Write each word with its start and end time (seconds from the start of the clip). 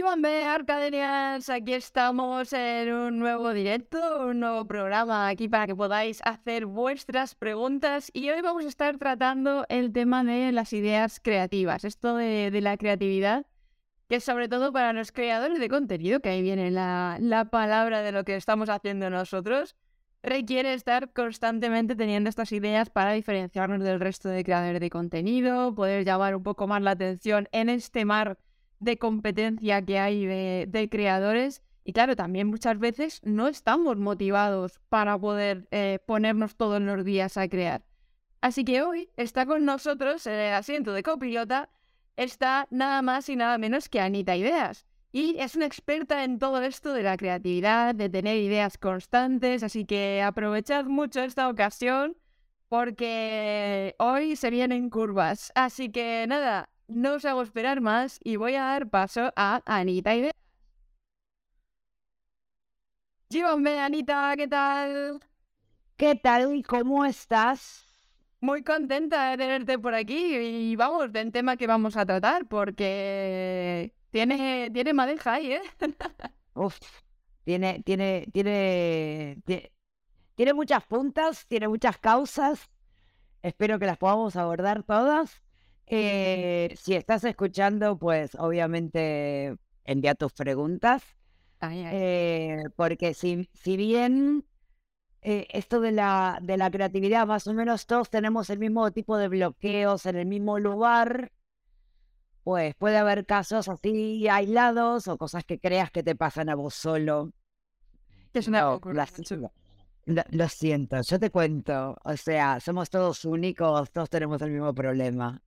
G1B 0.00 0.44
Arcadenians, 0.44 1.50
aquí 1.50 1.74
estamos 1.74 2.54
en 2.54 2.90
un 2.90 3.18
nuevo 3.18 3.52
directo, 3.52 4.28
un 4.28 4.40
nuevo 4.40 4.66
programa 4.66 5.28
aquí 5.28 5.46
para 5.46 5.66
que 5.66 5.76
podáis 5.76 6.22
hacer 6.24 6.64
vuestras 6.64 7.34
preguntas. 7.34 8.10
Y 8.14 8.30
hoy 8.30 8.40
vamos 8.40 8.64
a 8.64 8.68
estar 8.68 8.96
tratando 8.96 9.66
el 9.68 9.92
tema 9.92 10.24
de 10.24 10.52
las 10.52 10.72
ideas 10.72 11.20
creativas, 11.22 11.84
esto 11.84 12.16
de, 12.16 12.50
la 12.62 12.78
creatividad, 12.78 13.44
que 14.08 14.20
sobre 14.20 14.48
todo 14.48 14.72
para 14.72 14.94
los 14.94 15.12
creadores 15.12 15.58
de 15.58 15.68
contenido, 15.68 16.20
que 16.20 16.30
ahí 16.30 16.40
viene 16.40 16.70
la, 16.70 17.18
la 17.20 17.50
palabra 17.50 18.00
de 18.00 18.12
lo 18.12 18.24
que 18.24 18.36
estamos 18.36 18.70
haciendo 18.70 19.10
nosotros, 19.10 19.76
requiere 20.22 20.72
estar 20.72 21.12
constantemente 21.12 21.94
teniendo 21.94 22.30
estas 22.30 22.52
ideas 22.52 22.88
para 22.88 23.12
diferenciarnos 23.12 23.82
del 23.84 24.00
resto 24.00 24.30
de 24.30 24.44
creadores 24.44 24.80
de 24.80 24.88
contenido, 24.88 25.74
poder 25.74 26.06
llamar 26.06 26.36
un 26.36 26.42
poco 26.42 26.66
más 26.66 26.80
la 26.80 26.92
atención 26.92 27.50
en 27.52 27.68
este 27.68 28.06
mar 28.06 28.38
de 28.80 28.98
competencia 28.98 29.82
que 29.82 29.98
hay 29.98 30.26
de, 30.26 30.88
creadores. 30.90 31.62
Y 31.84 31.92
claro, 31.92 32.16
también 32.16 32.48
muchas 32.48 32.78
veces 32.78 33.20
no 33.24 33.48
estamos 33.48 33.96
motivados 33.96 34.80
para 34.88 35.18
poder 35.18 35.68
eh, 35.70 35.98
ponernos 36.06 36.56
todos 36.56 36.80
los 36.80 37.04
días 37.04 37.36
a 37.36 37.48
crear. 37.48 37.82
Así 38.40 38.64
que 38.64 38.82
hoy 38.82 39.10
está 39.16 39.46
con 39.46 39.64
nosotros 39.64 40.26
en 40.26 40.34
el 40.34 40.54
asiento 40.54 40.92
de 40.92 41.02
copilota, 41.02 41.68
está 42.16 42.66
nada 42.70 43.02
más 43.02 43.28
y 43.28 43.36
nada 43.36 43.58
menos 43.58 43.88
que 43.88 44.00
Anita 44.00 44.36
Ideas. 44.36 44.86
Y 45.12 45.36
es 45.38 45.56
una 45.56 45.66
experta 45.66 46.24
en 46.24 46.38
todo 46.38 46.62
esto 46.62 46.92
de 46.92 47.02
la 47.02 47.16
creatividad, 47.16 47.94
de 47.94 48.08
tener 48.08 48.36
ideas 48.36 48.78
constantes, 48.78 49.62
así 49.62 49.84
que 49.84 50.22
aprovechad 50.22 50.84
mucho 50.84 51.20
esta 51.20 51.48
ocasión 51.48 52.16
porque 52.68 53.96
hoy 53.98 54.36
se 54.36 54.48
vienen 54.50 54.90
curvas. 54.90 55.50
Así 55.56 55.90
que 55.90 56.24
nada, 56.28 56.70
no 56.90 57.14
os 57.14 57.24
hago 57.24 57.42
esperar 57.42 57.80
más 57.80 58.20
y 58.22 58.36
voy 58.36 58.54
a 58.54 58.62
dar 58.62 58.90
paso 58.90 59.32
a 59.36 59.62
Anita 59.66 60.14
Ideas. 60.14 60.34
Llévame, 63.28 63.78
Anita, 63.78 64.34
¿qué 64.36 64.48
tal? 64.48 65.20
¿Qué 65.96 66.16
tal 66.16 66.54
y 66.54 66.62
cómo 66.62 67.04
estás? 67.04 67.86
Muy 68.40 68.64
contenta 68.64 69.30
de 69.30 69.36
tenerte 69.36 69.78
por 69.78 69.94
aquí 69.94 70.34
y 70.34 70.74
vamos, 70.74 71.12
del 71.12 71.30
tema 71.30 71.56
que 71.56 71.66
vamos 71.66 71.96
a 71.96 72.06
tratar, 72.06 72.46
porque 72.46 73.94
tiene, 74.10 74.70
tiene 74.72 74.92
madeja 74.92 75.34
ahí, 75.34 75.52
¿eh? 75.52 75.62
Uf, 76.54 76.76
tiene, 77.44 77.82
tiene, 77.84 78.26
tiene, 78.32 79.42
tiene 80.34 80.54
muchas 80.54 80.82
puntas, 80.84 81.46
tiene 81.46 81.68
muchas 81.68 81.98
causas. 81.98 82.68
Espero 83.42 83.78
que 83.78 83.86
las 83.86 83.98
podamos 83.98 84.36
abordar 84.36 84.82
todas. 84.82 85.42
Eh, 85.92 86.72
si 86.80 86.94
estás 86.94 87.24
escuchando, 87.24 87.98
pues 87.98 88.36
obviamente 88.36 89.56
envía 89.84 90.14
tus 90.14 90.32
preguntas. 90.32 91.02
Eh, 91.60 92.62
porque 92.76 93.12
si, 93.12 93.48
si 93.54 93.76
bien 93.76 94.46
eh, 95.22 95.48
esto 95.50 95.80
de 95.80 95.90
la, 95.90 96.38
de 96.40 96.56
la 96.56 96.70
creatividad, 96.70 97.26
más 97.26 97.48
o 97.48 97.54
menos 97.54 97.86
todos 97.86 98.08
tenemos 98.08 98.50
el 98.50 98.60
mismo 98.60 98.88
tipo 98.92 99.18
de 99.18 99.26
bloqueos 99.26 100.06
en 100.06 100.14
el 100.14 100.26
mismo 100.26 100.60
lugar, 100.60 101.32
pues 102.44 102.76
puede 102.76 102.96
haber 102.96 103.26
casos 103.26 103.68
así 103.68 104.28
aislados 104.28 105.08
o 105.08 105.18
cosas 105.18 105.44
que 105.44 105.58
creas 105.58 105.90
que 105.90 106.04
te 106.04 106.14
pasan 106.14 106.50
a 106.50 106.54
vos 106.54 106.74
solo. 106.74 107.32
Es 108.32 108.46
una 108.46 108.78
lo, 110.06 110.22
lo 110.30 110.48
siento, 110.48 111.00
yo 111.02 111.18
te 111.18 111.30
cuento. 111.30 111.96
O 112.04 112.16
sea, 112.16 112.60
somos 112.60 112.90
todos 112.90 113.24
únicos, 113.24 113.90
todos 113.90 114.08
tenemos 114.08 114.40
el 114.42 114.52
mismo 114.52 114.72
problema. 114.72 115.42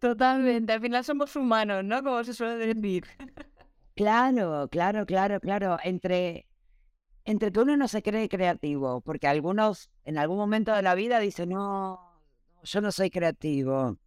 Totalmente, 0.00 0.72
al 0.72 0.80
final 0.80 1.04
somos 1.04 1.34
humanos, 1.36 1.84
¿no? 1.84 2.02
Como 2.02 2.22
se 2.24 2.34
suele 2.34 2.74
decir. 2.74 3.04
Claro, 3.94 4.68
claro, 4.70 5.06
claro, 5.06 5.40
claro. 5.40 5.76
Entre, 5.82 6.46
entre 7.24 7.52
que 7.52 7.60
uno 7.60 7.76
no 7.76 7.88
se 7.88 8.02
cree 8.02 8.28
creativo, 8.28 9.00
porque 9.02 9.26
algunos 9.28 9.90
en 10.04 10.18
algún 10.18 10.38
momento 10.38 10.72
de 10.74 10.82
la 10.82 10.94
vida 10.94 11.20
dicen, 11.20 11.50
no, 11.50 12.22
yo 12.62 12.80
no 12.80 12.92
soy 12.92 13.10
creativo. 13.10 13.98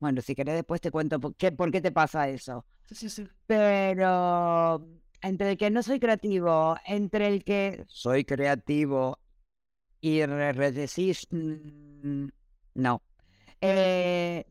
Bueno, 0.00 0.22
si 0.22 0.34
querés 0.34 0.56
después 0.56 0.80
te 0.80 0.90
cuento 0.90 1.20
por 1.20 1.34
qué, 1.36 1.52
por 1.52 1.70
qué 1.70 1.80
te 1.80 1.92
pasa 1.92 2.28
eso. 2.28 2.64
Sí, 2.90 3.10
sí, 3.10 3.28
Pero 3.46 4.86
entre 5.22 5.52
el 5.52 5.58
que 5.58 5.70
no 5.70 5.82
soy 5.82 6.00
creativo, 6.00 6.76
entre 6.86 7.28
el 7.28 7.44
que 7.44 7.84
soy 7.88 8.24
creativo 8.24 9.18
y 10.00 10.18
decís, 10.20 11.26
mm, 11.30 12.28
no, 12.74 13.02
eh, 13.60 14.44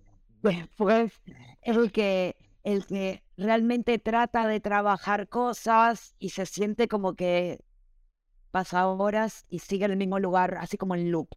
pues 0.77 1.21
el 1.61 1.91
que, 1.91 2.35
el 2.63 2.85
que 2.85 3.23
realmente 3.37 3.99
trata 3.99 4.47
de 4.47 4.59
trabajar 4.59 5.27
cosas 5.27 6.15
y 6.19 6.29
se 6.29 6.45
siente 6.45 6.87
como 6.87 7.15
que 7.15 7.59
pasa 8.51 8.87
horas 8.87 9.45
y 9.49 9.59
sigue 9.59 9.85
en 9.85 9.91
el 9.91 9.97
mismo 9.97 10.19
lugar, 10.19 10.57
así 10.59 10.77
como 10.77 10.95
en 10.95 11.11
loop. 11.11 11.29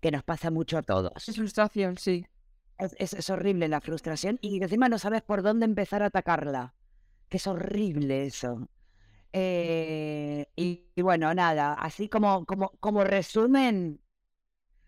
Que 0.00 0.10
nos 0.10 0.24
pasa 0.24 0.50
mucho 0.50 0.78
a 0.78 0.82
todos. 0.82 1.28
Es 1.28 1.36
frustración, 1.36 1.96
sí. 1.96 2.26
Es, 2.78 3.12
es, 3.12 3.30
horrible 3.30 3.68
la 3.68 3.80
frustración 3.80 4.38
y 4.40 4.60
encima 4.60 4.88
no 4.88 4.98
sabes 4.98 5.22
por 5.22 5.42
dónde 5.42 5.64
empezar 5.64 6.02
a 6.02 6.06
atacarla. 6.06 6.74
Que 7.28 7.36
es 7.36 7.46
horrible 7.46 8.26
eso. 8.26 8.68
Eh, 9.32 10.46
y, 10.56 10.88
y, 10.94 11.02
bueno, 11.02 11.32
nada, 11.34 11.74
así 11.74 12.08
como, 12.08 12.44
como, 12.44 12.70
como 12.80 13.04
resumen, 13.04 14.01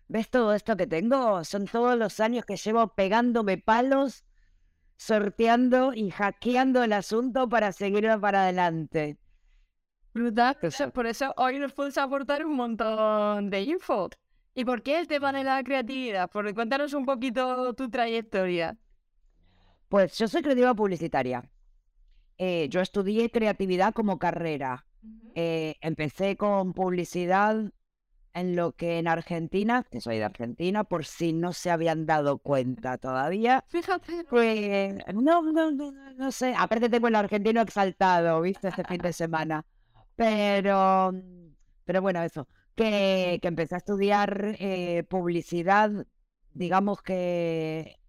¿Ves 0.07 0.29
todo 0.29 0.53
esto 0.53 0.77
que 0.77 0.87
tengo? 0.87 1.43
Son 1.43 1.65
todos 1.65 1.97
los 1.97 2.19
años 2.19 2.45
que 2.45 2.57
llevo 2.57 2.93
pegándome 2.93 3.57
palos, 3.57 4.23
sorteando 4.97 5.93
y 5.93 6.11
hackeando 6.11 6.83
el 6.83 6.93
asunto 6.93 7.49
para 7.49 7.71
seguir 7.71 8.07
para 8.21 8.43
adelante. 8.43 9.17
Brutal. 10.13 10.57
Por 10.93 11.07
eso 11.07 11.33
hoy 11.37 11.59
nos 11.59 11.73
puedes 11.73 11.97
aportar 11.97 12.45
un 12.45 12.55
montón 12.55 13.49
de 13.49 13.61
info. 13.61 14.09
¿Y 14.53 14.63
por 14.63 14.81
qué 14.83 14.99
el 14.99 15.07
tema 15.07 15.33
de 15.33 15.43
la 15.43 15.61
creatividad? 15.63 16.29
Porque 16.31 16.53
cuéntanos 16.53 16.93
un 16.93 17.05
poquito 17.05 17.73
tu 17.73 17.89
trayectoria. 17.89 18.77
Pues 19.89 20.17
yo 20.17 20.27
soy 20.27 20.41
creativa 20.41 20.73
publicitaria. 20.73 21.49
Eh, 22.37 22.67
yo 22.69 22.79
estudié 22.79 23.29
creatividad 23.29 23.93
como 23.93 24.17
carrera. 24.17 24.85
Eh, 25.35 25.75
empecé 25.81 26.37
con 26.37 26.73
publicidad 26.73 27.71
en 28.35 28.55
lo 28.55 28.73
que 28.73 28.99
en 28.99 29.07
Argentina, 29.07 29.83
que 29.89 30.01
soy 30.01 30.17
de 30.17 30.25
Argentina, 30.25 30.83
por 30.83 31.05
si 31.05 31.31
no 31.31 31.53
se 31.53 31.71
habían 31.71 32.05
dado 32.05 32.37
cuenta 32.37 32.97
todavía. 32.97 33.63
Fíjate. 33.69 34.25
Pues, 34.29 34.93
no, 35.13 35.41
no, 35.41 35.71
no, 35.71 35.91
no 35.91 36.31
sé. 36.33 36.53
Aparte 36.57 36.89
tengo 36.89 37.07
el 37.07 37.15
argentino 37.15 37.61
exaltado, 37.61 38.41
¿viste? 38.41 38.67
Este 38.67 38.83
fin 38.83 38.97
de 38.97 39.13
semana. 39.13 39.65
Pero, 40.17 41.13
pero 41.85 42.01
bueno, 42.01 42.21
eso. 42.23 42.47
Que, 42.75 43.39
que 43.41 43.47
empecé 43.47 43.75
a 43.75 43.77
estudiar 43.77 44.57
eh, 44.59 45.05
publicidad, 45.07 46.05
digamos 46.51 47.01
que 47.01 48.01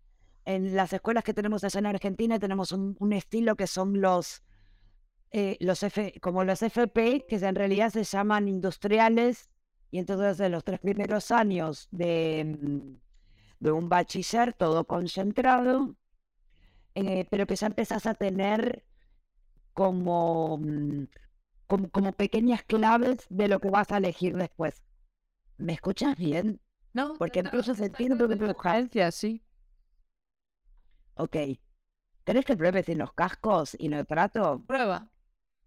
en 0.45 0.75
las 0.75 0.93
escuelas 0.93 1.23
que 1.23 1.35
tenemos 1.35 1.63
allá 1.63 1.79
en 1.79 1.87
Argentina 1.87 2.41
tenemos 2.41 2.73
un, 2.73 2.97
un 2.99 3.13
estilo 3.13 3.55
que 3.55 3.69
son 3.69 4.01
los, 4.01 4.43
eh, 5.31 5.57
los 5.61 5.85
F, 5.85 6.15
como 6.21 6.43
los 6.43 6.63
FP, 6.63 7.27
que 7.29 7.37
en 7.37 7.55
realidad 7.55 7.91
se 7.91 8.03
llaman 8.03 8.49
industriales 8.49 9.51
y 9.91 9.99
entonces 9.99 10.41
en 10.41 10.53
los 10.53 10.65
tres 10.65 10.81
primeros 10.81 11.31
años 11.31 11.89
de, 11.91 12.57
mm, 12.61 12.97
de 13.61 13.73
un 13.73 13.89
bachiller, 13.89 14.53
todo 14.53 14.87
concentrado, 14.87 15.97
eh, 16.95 17.27
pero 17.31 17.47
que 17.47 17.57
ya 17.57 17.67
empezás 17.67 18.07
a 18.07 18.15
tener 18.15 18.85
como, 19.73 20.59
mm, 20.59 21.05
como, 21.67 21.91
como, 21.91 22.13
pequeñas 22.13 22.63
claves 22.63 23.27
de 23.29 23.49
lo 23.49 23.61
que 23.61 23.71
vas 23.71 23.93
a 23.93 23.99
elegir 23.99 24.37
después. 24.37 24.83
¿Me 25.59 25.73
escuchas 25.73 26.17
bien? 26.17 26.61
No. 26.93 27.15
Porque 27.19 27.41
incluso 27.41 27.75
se 27.75 27.87
entiende 27.87 28.27
que 28.29 28.37
tu 28.37 29.13
sí. 29.13 29.43
Ok. 31.15 31.37
¿Querés 32.25 32.45
que 32.45 32.57
pruebe 32.57 32.83
sin 32.83 32.99
los 32.99 33.13
cascos 33.13 33.77
y 33.79 33.89
no 33.89 34.05
trato? 34.05 34.63
Prueba. 34.67 35.09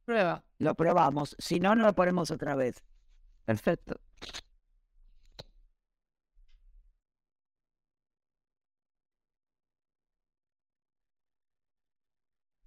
Prueba. 0.05 0.43
Lo 0.57 0.75
probamos. 0.75 1.35
Si 1.39 1.59
no, 1.59 1.75
no 1.75 1.85
lo 1.85 1.93
ponemos 1.93 2.31
otra 2.31 2.55
vez. 2.55 2.83
Perfecto. 3.49 3.95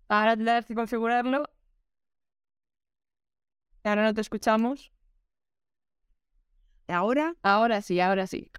Ahora 0.08 0.36
tendrás 0.36 0.66
que 0.66 0.74
configurarlo. 0.76 1.40
Ahora 3.84 4.02
no 4.04 4.14
te 4.14 4.20
escuchamos. 4.22 4.90
¿Ahora? 6.86 7.34
Ahora 7.42 7.82
sí, 7.82 7.98
ahora 8.00 8.26
sí. 8.28 8.50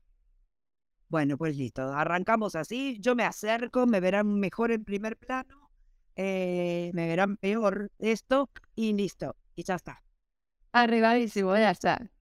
Bueno, 1.07 1.37
pues 1.37 1.55
listo. 1.57 1.83
Arrancamos 1.93 2.55
así. 2.55 2.97
Yo 2.99 3.15
me 3.15 3.23
acerco, 3.23 3.85
me 3.85 3.99
verán 3.99 4.39
mejor 4.39 4.71
en 4.71 4.83
primer 4.83 5.17
plano. 5.17 5.69
Eh, 6.15 6.91
me 6.93 7.07
verán 7.07 7.37
peor 7.37 7.91
esto 7.99 8.49
y 8.75 8.93
listo. 8.93 9.35
Y 9.55 9.63
ya 9.63 9.75
está. 9.75 10.03
Arribadísimo, 10.73 11.55
ya 11.57 11.71
está. 11.71 12.11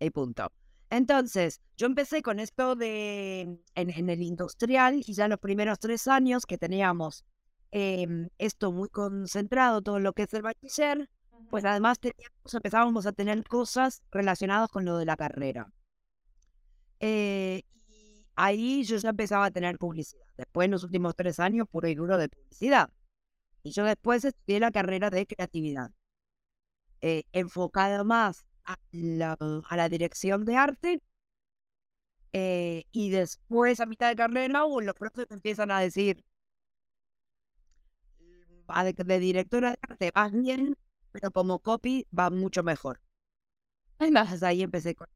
Y 0.00 0.10
punto. 0.10 0.50
Entonces, 0.88 1.60
yo 1.76 1.86
empecé 1.86 2.22
con 2.22 2.40
esto 2.40 2.74
de 2.74 3.42
en, 3.42 3.90
en 3.90 4.10
el 4.10 4.22
industrial 4.22 5.02
y 5.06 5.12
ya 5.12 5.28
los 5.28 5.38
primeros 5.38 5.78
tres 5.78 6.08
años 6.08 6.46
que 6.46 6.58
teníamos 6.58 7.24
em, 7.70 8.28
esto 8.38 8.72
muy 8.72 8.88
concentrado, 8.88 9.82
todo 9.82 10.00
lo 10.00 10.12
que 10.12 10.24
es 10.24 10.34
el 10.34 10.42
bachiller, 10.42 11.08
pues 11.48 11.64
además 11.64 12.00
teníamos, 12.00 12.54
empezábamos 12.54 13.06
a 13.06 13.12
tener 13.12 13.44
cosas 13.44 14.02
relacionadas 14.10 14.68
con 14.70 14.84
lo 14.84 14.98
de 14.98 15.04
la 15.04 15.16
carrera. 15.16 15.72
Eh, 16.98 17.62
y 17.88 18.26
ahí 18.34 18.82
yo 18.82 18.96
ya 18.96 19.10
empezaba 19.10 19.46
a 19.46 19.50
tener 19.50 19.78
publicidad. 19.78 20.24
Después, 20.36 20.64
en 20.64 20.72
los 20.72 20.82
últimos 20.82 21.14
tres 21.14 21.38
años, 21.38 21.68
puro 21.70 21.86
y 21.88 21.94
duro 21.94 22.18
de 22.18 22.28
publicidad. 22.28 22.90
Y 23.62 23.70
yo 23.70 23.84
después 23.84 24.24
estudié 24.24 24.58
la 24.58 24.70
carrera 24.72 25.10
de 25.10 25.26
creatividad, 25.26 25.90
eh, 27.00 27.24
enfocada 27.32 28.02
más 28.02 28.46
a 28.66 28.76
la, 28.92 29.36
a 29.68 29.76
la 29.76 29.88
dirección 29.88 30.44
de 30.44 30.56
arte. 30.56 31.00
eh, 32.32 32.84
y 32.92 33.10
después, 33.10 33.80
a 33.80 33.86
mitad 33.86 34.08
de 34.08 34.16
carrera, 34.16 34.64
o 34.64 34.80
los 34.80 34.94
profes 34.94 35.26
me 35.30 35.36
empiezan 35.36 35.70
a 35.70 35.80
decir, 35.80 36.24
"Va 38.70 38.84
de, 38.84 38.92
de 39.10 39.18
directora 39.24 39.72
de 39.72 39.78
arte 39.88 40.10
vas 40.14 40.32
bien, 40.32 40.74
pero 41.12 41.30
como 41.30 41.58
copy 41.58 42.06
va 42.18 42.30
mucho 42.30 42.62
mejor. 42.62 43.00
Entonces 44.00 44.42
ahí 44.42 44.62
empecé 44.62 44.94
con 44.96 45.06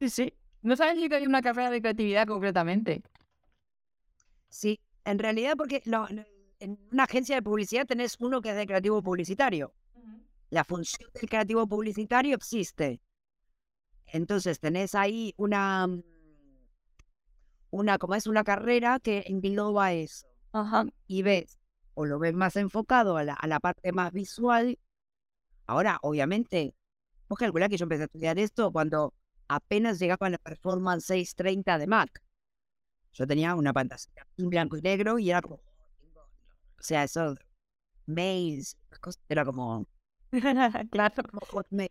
Sí, 0.00 0.10
sí. 0.10 0.32
No 0.62 0.74
sabes 0.76 0.96
si 0.98 1.12
hay 1.14 1.24
una 1.26 1.40
carrera 1.42 1.70
de 1.70 1.80
creatividad 1.80 2.26
concretamente. 2.26 3.02
Sí, 4.50 4.80
en 5.04 5.18
realidad 5.18 5.54
porque 5.56 5.82
en 6.60 6.78
una 6.92 7.04
agencia 7.04 7.36
de 7.36 7.42
publicidad 7.42 7.86
tenés 7.86 8.16
uno 8.20 8.40
que 8.40 8.50
es 8.50 8.56
de 8.56 8.66
creativo 8.66 9.02
publicitario. 9.02 9.72
La 10.50 10.64
función 10.64 11.10
del 11.14 11.28
creativo 11.28 11.66
publicitario 11.66 12.36
existe. 12.36 13.00
Entonces 14.06 14.60
tenés 14.60 14.94
ahí 14.94 15.34
una, 15.36 15.86
mm, 15.86 16.02
una, 17.70 17.98
como 17.98 18.14
es 18.14 18.26
una 18.26 18.44
carrera 18.44 18.98
que 19.00 19.24
engloba 19.26 19.92
eso. 19.92 20.26
Ajá. 20.52 20.86
Y 21.06 21.22
ves, 21.22 21.58
o 21.94 22.06
lo 22.06 22.18
ves 22.18 22.34
más 22.34 22.56
enfocado 22.56 23.16
a 23.16 23.24
la, 23.24 23.34
a 23.34 23.46
la 23.46 23.60
parte 23.60 23.92
más 23.92 24.12
visual. 24.12 24.78
Ahora, 25.66 25.98
obviamente, 26.02 26.74
vos 27.28 27.38
calculás 27.38 27.68
que 27.68 27.76
yo 27.76 27.84
empecé 27.84 28.02
a 28.02 28.06
estudiar 28.06 28.38
esto 28.38 28.72
cuando 28.72 29.12
apenas 29.48 29.98
llegaba 29.98 30.30
la 30.30 30.38
Performance 30.38 31.04
630 31.06 31.78
de 31.78 31.86
Mac. 31.86 32.22
Yo 33.12 33.26
tenía 33.26 33.54
una 33.54 33.72
pantalla 33.72 34.26
en 34.36 34.48
blanco 34.48 34.76
y 34.76 34.82
negro 34.82 35.18
y 35.18 35.30
era 35.30 35.42
como, 35.42 35.56
o 35.56 35.60
sea, 36.82 37.04
eso, 37.04 37.34
mails, 38.06 38.76
las 38.90 39.00
cosas, 39.00 39.20
era 39.28 39.44
como, 39.44 39.86
claro. 40.90 41.22
Hotmail. 41.50 41.90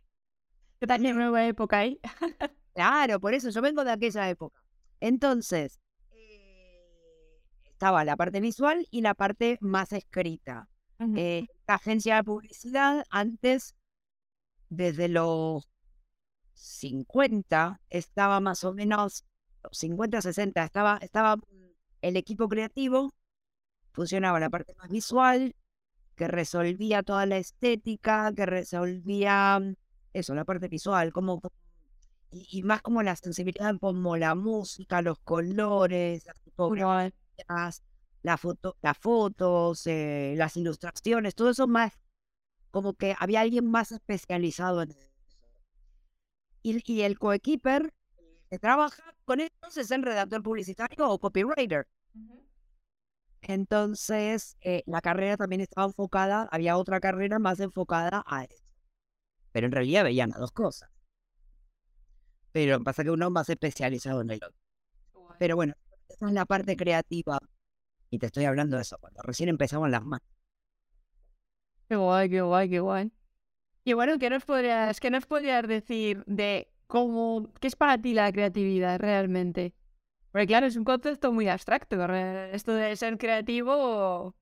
Yo 0.79 0.87
también 0.87 1.15
nueva 1.15 1.45
época 1.45 1.79
ahí. 1.79 1.99
Claro, 2.73 3.19
por 3.19 3.33
eso 3.33 3.49
yo 3.49 3.59
vengo 3.59 3.83
de 3.83 3.89
aquella 3.89 4.29
época. 4.29 4.61
Entonces, 4.99 5.79
eh, 6.11 7.41
estaba 7.63 8.05
la 8.05 8.15
parte 8.15 8.39
visual 8.39 8.87
y 8.91 9.01
la 9.01 9.15
parte 9.15 9.57
más 9.61 9.91
escrita. 9.93 10.69
Eh, 11.15 11.47
la 11.67 11.73
agencia 11.73 12.17
de 12.17 12.23
publicidad 12.23 13.03
antes, 13.09 13.75
desde 14.69 15.07
los 15.07 15.67
50, 16.53 17.81
estaba 17.89 18.39
más 18.41 18.63
o 18.63 18.73
menos, 18.73 19.25
50, 19.71 20.21
60, 20.21 20.63
estaba, 20.63 20.99
estaba 21.01 21.37
el 22.03 22.15
equipo 22.15 22.47
creativo, 22.47 23.11
funcionaba 23.91 24.39
la 24.39 24.51
parte 24.51 24.75
más 24.75 24.89
visual, 24.89 25.55
que 26.17 26.27
resolvía 26.27 27.03
toda 27.03 27.25
la 27.25 27.37
estética, 27.37 28.33
que 28.35 28.45
resolvía 28.45 29.61
eso, 30.13 30.35
la 30.35 30.43
parte 30.43 30.67
visual, 30.67 31.13
como 31.13 31.41
y, 32.31 32.47
y 32.51 32.63
más 32.63 32.81
como 32.81 33.03
la 33.03 33.15
sensibilidad 33.15 33.75
como 33.79 34.17
la 34.17 34.35
música, 34.35 35.01
los 35.01 35.19
colores, 35.19 36.25
las 36.25 36.37
fotografías, 36.39 37.83
la 38.23 38.37
foto, 38.37 38.75
las 38.81 38.97
fotos, 38.97 39.85
eh, 39.85 40.33
las 40.35 40.57
ilustraciones, 40.57 41.35
todo 41.35 41.51
eso 41.51 41.67
más 41.67 41.93
como 42.71 42.93
que 42.93 43.15
había 43.17 43.41
alguien 43.41 43.69
más 43.69 43.91
especializado 43.91 44.81
en 44.81 44.91
eso. 44.91 45.09
Y, 46.63 46.91
y 46.91 47.01
el 47.01 47.17
coequiper 47.17 47.93
que 48.49 48.59
trabaja 48.59 49.15
con 49.23 49.39
ellos 49.39 49.77
es 49.77 49.91
el 49.91 50.03
redactor 50.03 50.43
publicitario 50.43 51.09
o 51.09 51.19
copywriter. 51.19 51.87
Entonces, 53.47 54.57
eh, 54.59 54.83
la 54.85 54.99
carrera 54.99 55.37
también 55.37 55.61
estaba 55.61 55.87
enfocada, 55.87 56.49
había 56.51 56.75
otra 56.75 56.99
carrera 56.99 57.39
más 57.39 57.61
enfocada 57.61 58.21
a 58.25 58.43
eso. 58.43 58.75
Pero 59.53 59.67
en 59.67 59.71
realidad 59.71 60.03
veían 60.03 60.31
las 60.31 60.39
dos 60.39 60.51
cosas. 60.51 60.89
Pero 62.51 62.83
pasa 62.83 63.05
que 63.05 63.11
uno 63.11 63.29
más 63.29 63.49
especializado 63.49 64.19
en 64.19 64.31
el 64.31 64.43
otro. 64.43 64.59
Pero 65.39 65.55
bueno, 65.55 65.73
esa 66.09 66.27
es 66.27 66.33
la 66.33 66.45
parte 66.45 66.75
creativa. 66.75 67.39
Y 68.09 68.19
te 68.19 68.25
estoy 68.25 68.43
hablando 68.43 68.75
de 68.75 68.81
eso, 68.81 68.97
cuando 68.99 69.21
recién 69.21 69.47
empezaban 69.47 69.91
las 69.91 70.03
manos. 70.03 70.27
Qué 71.87 71.95
guay, 71.95 72.29
qué 72.29 72.41
guay, 72.41 72.69
qué 72.69 72.79
guay. 72.81 73.11
Y 73.85 73.93
bueno, 73.93 74.19
¿qué 74.19 74.29
nos 74.29 74.43
podrías, 74.43 74.99
qué 74.99 75.09
nos 75.09 75.25
podrías 75.25 75.65
decir 75.65 76.21
de 76.25 76.67
cómo, 76.87 77.53
qué 77.61 77.67
es 77.67 77.77
para 77.77 77.97
ti 77.97 78.13
la 78.13 78.29
creatividad 78.33 78.99
realmente? 78.99 79.73
Porque 80.31 80.47
claro, 80.47 80.65
es 80.67 80.75
un 80.75 80.83
concepto 80.83 81.31
muy 81.31 81.47
abstracto. 81.49 81.95
Esto 82.13 82.73
de 82.73 82.95
ser 82.95 83.17
creativo, 83.17 84.35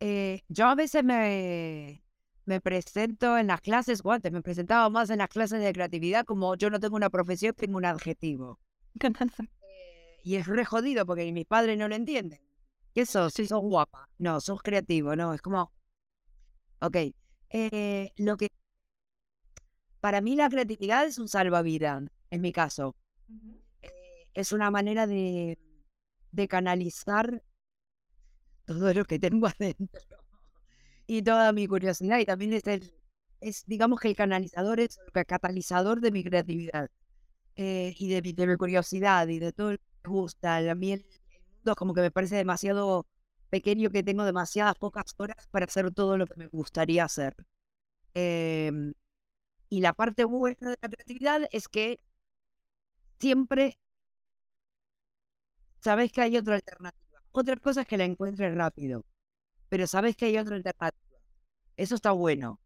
Eh, 0.00 0.42
yo 0.48 0.66
a 0.66 0.74
veces 0.74 1.04
me, 1.04 2.02
me 2.44 2.60
presento 2.60 3.38
en 3.38 3.46
las 3.46 3.60
clases, 3.60 4.00
o 4.04 4.10
antes 4.10 4.32
me 4.32 4.42
presentaba 4.42 4.88
más 4.90 5.10
en 5.10 5.18
las 5.18 5.28
clases 5.28 5.62
de 5.62 5.72
creatividad 5.72 6.24
como 6.24 6.56
yo 6.56 6.70
no 6.70 6.80
tengo 6.80 6.96
una 6.96 7.10
profesión, 7.10 7.54
tengo 7.54 7.76
un 7.78 7.84
adjetivo. 7.84 8.58
Eh, 9.62 10.20
y 10.24 10.36
es 10.36 10.46
re 10.46 10.64
jodido 10.64 11.06
porque 11.06 11.30
mis 11.32 11.46
padres 11.46 11.78
no 11.78 11.88
lo 11.88 11.94
entienden. 11.94 12.40
¿Qué 12.94 13.06
sos? 13.06 13.32
Sí. 13.34 13.46
Sos 13.46 13.60
guapa. 13.62 14.08
No, 14.18 14.40
sos 14.40 14.60
creativo, 14.62 15.16
no. 15.16 15.32
Es 15.34 15.40
como. 15.42 15.72
Ok. 16.80 16.96
eh, 17.50 18.12
lo 18.16 18.36
que. 18.36 18.48
Para 20.00 20.20
mí 20.20 20.36
la 20.36 20.50
creatividad 20.50 21.06
es 21.06 21.18
un 21.18 21.28
salvavidas, 21.28 22.02
en 22.30 22.40
mi 22.42 22.52
caso. 22.52 22.94
Eh, 23.28 23.61
es 24.34 24.52
una 24.52 24.70
manera 24.70 25.06
de, 25.06 25.58
de 26.32 26.48
canalizar 26.48 27.42
todo 28.64 28.92
lo 28.94 29.04
que 29.04 29.18
tengo 29.18 29.46
adentro 29.60 30.00
y 31.06 31.22
toda 31.22 31.52
mi 31.52 31.66
curiosidad. 31.66 32.18
Y 32.18 32.24
también 32.24 32.52
es 32.54 32.66
el. 32.66 32.92
Es, 33.40 33.64
digamos 33.66 34.00
que 34.00 34.08
el 34.08 34.16
canalizador 34.16 34.80
es 34.80 34.98
el 35.14 35.26
catalizador 35.26 36.00
de 36.00 36.12
mi 36.12 36.22
creatividad 36.22 36.88
eh, 37.56 37.92
y 37.98 38.08
de 38.08 38.22
mi, 38.22 38.56
curiosidad 38.56 39.26
y 39.28 39.40
de 39.40 39.52
todo 39.52 39.72
lo 39.72 39.78
que 39.78 39.84
me 40.04 40.10
gusta. 40.10 40.56
A 40.58 40.74
mí 40.74 40.92
el 40.92 41.04
mundo 41.56 41.74
como 41.76 41.92
que 41.94 42.02
me 42.02 42.10
parece 42.12 42.36
demasiado 42.36 43.06
pequeño 43.50 43.90
que 43.90 44.02
tengo 44.02 44.24
demasiadas 44.24 44.76
pocas 44.76 45.14
horas 45.18 45.48
para 45.50 45.66
hacer 45.66 45.92
todo 45.92 46.16
lo 46.18 46.26
que 46.26 46.36
me 46.36 46.46
gustaría 46.48 47.04
hacer. 47.04 47.34
Em, 48.14 48.94
y 49.68 49.80
la 49.80 49.92
parte 49.94 50.24
buena 50.24 50.70
de 50.70 50.76
la 50.80 50.88
creatividad 50.88 51.48
es 51.50 51.68
que 51.68 52.00
siempre 53.18 53.78
sabes 55.82 56.12
que 56.12 56.20
hay 56.22 56.36
otra 56.36 56.54
alternativa. 56.56 57.20
Otra 57.32 57.56
cosa 57.56 57.82
es 57.82 57.86
que 57.88 57.96
la 57.98 58.04
encuentres 58.04 58.54
rápido, 58.54 59.04
pero 59.68 59.86
sabes 59.86 60.16
que 60.16 60.26
hay 60.26 60.38
otra 60.38 60.56
alternativa. 60.56 61.18
Eso 61.76 61.94
está 61.94 62.12
bueno. 62.12 62.60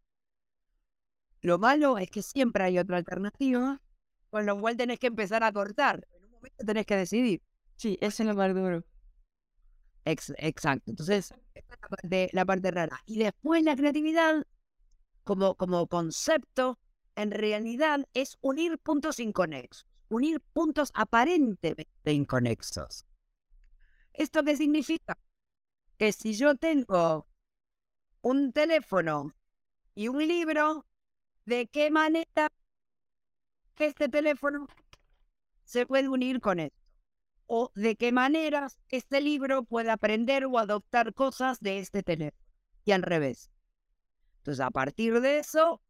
Lo 1.41 1.57
malo 1.57 1.97
es 1.97 2.09
que 2.09 2.21
siempre 2.21 2.63
hay 2.63 2.77
otra 2.79 2.97
alternativa, 2.97 3.81
con 4.29 4.45
lo 4.45 4.59
cual 4.59 4.77
tenés 4.77 4.99
que 4.99 5.07
empezar 5.07 5.43
a 5.43 5.51
cortar. 5.51 6.07
En 6.11 6.25
un 6.25 6.31
momento 6.31 6.65
tenés 6.65 6.85
que 6.85 6.95
decidir. 6.97 7.41
sí, 7.75 7.97
eso 8.01 8.23
es 8.23 8.27
lo 8.29 8.35
más 8.35 8.53
duro. 8.53 8.83
Ex- 10.05 10.33
exacto. 10.37 10.91
Entonces, 10.91 11.33
esta 11.53 11.75
es 11.75 11.81
la 11.81 11.89
parte, 11.89 12.29
la 12.33 12.45
parte 12.45 12.71
rara. 12.71 13.01
Y 13.05 13.19
después 13.19 13.63
la 13.63 13.75
creatividad, 13.75 14.45
como, 15.23 15.55
como 15.55 15.87
concepto, 15.87 16.79
en 17.15 17.31
realidad 17.31 18.05
es 18.13 18.37
unir 18.41 18.77
puntos 18.79 19.19
inconexos. 19.19 19.87
Unir 20.09 20.41
puntos 20.53 20.91
aparentemente 20.93 22.13
inconexos. 22.13 23.06
¿Esto 24.17 24.43
qué 24.43 24.57
significa? 24.57 25.17
Que 25.97 26.11
si 26.11 26.33
yo 26.33 26.55
tengo 26.55 27.27
un 28.21 28.51
teléfono 28.51 29.33
y 29.95 30.09
un 30.09 30.27
libro, 30.27 30.85
¿de 31.45 31.67
qué 31.67 31.89
manera 31.89 32.49
este 33.79 34.09
teléfono 34.09 34.67
se 35.63 35.85
puede 35.85 36.09
unir 36.09 36.41
con 36.41 36.59
esto? 36.59 36.87
o 37.47 37.71
de 37.75 37.95
qué 37.95 38.11
maneras 38.11 38.77
este 38.89 39.21
libro 39.21 39.63
puede 39.63 39.89
aprender 39.89 40.45
o 40.45 40.59
adoptar 40.59 41.13
cosas 41.13 41.59
de 41.59 41.79
este 41.79 42.03
teléfono 42.03 42.45
y 42.85 42.91
al 42.91 43.01
revés. 43.01 43.49
Entonces, 44.39 44.63
a 44.63 44.69
partir 44.69 45.19
de 45.21 45.39
eso, 45.39 45.81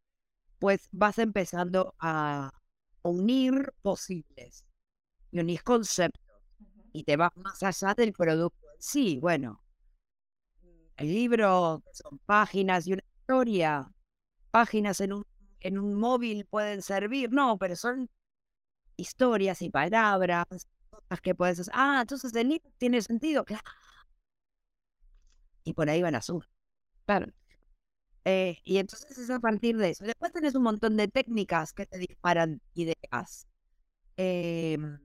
pues 0.60 0.88
vas 0.91 1.17
empezando 1.17 1.96
a 2.00 2.51
unir 3.01 3.74
posibles 3.81 4.65
y 5.31 5.39
unir 5.39 5.63
conceptos 5.63 6.26
y 6.94 7.03
te 7.03 7.17
vas 7.17 7.32
más 7.38 7.62
allá 7.63 7.94
del 7.94 8.13
producto 8.13 8.65
en 8.74 8.82
sí. 8.82 9.20
Bueno, 9.20 9.62
el 10.98 11.08
libro 11.08 11.84
son 11.91 12.20
páginas 12.25 12.88
y 12.88 12.94
una 12.94 13.03
historia, 13.22 13.91
páginas 14.51 15.01
en 15.01 15.13
un 15.13 15.25
en 15.62 15.77
un 15.79 15.96
móvil 15.96 16.46
pueden 16.46 16.82
servir, 16.82 17.32
no, 17.32 17.58
pero 17.58 17.75
son 17.75 18.10
historias 18.98 19.62
y 19.62 19.70
palabras, 19.70 20.46
cosas 20.89 21.22
que 21.22 21.36
puedes 21.36 21.60
hacer. 21.60 21.74
Ah, 21.75 22.00
entonces 22.01 22.34
el 22.36 22.50
libro 22.50 22.70
tiene 22.77 23.01
sentido, 23.01 23.46
claro. 23.46 23.63
Y 25.63 25.74
por 25.74 25.89
ahí 25.89 26.01
van 26.01 26.15
a 26.15 26.22
sur. 26.22 26.48
Claro. 27.06 27.27
Eh, 28.25 28.58
y 28.63 28.77
entonces 28.77 29.17
es 29.17 29.29
a 29.29 29.39
partir 29.39 29.77
de 29.77 29.91
eso. 29.91 30.03
Después 30.06 30.32
tenés 30.34 30.56
un 30.56 30.63
montón 30.63 30.98
de 30.98 31.08
técnicas 31.08 31.74
que 31.74 31.86
te 31.86 31.98
disparan 31.98 32.62
ideas. 32.74 33.48
Em, 34.17 35.00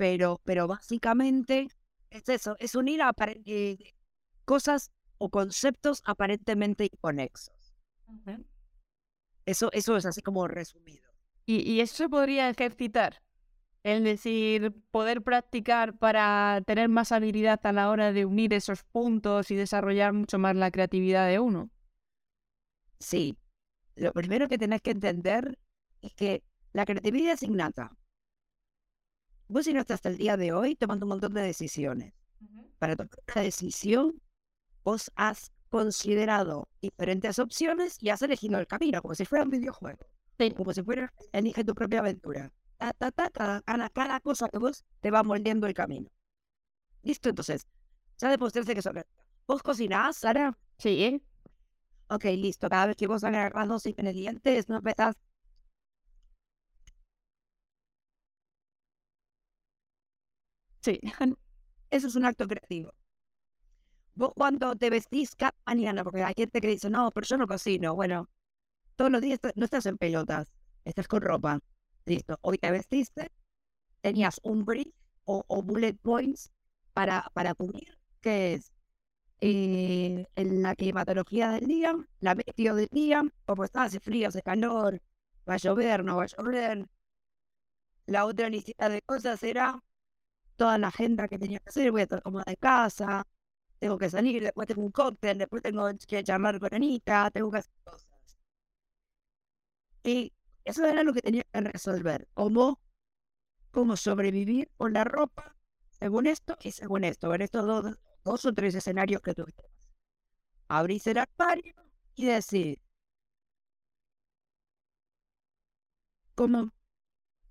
pero, 0.00 0.40
pero 0.44 0.66
básicamente 0.66 1.68
es 2.08 2.26
eso, 2.30 2.56
es 2.58 2.74
unir 2.74 3.02
eh, 3.44 3.76
cosas 4.46 4.92
o 5.18 5.28
conceptos 5.28 6.00
aparentemente 6.06 6.88
inconexos. 6.90 7.76
Eso, 9.44 9.70
eso 9.72 9.98
es 9.98 10.06
así 10.06 10.22
como 10.22 10.48
resumido. 10.48 11.06
¿Y, 11.44 11.70
¿Y 11.70 11.82
eso 11.82 11.96
se 11.96 12.08
podría 12.08 12.48
ejercitar? 12.48 13.22
Es 13.82 14.02
decir, 14.02 14.72
poder 14.90 15.20
practicar 15.20 15.98
para 15.98 16.62
tener 16.66 16.88
más 16.88 17.12
habilidad 17.12 17.60
a 17.64 17.72
la 17.72 17.90
hora 17.90 18.10
de 18.10 18.24
unir 18.24 18.54
esos 18.54 18.84
puntos 18.84 19.50
y 19.50 19.54
desarrollar 19.54 20.14
mucho 20.14 20.38
más 20.38 20.56
la 20.56 20.70
creatividad 20.70 21.28
de 21.28 21.40
uno. 21.40 21.68
Sí. 23.00 23.36
Lo 23.96 24.14
primero 24.14 24.48
que 24.48 24.56
tenés 24.56 24.80
que 24.80 24.92
entender 24.92 25.58
es 26.00 26.14
que 26.14 26.42
la 26.72 26.86
creatividad 26.86 27.34
es 27.34 27.42
innata. 27.42 27.94
Vos 29.50 29.64
si 29.64 29.72
no 29.72 29.80
estás 29.80 29.96
hasta 29.96 30.10
el 30.10 30.16
día 30.16 30.36
de 30.36 30.52
hoy 30.52 30.76
tomando 30.76 31.06
un 31.06 31.10
montón 31.10 31.34
de 31.34 31.42
decisiones. 31.42 32.14
Para 32.78 32.94
tomar 32.94 33.10
una 33.34 33.42
decisión, 33.42 34.22
vos 34.84 35.10
has 35.16 35.50
considerado 35.68 36.68
diferentes 36.80 37.36
opciones 37.40 37.96
y 38.00 38.10
has 38.10 38.22
elegido 38.22 38.60
el 38.60 38.68
camino, 38.68 39.02
como 39.02 39.16
si 39.16 39.24
fuera 39.24 39.44
un 39.44 39.50
videojuego. 39.50 40.06
Como 40.56 40.72
si 40.72 40.84
fuera, 40.84 41.12
elige 41.32 41.64
tu 41.64 41.74
propia 41.74 41.98
aventura. 41.98 42.52
Ta, 42.78 42.92
ta, 42.92 43.10
ta, 43.10 43.60
cada, 43.66 43.90
cada, 43.90 44.20
cosa 44.20 44.48
que 44.48 44.58
vos 44.58 44.84
te 45.00 45.10
va 45.10 45.24
moldeando 45.24 45.66
el 45.66 45.74
camino. 45.74 46.08
Listo, 47.02 47.28
entonces. 47.28 47.66
Ya 48.18 48.30
demostraste 48.30 48.72
que 48.72 48.82
sobre. 48.82 49.04
¿Vos 49.48 49.64
cocinás, 49.64 50.18
Sara? 50.18 50.56
Sí. 50.78 51.20
Ok, 52.08 52.24
listo. 52.36 52.68
Cada 52.68 52.86
vez 52.86 52.96
que 52.96 53.08
vos 53.08 53.24
agarras 53.24 53.66
dos 53.66 53.84
ingredientes, 53.84 54.68
no 54.68 54.76
empezás. 54.76 55.16
Sí. 60.82 61.00
Eso 61.90 62.06
es 62.06 62.16
un 62.16 62.24
acto 62.24 62.46
creativo. 62.46 62.92
Vos 64.14 64.32
cuando 64.36 64.76
te 64.76 64.90
vestís 64.90 65.34
cada 65.34 65.54
mañana, 65.66 66.04
porque 66.04 66.22
hay 66.22 66.34
gente 66.36 66.60
que 66.60 66.68
dice, 66.68 66.90
no, 66.90 67.10
pero 67.10 67.26
yo 67.26 67.36
no 67.36 67.46
cocino. 67.46 67.94
Bueno, 67.94 68.28
todos 68.96 69.10
los 69.10 69.20
días 69.20 69.40
no 69.56 69.64
estás 69.64 69.86
en 69.86 69.98
pelotas, 69.98 70.52
estás 70.84 71.08
con 71.08 71.22
ropa. 71.22 71.60
Listo, 72.04 72.38
hoy 72.42 72.58
te 72.58 72.70
vestiste, 72.70 73.30
tenías 74.00 74.40
un 74.42 74.64
brief 74.64 74.88
o, 75.24 75.62
bullet 75.62 75.94
points 75.94 76.50
para, 76.92 77.30
para 77.34 77.54
cubrir, 77.54 77.96
que 78.20 78.54
es 78.54 78.72
eh, 79.40 80.26
en 80.36 80.62
la 80.62 80.74
climatología 80.74 81.52
del 81.52 81.66
día, 81.66 81.94
la 82.20 82.34
meteo 82.34 82.74
del 82.74 82.88
día, 82.90 83.22
como 83.46 83.64
está, 83.64 83.84
hace 83.84 84.00
frío, 84.00 84.28
hace 84.28 84.42
calor, 84.42 85.00
va 85.48 85.54
a 85.54 85.56
llover, 85.58 86.04
no 86.04 86.16
va 86.16 86.24
a 86.24 86.26
llover. 86.26 86.86
La 88.06 88.26
otra 88.26 88.48
lista 88.48 88.88
de 88.88 89.02
cosas 89.02 89.42
era 89.42 89.82
toda 90.60 90.76
la 90.76 90.88
agenda 90.88 91.26
que 91.26 91.38
tenía 91.38 91.58
que 91.58 91.70
hacer, 91.70 91.90
voy 91.90 92.02
a 92.02 92.04
estar 92.04 92.22
cómoda 92.22 92.44
de 92.46 92.56
casa, 92.58 93.26
tengo 93.78 93.96
que 93.96 94.10
salir, 94.10 94.42
después 94.42 94.68
tengo 94.68 94.82
un 94.82 94.90
cóctel, 94.92 95.38
después 95.38 95.62
tengo 95.62 95.88
que 96.06 96.22
llamar 96.22 96.60
con 96.60 96.74
Anita, 96.74 97.30
tengo 97.30 97.50
que 97.50 97.58
hacer 97.58 97.72
cosas. 97.82 98.06
Y 100.04 100.34
eso 100.64 100.84
era 100.84 101.02
lo 101.02 101.14
que 101.14 101.22
tenía 101.22 101.44
que 101.50 101.60
resolver, 101.62 102.28
cómo, 102.34 102.78
cómo 103.70 103.96
sobrevivir 103.96 104.70
con 104.76 104.92
la 104.92 105.04
ropa, 105.04 105.56
según 105.98 106.26
esto 106.26 106.58
y 106.60 106.72
según 106.72 107.04
esto, 107.04 107.32
en 107.34 107.40
estos 107.40 107.64
dos, 107.64 107.98
dos 108.22 108.44
o 108.44 108.52
tres 108.52 108.74
escenarios 108.74 109.22
que 109.22 109.32
tuviste. 109.32 109.64
Abrís 110.68 111.06
el 111.06 111.16
armario 111.16 111.74
y 112.16 112.26
decir, 112.26 112.82
¿cómo? 116.34 116.70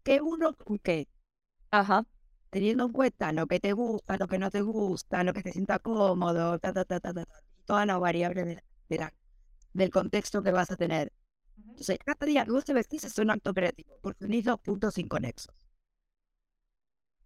¿Qué 0.04 0.22
uno 0.22 0.54
con 0.54 0.78
qué? 0.78 1.08
Ajá 1.72 2.06
teniendo 2.50 2.86
en 2.86 2.92
cuenta 2.92 3.32
lo 3.32 3.48
que 3.48 3.60
te 3.60 3.74
gusta, 3.74 4.18
lo 4.18 4.28
que 4.28 4.40
no 4.40 4.50
te 4.52 4.62
gusta, 4.62 5.24
lo 5.24 5.34
que 5.34 5.44
te 5.44 5.52
sienta 5.52 5.80
cómodo, 5.80 6.60
ta, 6.60 6.74
ta, 6.74 6.86
ta, 6.86 7.00
ta, 7.00 7.14
ta, 7.14 7.26
todas 7.66 7.86
las 7.88 8.00
variables 8.00 8.60
del 9.74 9.90
contexto 9.90 10.42
que 10.44 10.52
vas 10.52 10.72
a 10.72 10.76
tener. 10.78 11.12
Entonces, 11.58 12.00
cada 12.04 12.26
día 12.26 12.46
que 12.46 12.52
vos 12.52 12.66
te 12.66 12.74
vestís 12.74 13.04
es 13.04 13.18
un 13.20 13.32
acto 13.32 13.54
creativo, 13.54 13.98
porque 14.02 14.26
unís 14.26 14.46
dos 14.46 14.60
puntos 14.60 14.98
inconexos. 14.98 15.56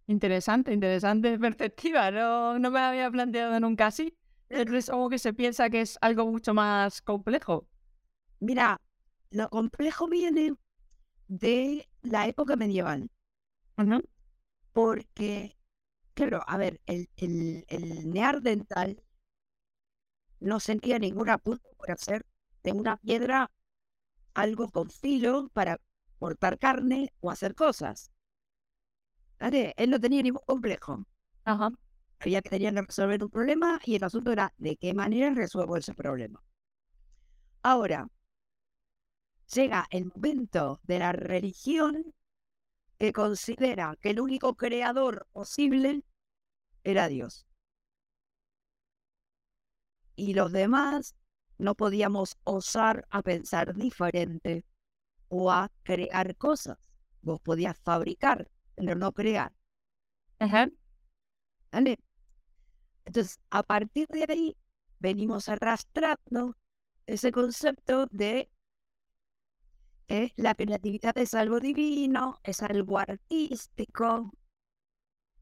Interesante, 0.06 0.72
interesante 0.72 1.38
perspectiva. 1.38 2.10
No, 2.10 2.58
no 2.58 2.70
me 2.70 2.80
había 2.80 3.10
planteado 3.10 3.58
nunca 3.60 3.86
así. 3.86 4.16
Es 4.48 4.88
algo 4.90 5.08
que 5.08 5.18
se 5.18 5.32
piensa 5.32 5.70
que 5.70 5.80
es 5.80 5.98
algo 6.00 6.26
mucho 6.26 6.54
más 6.54 7.02
complejo. 7.02 7.66
Mira, 8.40 8.80
lo 9.30 9.48
complejo 9.50 10.08
viene 10.08 10.54
de 11.28 11.88
la 12.02 12.28
época 12.28 12.56
medieval 12.56 13.10
porque, 14.74 15.56
claro, 16.14 16.42
a 16.46 16.58
ver, 16.58 16.80
el, 16.86 17.08
el, 17.16 17.64
el 17.68 18.10
neardental 18.10 19.02
no 20.40 20.60
sentía 20.60 20.98
ninguna 21.00 21.38
punto 21.38 21.68
por 21.76 21.90
hacer 21.90 22.24
de 22.62 22.72
una 22.72 22.96
piedra 22.98 23.50
algo 24.34 24.70
con 24.70 24.90
filo 24.90 25.48
para 25.52 25.80
cortar 26.18 26.58
carne 26.58 27.12
o 27.20 27.30
hacer 27.30 27.54
cosas. 27.54 28.10
¿Vale? 29.38 29.74
Él 29.76 29.90
no 29.90 30.00
tenía 30.00 30.22
ningún 30.22 30.42
complejo. 30.46 31.04
Ajá. 31.44 31.70
Había 32.20 32.42
que 32.42 32.50
tener 32.50 32.74
que 32.74 32.82
resolver 32.82 33.22
un 33.22 33.30
problema 33.30 33.80
y 33.84 33.96
el 33.96 34.04
asunto 34.04 34.32
era 34.32 34.52
de 34.56 34.76
qué 34.76 34.94
manera 34.94 35.30
resuelvo 35.34 35.76
ese 35.76 35.94
problema. 35.94 36.42
Ahora, 37.62 38.06
llega 39.54 39.86
el 39.90 40.04
momento 40.06 40.80
de 40.82 40.98
la 40.98 41.12
religión 41.12 42.12
que 42.98 43.12
considera 43.12 43.96
que 44.00 44.10
el 44.10 44.20
único 44.20 44.54
creador 44.54 45.26
posible 45.32 46.02
era 46.84 47.08
Dios. 47.08 47.46
Y 50.16 50.34
los 50.34 50.52
demás 50.52 51.14
no 51.58 51.74
podíamos 51.74 52.36
osar 52.44 53.06
a 53.10 53.22
pensar 53.22 53.74
diferente 53.74 54.64
o 55.28 55.50
a 55.50 55.70
crear 55.82 56.36
cosas. 56.36 56.78
Vos 57.22 57.40
podías 57.40 57.78
fabricar, 57.80 58.50
pero 58.74 58.94
no 58.94 59.12
crear. 59.12 59.52
Ajá. 60.38 60.68
¿Vale? 61.72 61.98
Entonces, 63.04 63.40
a 63.50 63.62
partir 63.62 64.06
de 64.08 64.26
ahí, 64.28 64.56
venimos 64.98 65.48
arrastrando 65.48 66.56
ese 67.06 67.32
concepto 67.32 68.06
de 68.10 68.50
la 70.36 70.54
creatividad 70.54 71.16
es 71.18 71.34
algo 71.34 71.60
divino, 71.60 72.38
es 72.42 72.62
algo 72.62 72.98
artístico 72.98 74.32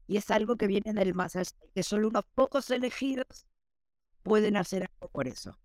y 0.07 0.17
es 0.17 0.31
algo 0.31 0.55
que 0.55 0.67
viene 0.67 0.93
del 0.93 1.13
más 1.13 1.35
allá, 1.35 1.51
que 1.73 1.83
solo 1.83 2.09
unos 2.09 2.25
pocos 2.33 2.69
elegidos 2.69 3.47
pueden 4.21 4.57
hacer 4.57 4.83
algo 4.83 5.09
por 5.09 5.27
eso. 5.27 5.57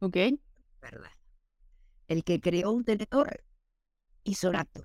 Ok. 0.00 0.16
Verdad. 0.80 1.10
El 2.06 2.24
que 2.24 2.40
creó 2.40 2.72
un 2.72 2.84
tenedor 2.84 3.44
hizo 4.24 4.48
un 4.50 4.56
acto 4.56 4.82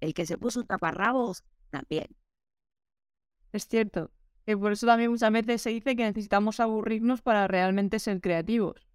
El 0.00 0.14
que 0.14 0.26
se 0.26 0.38
puso 0.38 0.60
un 0.60 0.66
taparrabos 0.66 1.44
también. 1.70 2.06
Es 3.52 3.66
cierto. 3.66 4.10
Y 4.46 4.54
por 4.54 4.72
eso 4.72 4.86
también 4.86 5.10
muchas 5.10 5.32
veces 5.32 5.62
se 5.62 5.70
dice 5.70 5.96
que 5.96 6.04
necesitamos 6.04 6.60
aburrirnos 6.60 7.20
para 7.22 7.48
realmente 7.48 7.98
ser 7.98 8.20
creativos. 8.20 8.85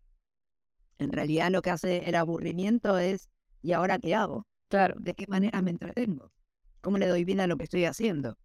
En 1.02 1.12
realidad 1.12 1.50
lo 1.50 1.64
que 1.64 1.72
hace 1.72 2.08
el 2.08 2.14
aburrimiento 2.14 3.00
es, 3.00 3.28
¿y 3.64 3.72
ahora 3.72 3.98
qué 3.98 4.14
hago? 4.14 4.46
Claro. 4.68 4.94
¿De 5.00 5.16
qué 5.16 5.26
manera 5.28 5.60
me 5.64 5.72
entretengo? 5.72 6.32
¿Cómo 6.80 7.00
le 7.00 7.08
doy 7.08 7.26
vida 7.26 7.46
a 7.46 7.48
lo 7.48 7.58
que 7.58 7.64
estoy 7.64 7.86
haciendo? 7.86 8.38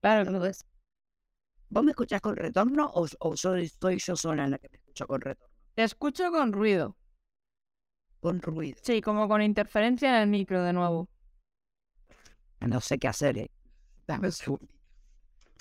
Claro, 0.00 0.30
no 0.30 0.46
es. 0.46 0.64
¿Vos 1.70 1.82
me 1.82 1.90
escuchás 1.90 2.20
con 2.20 2.36
retorno 2.36 2.88
o, 2.94 3.08
o 3.18 3.36
soy, 3.36 3.68
yo 3.98 4.14
sola 4.14 4.44
en 4.44 4.52
la 4.52 4.58
que 4.58 4.68
me 4.68 4.76
escucho 4.76 5.08
con 5.08 5.20
retorno? 5.20 5.52
Te 5.74 5.82
escucho 5.82 6.30
con 6.30 6.52
ruido. 6.52 6.96
Con 8.20 8.40
ruido. 8.40 8.78
Sí, 8.84 9.00
como 9.00 9.26
con 9.26 9.42
interferencia 9.42 10.10
en 10.10 10.22
el 10.22 10.28
micro 10.28 10.62
de 10.62 10.72
nuevo. 10.72 11.08
No 12.60 12.80
sé 12.80 12.96
qué 12.96 13.08
hacer, 13.08 13.38
¿eh? 13.38 13.50
Dame 14.06 14.28
un 14.28 14.32
segundo. 14.32 14.72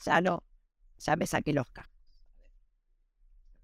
Ya 0.06 0.22
no, 0.22 0.44
ya 1.00 1.16
me 1.16 1.26
saqué 1.26 1.52
los 1.52 1.68
cascos 1.72 1.97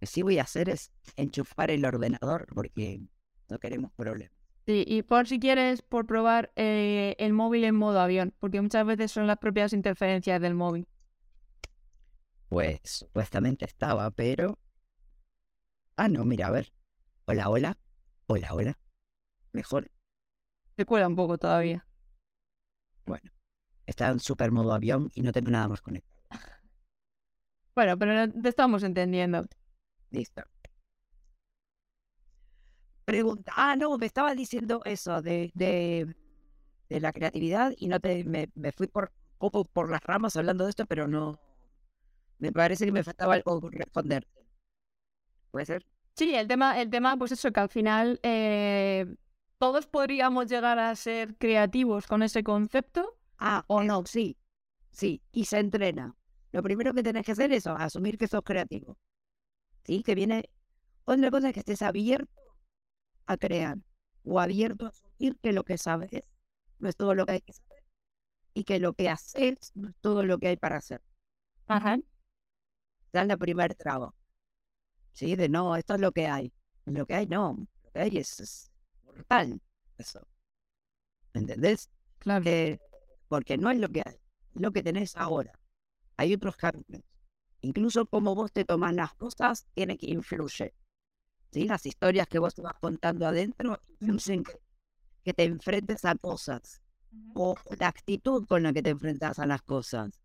que 0.03 0.07
sí 0.07 0.22
voy 0.22 0.38
a 0.38 0.41
hacer 0.43 0.67
es 0.67 0.91
enchufar 1.15 1.72
el 1.72 1.86
ordenador 1.86 2.45
porque 2.53 3.00
no 3.48 3.57
queremos 3.57 3.93
problemas. 3.93 4.38
Sí, 4.65 4.83
y 4.86 5.01
por 5.01 5.27
si 5.29 5.39
quieres, 5.39 5.81
por 5.81 6.05
probar 6.05 6.51
eh, 6.57 7.15
el 7.19 7.31
móvil 7.31 7.63
en 7.63 7.75
modo 7.75 8.01
avión, 8.01 8.33
porque 8.39 8.60
muchas 8.60 8.86
veces 8.86 9.13
son 9.13 9.27
las 9.27 9.38
propias 9.38 9.72
interferencias 9.72 10.41
del 10.41 10.55
móvil. 10.55 10.89
Pues 12.50 12.81
supuestamente 12.83 13.63
estaba, 13.63 14.12
pero 14.12 14.60
Ah, 15.95 16.10
no, 16.10 16.25
mira, 16.25 16.48
a 16.48 16.51
ver. 16.51 16.74
Hola, 17.24 17.48
hola. 17.50 17.77
Hola, 18.27 18.53
hola. 18.53 18.77
Mejor. 19.53 19.89
Se 20.75 20.86
cuela 20.86 21.07
un 21.07 21.15
poco 21.15 21.38
todavía. 21.38 21.88
Bueno, 23.05 23.31
está 23.86 24.10
en 24.10 24.19
super 24.19 24.51
modo 24.51 24.74
avión 24.74 25.12
y 25.15 25.22
no 25.22 25.31
tengo 25.31 25.50
nada 25.50 25.69
más 25.69 25.81
conectado. 25.81 26.13
Bueno, 27.74 27.98
pero 27.98 28.29
te 28.29 28.50
estamos 28.50 28.83
entendiendo. 28.83 29.45
Listo. 30.13 30.43
Pregunta. 33.05 33.51
Ah, 33.55 33.75
no, 33.75 33.98
me 33.98 34.05
estaba 34.05 34.34
diciendo 34.34 34.82
eso 34.86 35.22
de, 35.22 35.51
de, 35.55 36.15
de 36.89 37.00
la 37.01 37.13
creatividad 37.13 37.74
y 37.77 37.88
no 37.88 38.00
te 38.00 38.24
me, 38.25 38.50
me 38.55 38.72
fui 38.72 38.88
por, 38.88 39.12
poco 39.39 39.65
por 39.65 39.89
las 39.91 40.03
ramas 40.03 40.38
hablando 40.38 40.65
de 40.65 40.72
esto, 40.72 40.86
pero 40.86 41.08
no. 41.08 41.39
Me 42.39 42.51
parece 42.51 42.86
que 42.86 42.91
me 42.91 43.03
faltaba 43.03 43.34
algo 43.36 43.60
por 43.62 43.74
responder. 43.74 44.27
¿Puede 45.51 45.65
ser? 45.65 45.86
Sí, 46.15 46.36
el 46.36 46.48
tema, 46.48 46.79
el 46.82 46.89
tema, 46.89 47.17
pues 47.17 47.32
eso, 47.32 47.51
que 47.51 47.60
al 47.60 47.70
final 47.70 48.20
eh, 48.24 49.05
todos 49.58 49.88
podríamos 49.88 50.48
llegar 50.48 50.77
a 50.79 50.96
ser 50.96 51.36
creativos 51.38 52.08
con 52.08 52.22
ese 52.24 52.43
concepto. 52.43 53.17
Ah, 53.38 53.63
o 53.67 53.84
no, 53.84 54.03
sí. 54.05 54.38
Sí, 54.91 55.22
y 55.32 55.46
se 55.46 55.60
entrena. 55.60 56.15
Lo 56.51 56.62
primero 56.63 56.93
que 56.93 57.03
tenés 57.03 57.25
que 57.25 57.32
hacer 57.34 57.51
es 57.51 57.65
asumir 57.67 58.17
que 58.17 58.27
sos 58.27 58.43
creativo. 58.43 58.98
¿Sí? 59.83 60.03
Que 60.03 60.15
viene. 60.15 60.49
Otra 61.05 61.31
cosa 61.31 61.49
es 61.49 61.53
que 61.53 61.59
estés 61.59 61.81
abierto 61.81 62.41
a 63.25 63.37
crear 63.37 63.77
o 64.23 64.39
abierto 64.39 64.85
a 64.85 64.89
asumir 64.89 65.37
que 65.41 65.51
lo 65.51 65.63
que 65.63 65.77
sabes 65.77 66.09
no 66.79 66.89
es 66.89 66.95
todo 66.95 67.13
lo 67.13 67.25
que 67.25 67.33
hay 67.33 67.41
que 67.41 67.53
saber 67.53 67.83
y 68.53 68.63
que 68.63 68.79
lo 68.79 68.93
que 68.93 69.09
haces 69.09 69.71
no 69.75 69.89
es 69.89 69.95
todo 70.01 70.23
lo 70.23 70.37
que 70.37 70.47
hay 70.47 70.57
para 70.57 70.77
hacer. 70.77 71.01
Ajá. 71.67 71.97
Dan 73.11 73.27
la 73.27 73.37
primer 73.37 73.75
trago. 73.75 74.15
Sí, 75.13 75.35
de 75.35 75.49
no, 75.49 75.75
esto 75.75 75.95
es 75.95 76.01
lo 76.01 76.11
que 76.11 76.27
hay. 76.27 76.53
Lo 76.85 77.05
que 77.05 77.15
hay 77.15 77.27
no, 77.27 77.67
lo 77.83 77.91
que 77.91 77.99
hay 77.99 78.17
es, 78.17 78.71
mortal. 79.03 79.61
Eso. 79.97 80.25
¿Me 81.33 81.41
entendés? 81.41 81.89
Claro. 82.19 82.43
Eh, 82.45 82.79
porque 83.27 83.57
no 83.57 83.69
es 83.69 83.79
lo 83.79 83.89
que 83.89 84.01
hay, 84.05 84.15
es 84.55 84.61
lo 84.61 84.71
que 84.71 84.83
tenés 84.83 85.15
ahora. 85.15 85.59
Hay 86.17 86.33
otros 86.33 86.55
caminos. 86.55 87.01
Incluso 87.63 88.05
como 88.05 88.36
vos 88.36 88.51
te 88.51 88.65
tomas 88.65 88.93
las 88.93 89.13
cosas 89.13 89.65
tiene 89.74 89.98
que 89.98 90.08
influir. 90.08 90.74
¿Sí? 91.51 91.63
Las 91.65 91.86
historias 91.86 92.27
que 92.27 92.39
vos 92.39 92.53
te 92.53 92.62
vas 92.62 92.74
contando 92.79 93.25
adentro 93.25 93.79
influyen 94.01 94.43
que, 94.43 94.60
que 95.24 95.34
te 95.34 95.43
enfrentes 95.43 96.03
a 96.03 96.15
cosas 96.15 96.82
o 97.34 97.55
la 97.79 97.88
actitud 97.88 98.46
con 98.48 98.63
la 98.63 98.74
que 98.74 98.84
te 98.84 98.89
enfrentas 98.89 99.39
a 99.39 99.46
las 99.46 99.62
cosas. 99.62 100.20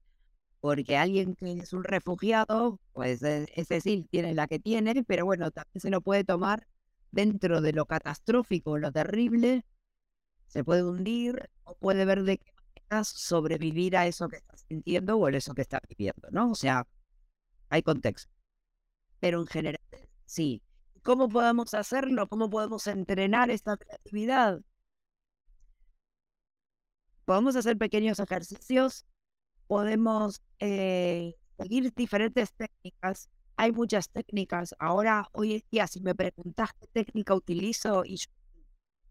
Porque 0.60 0.96
alguien 0.96 1.36
que 1.36 1.52
es 1.52 1.72
un 1.72 1.84
refugiado, 1.84 2.80
pues 2.92 3.22
es 3.22 3.68
decir, 3.68 4.08
tiene 4.10 4.34
la 4.34 4.48
que 4.48 4.58
tiene, 4.58 5.04
pero 5.04 5.24
bueno, 5.24 5.52
también 5.52 5.80
se 5.80 5.90
lo 5.90 6.00
puede 6.00 6.24
tomar 6.24 6.66
dentro 7.12 7.60
de 7.60 7.72
lo 7.72 7.86
catastrófico, 7.86 8.78
lo 8.78 8.90
terrible, 8.90 9.64
se 10.48 10.64
puede 10.64 10.82
hundir 10.82 11.48
o 11.62 11.76
puede 11.76 12.04
ver 12.04 12.24
de 12.24 12.38
qué 12.38 12.52
manera 12.90 13.04
sobrevivir 13.04 13.96
a 13.96 14.08
eso 14.08 14.28
que 14.28 14.38
está 14.38 14.56
sintiendo 14.56 15.16
o 15.16 15.26
a 15.26 15.30
eso 15.30 15.54
que 15.54 15.62
está 15.62 15.80
viviendo, 15.88 16.28
¿no? 16.32 16.50
O 16.50 16.54
sea, 16.56 16.84
hay 17.68 17.82
contexto. 17.82 18.32
Pero 19.20 19.40
en 19.40 19.46
general, 19.46 19.80
sí. 20.24 20.62
¿Cómo 21.02 21.28
podemos 21.28 21.74
hacerlo? 21.74 22.28
¿Cómo 22.28 22.50
podemos 22.50 22.86
entrenar 22.86 23.50
esta 23.50 23.76
creatividad? 23.76 24.60
Podemos 27.24 27.56
hacer 27.56 27.76
pequeños 27.76 28.18
ejercicios, 28.20 29.04
podemos 29.66 30.42
eh, 30.60 31.34
seguir 31.56 31.92
diferentes 31.94 32.52
técnicas. 32.52 33.28
Hay 33.56 33.72
muchas 33.72 34.08
técnicas. 34.10 34.74
Ahora, 34.78 35.28
hoy 35.32 35.54
en 35.54 35.62
día, 35.70 35.86
si 35.86 36.00
me 36.00 36.14
preguntas 36.14 36.70
qué 36.80 36.86
técnica 36.88 37.34
utilizo, 37.34 38.04
y 38.04 38.16
yo, 38.16 38.26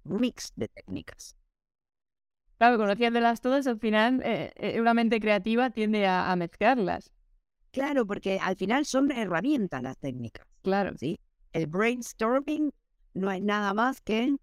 un 0.05 0.21
mix 0.21 0.51
de 0.55 0.67
técnicas. 0.67 1.35
Claro, 2.57 2.77
conociéndolas 2.77 3.41
todas, 3.41 3.67
al 3.67 3.79
final 3.79 4.21
eh, 4.23 4.51
eh, 4.55 4.81
una 4.81 4.93
mente 4.93 5.19
creativa 5.19 5.69
tiende 5.69 6.07
a, 6.07 6.31
a, 6.31 6.35
mezclarlas. 6.35 7.11
Claro, 7.77 8.07
porque 8.07 8.39
al 8.41 8.55
final 8.55 8.85
son 8.85 9.11
herramientas 9.11 9.83
las 9.83 9.97
técnicas. 9.99 10.47
Claro. 10.63 10.97
¿sí? 10.97 11.19
El 11.53 11.67
brainstorming 11.67 12.71
no 13.13 13.31
es 13.31 13.41
nada 13.43 13.73
más 13.75 14.01
que 14.01 14.35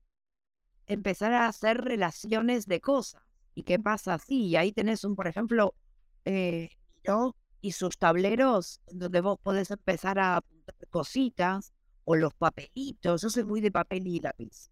empezar 0.87 1.33
a 1.33 1.49
hacer 1.49 1.79
relaciones 1.81 2.66
de 2.66 2.81
cosas. 2.81 3.23
¿Y 3.57 3.64
qué 3.64 3.79
pasa 3.81 4.14
así? 4.14 4.47
Y 4.47 4.57
ahí 4.57 4.70
tenés 4.70 5.03
un, 5.03 5.16
por 5.16 5.27
ejemplo, 5.27 5.75
eh, 6.25 6.70
yo 7.03 7.35
y 7.61 7.73
sus 7.73 7.99
tableros 7.99 8.81
donde 8.87 9.20
vos 9.20 9.38
podés 9.42 9.70
empezar 9.73 10.18
a 10.20 10.37
apuntar 10.37 10.77
cositas 10.90 11.73
o 12.05 12.14
los 12.14 12.35
papelitos. 12.35 13.23
Yo 13.23 13.31
soy 13.31 13.44
muy 13.44 13.61
de 13.61 13.73
papel 13.73 14.07
y 14.07 14.20
lápiz. 14.20 14.70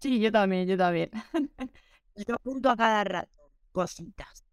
Sí, 0.00 0.20
yo 0.20 0.32
también, 0.32 0.66
yo 0.66 0.78
también. 0.78 1.10
yo 2.16 2.34
apunto 2.34 2.70
a 2.70 2.76
cada 2.76 3.04
rato 3.04 3.30
cositas. 3.72 4.44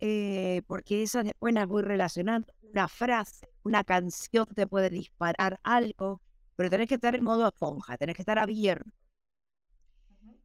Eh, 0.00 0.62
porque 0.66 1.02
esas 1.02 1.24
después 1.24 1.54
las 1.54 1.66
voy 1.66 1.82
relacionando. 1.82 2.52
Una 2.62 2.88
frase, 2.88 3.48
una 3.62 3.84
canción 3.84 4.46
te 4.54 4.66
puede 4.66 4.90
disparar 4.90 5.60
algo, 5.62 6.20
pero 6.56 6.70
tenés 6.70 6.88
que 6.88 6.96
estar 6.96 7.14
en 7.14 7.24
modo 7.24 7.46
esponja, 7.46 7.96
tenés 7.96 8.16
que 8.16 8.22
estar 8.22 8.38
abierto. 8.38 8.90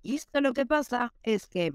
Y 0.01 0.15
esto 0.15 0.39
lo 0.41 0.53
que 0.53 0.65
pasa 0.65 1.13
es 1.23 1.47
que 1.47 1.73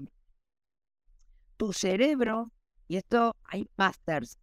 tu 1.57 1.73
cerebro, 1.73 2.51
y 2.87 2.97
esto 2.97 3.35
hay 3.43 3.69
masters 3.77 4.39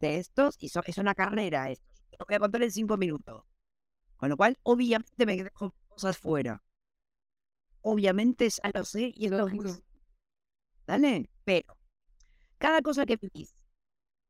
de 0.00 0.18
estos, 0.18 0.56
y 0.58 0.66
es 0.66 0.98
una 0.98 1.14
carrera 1.14 1.70
esto. 1.70 1.86
Lo 2.18 2.26
voy 2.26 2.36
a 2.36 2.40
contar 2.40 2.62
en 2.62 2.70
cinco 2.70 2.96
minutos. 2.96 3.44
Con 4.16 4.28
lo 4.28 4.36
cual, 4.36 4.56
obviamente 4.62 5.26
me 5.26 5.36
quedo 5.36 5.50
con 5.52 5.72
cosas 5.88 6.16
fuera. 6.18 6.62
Obviamente 7.80 8.48
ya 8.48 8.70
lo 8.72 8.84
sé 8.84 9.12
y 9.14 9.26
es 9.26 9.32
lo 9.32 9.48
¿Dale? 10.86 11.28
Pero 11.44 11.76
cada 12.62 12.80
cosa 12.80 13.04
que 13.04 13.16
vivís, 13.16 13.56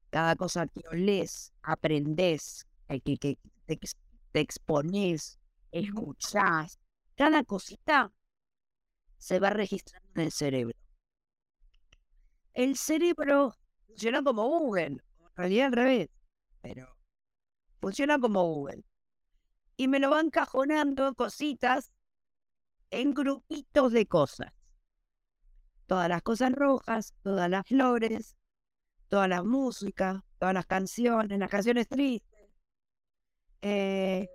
cada 0.08 0.34
cosa 0.36 0.66
que 0.66 0.80
olés, 0.90 1.52
aprendés, 1.62 2.66
que, 3.04 3.18
te, 3.18 3.38
te 3.66 4.40
exponés, 4.40 5.38
escuchás, 5.70 6.78
cada 7.14 7.44
cosita 7.44 8.10
se 9.18 9.38
va 9.38 9.50
registrando 9.50 10.08
en 10.14 10.20
el 10.22 10.32
cerebro. 10.32 10.78
El 12.54 12.78
cerebro 12.78 13.54
funciona 13.86 14.22
como 14.22 14.48
Google, 14.48 14.86
en 14.86 15.02
realidad 15.36 15.66
al 15.66 15.72
revés, 15.72 16.08
pero 16.62 16.88
funciona 17.82 18.18
como 18.18 18.44
Google. 18.44 18.82
Y 19.76 19.88
me 19.88 20.00
lo 20.00 20.08
van 20.08 20.30
cajonando 20.30 21.14
cositas 21.14 21.92
en 22.90 23.12
grupitos 23.12 23.92
de 23.92 24.06
cosas. 24.06 24.54
Todas 25.86 26.08
las 26.08 26.22
cosas 26.22 26.52
rojas, 26.52 27.14
todas 27.22 27.50
las 27.50 27.66
flores, 27.66 28.36
todas 29.08 29.28
las 29.28 29.44
músicas, 29.44 30.22
todas 30.38 30.54
las 30.54 30.66
canciones, 30.66 31.38
las 31.38 31.50
canciones 31.50 31.88
tristes, 31.88 32.48
eh, 33.60 34.28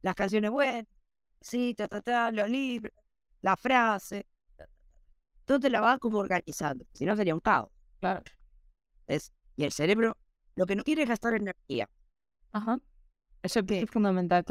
las 0.00 0.14
canciones 0.14 0.50
buenas, 0.50 0.86
sí, 1.40 1.74
ta, 1.74 1.88
ta, 1.88 2.00
ta, 2.00 2.30
los 2.30 2.48
libros, 2.48 2.94
la 3.40 3.56
frase. 3.56 4.26
Todo 5.44 5.60
te 5.60 5.70
la 5.70 5.80
va 5.80 5.98
como 5.98 6.18
organizando, 6.18 6.86
si 6.94 7.04
no 7.04 7.16
sería 7.16 7.34
un 7.34 7.40
caos. 7.40 7.70
Claro. 8.00 8.22
Es, 9.06 9.32
y 9.56 9.64
el 9.64 9.72
cerebro 9.72 10.16
lo 10.54 10.66
que 10.66 10.76
no 10.76 10.84
quiere 10.84 11.02
es 11.02 11.08
gastar 11.08 11.34
energía. 11.34 11.88
Ajá. 12.52 12.78
Eso 13.42 13.60
es 13.66 13.90
fundamental. 13.90 14.44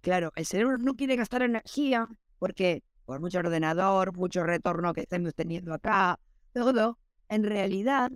Claro, 0.00 0.32
el 0.36 0.46
cerebro 0.46 0.78
no 0.78 0.94
quiere 0.94 1.16
gastar 1.16 1.42
energía 1.42 2.08
porque 2.38 2.82
por 3.04 3.20
mucho 3.20 3.38
ordenador, 3.38 4.16
mucho 4.16 4.44
retorno 4.44 4.94
que 4.94 5.02
estemos 5.02 5.34
teniendo 5.34 5.74
acá, 5.74 6.18
todo, 6.52 6.98
en 7.28 7.44
realidad 7.44 8.10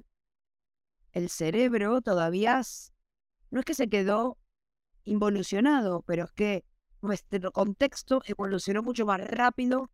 el 1.13 1.29
cerebro 1.29 2.01
todavía 2.01 2.63
no 3.51 3.61
es 3.61 3.65
que 3.65 3.75
se 3.75 3.89
quedó 3.89 4.39
involucionado, 5.05 6.03
pero 6.03 6.25
es 6.25 6.33
que 6.33 6.65
nuestro 7.01 7.53
contexto 7.53 8.23
evolucionó 8.27 8.83
mucho 8.83 9.07
más 9.07 9.21
rápido 9.21 9.91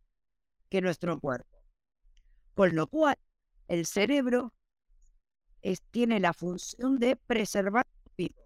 que 0.69 0.81
nuestro 0.81 1.19
cuerpo. 1.19 1.57
Con 2.53 2.75
lo 2.75 2.87
cual, 2.87 3.17
el 3.67 3.85
cerebro 3.85 4.53
es, 5.61 5.81
tiene 5.91 6.19
la 6.19 6.33
función 6.33 6.99
de 6.99 7.15
preservar 7.15 7.85
vivos. 8.17 8.45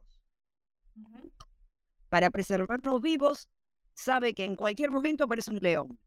Para 2.10 2.30
preservarnos 2.30 3.02
vivos, 3.02 3.50
sabe 3.94 4.34
que 4.34 4.46
en 4.46 4.56
cualquier 4.56 4.92
momento 4.92 5.26
aparece 5.26 5.52
un 5.52 5.60
león 5.60 6.00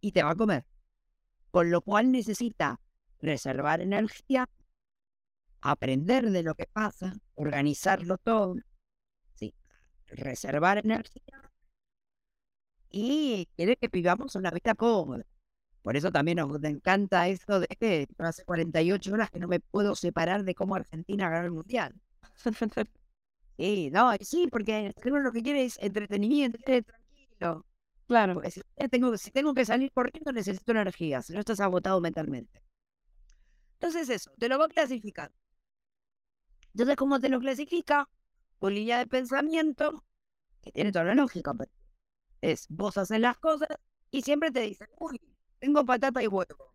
y 0.00 0.12
te 0.12 0.22
va 0.22 0.30
a 0.30 0.36
comer. 0.36 0.64
Con 1.50 1.70
lo 1.70 1.80
cual 1.80 2.12
necesita 2.12 2.80
reservar 3.20 3.80
energía, 3.80 4.48
aprender 5.60 6.30
de 6.30 6.42
lo 6.42 6.54
que 6.54 6.66
pasa, 6.66 7.14
organizarlo 7.34 8.18
todo, 8.18 8.56
¿sí? 9.34 9.54
reservar 10.06 10.78
energía 10.78 11.46
y 12.90 13.48
quiere 13.56 13.76
que 13.76 13.88
vivamos 13.88 14.34
una 14.36 14.50
vida 14.50 14.74
cómoda. 14.74 15.24
Por 15.82 15.96
eso 15.96 16.10
también 16.10 16.38
nos 16.38 16.62
encanta 16.64 17.28
esto 17.28 17.60
de 17.60 17.66
que 17.68 18.08
hace 18.18 18.44
48 18.44 19.12
horas 19.12 19.30
que 19.30 19.38
no 19.38 19.48
me 19.48 19.60
puedo 19.60 19.94
separar 19.94 20.44
de 20.44 20.54
cómo 20.54 20.74
Argentina 20.74 21.28
ganó 21.30 21.46
el 21.46 21.52
Mundial. 21.52 21.94
Sí, 23.58 23.88
no, 23.90 24.12
sí, 24.20 24.48
porque 24.52 24.92
lo 25.02 25.32
que 25.32 25.42
quiere 25.42 25.64
es 25.64 25.78
entretenimiento, 25.80 26.58
tranquilo. 26.58 27.64
Claro. 28.06 28.40
Si 28.50 29.30
tengo, 29.30 29.54
que 29.54 29.64
salir 29.64 29.92
corriendo, 29.92 30.32
necesito 30.32 30.72
energía, 30.72 31.22
si 31.22 31.32
no 31.32 31.40
estás 31.40 31.60
agotado 31.60 32.00
mentalmente. 32.00 32.62
Entonces 33.74 34.08
eso, 34.08 34.30
te 34.38 34.48
lo 34.48 34.58
va 34.58 34.66
a 34.66 34.68
clasificar. 34.68 35.32
Entonces, 36.72 36.96
¿cómo 36.96 37.20
te 37.20 37.28
lo 37.28 37.40
clasifica? 37.40 38.08
Por 38.58 38.72
línea 38.72 38.98
de 38.98 39.06
pensamiento, 39.06 40.04
que 40.62 40.72
tiene 40.72 40.92
toda 40.92 41.04
la 41.06 41.14
lógica. 41.14 41.52
Es, 42.40 42.66
vos 42.68 42.96
haces 42.96 43.20
las 43.20 43.38
cosas 43.38 43.68
y 44.10 44.22
siempre 44.22 44.50
te 44.50 44.60
dicen, 44.60 44.88
uy, 44.98 45.20
tengo 45.58 45.84
patata 45.84 46.22
y 46.22 46.28
huevo. 46.28 46.74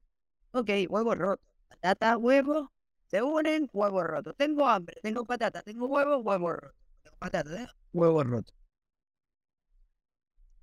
Ok, 0.52 0.70
huevo 0.90 1.16
roto. 1.16 1.44
Patata, 1.70 2.18
huevo, 2.18 2.72
se 3.08 3.22
unen, 3.22 3.70
huevo 3.74 4.04
roto. 4.04 4.34
Tengo 4.34 4.68
hambre, 4.68 5.00
tengo 5.02 5.26
patata, 5.26 5.62
tengo 5.62 5.88
huevo, 5.88 6.18
huevo 6.18 6.54
roto. 6.54 6.76
Tengo 7.04 7.18
patata, 7.18 7.64
¿eh? 7.64 7.68
huevo 7.94 8.24
roto. 8.24 8.54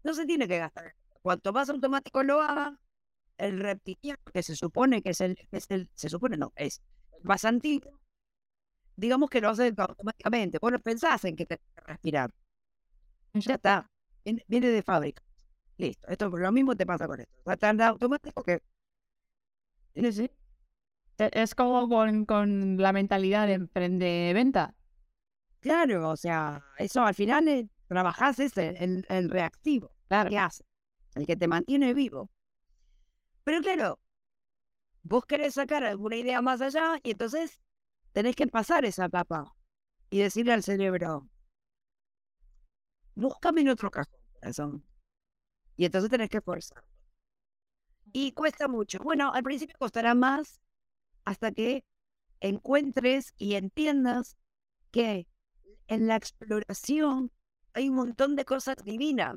No 0.08 0.14
se 0.14 0.26
tiene 0.26 0.48
que 0.48 0.58
gastar. 0.58 0.94
Cuanto 1.22 1.52
más 1.52 1.68
automático 1.70 2.22
lo 2.24 2.40
haga, 2.42 2.78
el 3.38 3.60
reptiliano, 3.60 4.22
que 4.34 4.42
se 4.44 4.56
supone 4.56 5.02
que 5.02 5.10
es 5.10 5.20
el, 5.22 5.36
que 5.50 5.58
es 5.58 5.66
el 5.70 5.90
se 5.94 6.08
supone 6.10 6.36
no, 6.38 6.52
es 6.56 6.82
más 7.24 7.44
antiguo, 7.46 8.00
digamos 8.96 9.30
que 9.30 9.40
lo 9.40 9.50
hace 9.50 9.72
automáticamente. 9.76 10.58
Vos 10.60 10.72
no 10.72 10.78
pensás 10.80 11.24
en 11.24 11.36
que 11.36 11.46
te 11.46 11.58
que 11.58 11.80
respirar. 11.86 12.30
Ya 13.34 13.54
está. 13.54 13.90
Viene, 14.24 14.70
de 14.70 14.82
fábrica. 14.82 15.22
Listo. 15.78 16.08
Esto 16.08 16.28
lo 16.28 16.52
mismo 16.52 16.76
te 16.76 16.86
pasa 16.86 17.06
con 17.06 17.20
esto. 17.20 17.34
Va 17.48 17.56
tan 17.56 17.80
automático 17.80 18.42
que. 18.44 18.60
Sí, 19.94 20.12
sí. 20.12 20.30
E- 21.18 21.30
Es 21.34 21.54
como 21.56 21.88
con, 21.88 22.26
con 22.26 22.78
la 22.78 22.92
mentalidad 22.92 23.46
de 23.48 23.54
emprende-venta. 23.54 24.74
Claro, 25.60 26.10
o 26.10 26.16
sea, 26.16 26.64
eso 26.78 27.02
al 27.04 27.14
final 27.16 27.48
eh, 27.48 27.68
trabajás 27.88 28.40
ese, 28.40 28.70
el, 28.84 29.06
el 29.10 29.30
reactivo. 29.30 29.92
Claro. 30.08 30.30
¿Qué 30.30 30.38
hace? 30.38 30.64
El 31.14 31.26
que 31.26 31.36
te 31.36 31.48
mantiene 31.48 31.94
vivo. 31.94 32.30
Pero 33.44 33.60
claro, 33.60 34.00
vos 35.02 35.24
querés 35.26 35.54
sacar 35.54 35.84
alguna 35.84 36.16
idea 36.16 36.42
más 36.42 36.60
allá 36.60 36.98
y 37.02 37.12
entonces 37.12 37.62
tenés 38.12 38.36
que 38.36 38.46
pasar 38.46 38.84
esa 38.84 39.06
etapa 39.06 39.54
y 40.10 40.18
decirle 40.18 40.52
al 40.52 40.62
cerebro, 40.62 41.28
búscame 43.14 43.62
en 43.62 43.70
otro 43.70 43.90
cajón, 43.90 44.20
corazón. 44.40 44.84
Y 45.76 45.84
entonces 45.84 46.10
tenés 46.10 46.30
que 46.30 46.40
forzar. 46.40 46.84
Y 48.12 48.32
cuesta 48.32 48.68
mucho. 48.68 48.98
Bueno, 49.00 49.32
al 49.32 49.42
principio 49.42 49.76
costará 49.78 50.14
más 50.14 50.60
hasta 51.24 51.52
que 51.52 51.84
encuentres 52.40 53.34
y 53.36 53.54
entiendas 53.54 54.36
que 54.90 55.28
en 55.88 56.06
la 56.06 56.16
exploración 56.16 57.30
hay 57.74 57.88
un 57.88 57.96
montón 57.96 58.34
de 58.34 58.44
cosas 58.44 58.76
divinas 58.84 59.36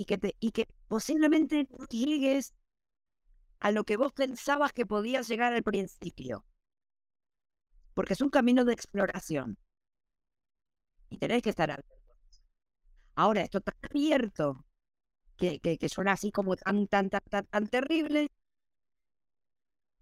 y 0.00 0.06
que, 0.06 0.16
te, 0.16 0.34
y 0.40 0.50
que 0.52 0.66
posiblemente 0.88 1.68
no 1.70 1.84
llegues 1.84 2.54
a 3.58 3.70
lo 3.70 3.84
que 3.84 3.98
vos 3.98 4.14
pensabas 4.14 4.72
que 4.72 4.86
podías 4.86 5.28
llegar 5.28 5.52
al 5.52 5.62
principio. 5.62 6.46
Porque 7.92 8.14
es 8.14 8.22
un 8.22 8.30
camino 8.30 8.64
de 8.64 8.72
exploración. 8.72 9.58
Y 11.10 11.18
tenés 11.18 11.42
que 11.42 11.50
estar 11.50 11.70
abierto. 11.70 11.94
Ahora, 13.14 13.42
esto 13.42 13.58
está 13.58 13.76
abierto, 13.82 14.64
que, 15.36 15.60
que, 15.60 15.76
que 15.76 15.88
suena 15.90 16.12
así 16.12 16.32
como 16.32 16.56
tan, 16.56 16.86
tan, 16.86 17.10
tan, 17.10 17.20
tan, 17.28 17.44
tan 17.44 17.66
terrible, 17.66 18.30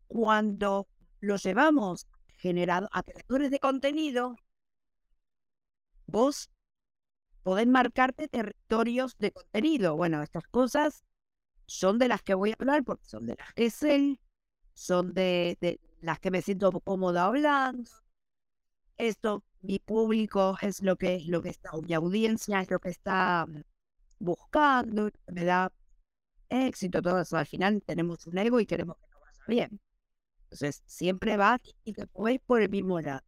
cuando 0.06 0.86
lo 1.18 1.34
llevamos 1.38 2.06
generado 2.36 2.88
a 2.92 3.02
creadores 3.02 3.50
de 3.50 3.58
contenido, 3.58 4.36
vos 6.06 6.48
podés 7.48 7.66
marcarte 7.66 8.28
territorios 8.28 9.16
de 9.16 9.32
contenido. 9.32 9.96
Bueno, 9.96 10.22
estas 10.22 10.46
cosas 10.48 11.02
son 11.64 11.98
de 11.98 12.06
las 12.08 12.22
que 12.22 12.34
voy 12.34 12.50
a 12.50 12.56
hablar 12.58 12.84
porque 12.84 13.06
son 13.06 13.24
de 13.24 13.36
las 13.38 13.54
que 13.54 13.70
sé, 13.70 14.20
son 14.74 15.14
de, 15.14 15.80
las 16.02 16.20
que 16.20 16.30
me 16.30 16.42
siento 16.42 16.70
cómoda 16.80 17.24
hablando. 17.24 17.90
Esto, 18.98 19.44
mi 19.62 19.78
público 19.78 20.58
es 20.60 20.82
lo 20.82 20.96
que, 20.96 21.22
lo 21.26 21.40
que 21.40 21.48
está, 21.48 21.70
mi 21.80 21.94
audiencia 21.94 22.60
es 22.60 22.70
lo 22.70 22.80
que 22.80 22.90
está 22.90 23.46
buscando, 24.18 25.08
me 25.28 25.44
da 25.44 25.72
éxito, 26.50 27.00
todo 27.00 27.18
eso. 27.22 27.38
Al 27.38 27.46
final 27.46 27.82
tenemos 27.82 28.26
un 28.26 28.36
ego 28.36 28.60
y 28.60 28.66
queremos 28.66 28.98
que 28.98 29.06
nos 29.10 29.22
vaya 29.22 29.44
bien. 29.48 29.80
Entonces, 30.42 30.82
siempre 30.84 31.38
vas 31.38 31.60
y 31.82 31.94
te 31.94 32.06
puedes 32.08 32.40
por 32.40 32.60
el 32.60 32.68
mismo 32.68 33.00
lado. 33.00 33.22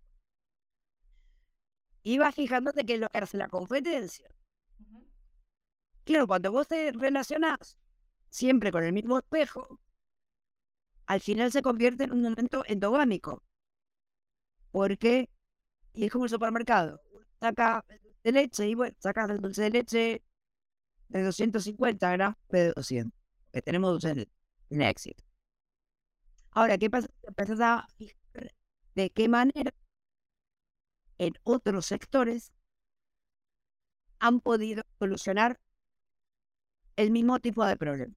Y 2.02 2.18
vas 2.18 2.34
fijándote 2.34 2.84
que 2.84 2.94
es 2.94 3.00
lo 3.00 3.08
que 3.08 3.18
hace 3.18 3.36
la 3.36 3.48
competencia. 3.48 4.28
Claro, 6.04 6.26
cuando 6.26 6.50
vos 6.50 6.66
te 6.66 6.92
relacionás 6.92 7.78
siempre 8.30 8.72
con 8.72 8.84
el 8.84 8.92
mismo 8.92 9.18
espejo, 9.18 9.80
al 11.06 11.20
final 11.20 11.52
se 11.52 11.62
convierte 11.62 12.04
en 12.04 12.12
un 12.12 12.22
momento 12.22 12.64
endogámico. 12.66 13.42
Porque, 14.70 15.28
y 15.92 16.04
es 16.04 16.12
como 16.12 16.24
el 16.24 16.30
supermercado, 16.30 17.00
saca 17.40 17.84
de 18.22 18.32
leche 18.32 18.68
y 18.68 18.74
bueno, 18.74 18.96
sacas 19.00 19.30
el 19.30 19.40
dulce 19.40 19.62
de 19.62 19.70
leche 19.70 20.22
de 21.08 21.22
250 21.24 22.12
gramos 22.12 22.36
de 22.48 22.72
200, 22.72 23.12
que 23.52 23.62
tenemos 23.62 23.90
dulce 23.90 24.08
de 24.08 24.14
leche, 24.14 24.32
en 24.70 24.82
éxito. 24.82 25.24
Ahora, 26.52 26.78
¿qué 26.78 26.90
pasa? 26.90 27.08
Empezás 27.22 27.60
a 27.60 27.86
fijar 27.96 28.54
de 28.94 29.10
qué 29.10 29.28
manera 29.28 29.72
en 31.20 31.34
otros 31.44 31.84
sectores 31.84 32.50
han 34.20 34.40
podido 34.40 34.82
solucionar 34.98 35.60
el 36.96 37.10
mismo 37.10 37.38
tipo 37.40 37.62
de 37.66 37.76
problema. 37.76 38.14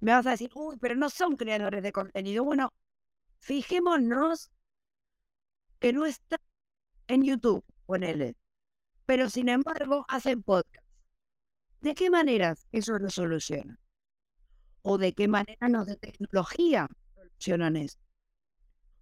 Me 0.00 0.10
vas 0.10 0.26
a 0.26 0.30
decir, 0.30 0.50
uy, 0.54 0.76
pero 0.80 0.96
no 0.96 1.08
son 1.08 1.36
creadores 1.36 1.84
de 1.84 1.92
contenido. 1.92 2.42
Bueno, 2.42 2.72
fijémonos 3.38 4.50
que 5.78 5.92
no 5.92 6.04
está 6.04 6.40
en 7.06 7.22
YouTube, 7.22 7.64
ponele. 7.86 8.34
Pero 9.06 9.30
sin 9.30 9.48
embargo, 9.50 10.04
hacen 10.08 10.42
podcast. 10.42 10.84
¿De 11.80 11.94
qué 11.94 12.10
maneras 12.10 12.66
eso 12.72 12.98
lo 12.98 13.08
soluciona? 13.08 13.78
¿O 14.82 14.98
de 14.98 15.12
qué 15.12 15.28
manera 15.28 15.68
los 15.68 15.86
de 15.86 15.96
tecnología 15.96 16.88
solucionan 17.14 17.76
eso? 17.76 17.98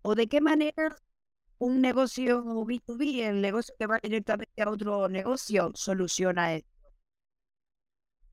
¿O 0.03 0.15
de 0.15 0.29
qué 0.29 0.43
manera 0.43 0.95
un 1.59 1.81
negocio 1.81 2.43
B2B, 2.45 3.29
el 3.29 3.43
negocio 3.43 3.75
que 3.79 3.87
va 3.87 3.99
directamente 4.03 4.63
a 4.63 4.71
otro 4.71 5.09
negocio, 5.09 5.73
soluciona 5.75 6.55
esto? 6.55 6.71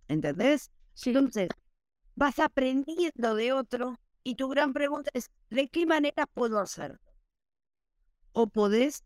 ¿Entendés? 0.07 0.71
Entonces, 1.05 1.49
vas 2.15 2.39
aprendiendo 2.39 3.35
de 3.35 3.53
otro 3.53 3.99
y 4.23 4.35
tu 4.35 4.47
gran 4.47 4.73
pregunta 4.73 5.09
es, 5.13 5.31
¿de 5.49 5.67
qué 5.67 5.85
manera 5.85 6.25
puedo 6.27 6.59
hacerlo? 6.59 6.99
O 8.33 8.47
podés 8.47 9.03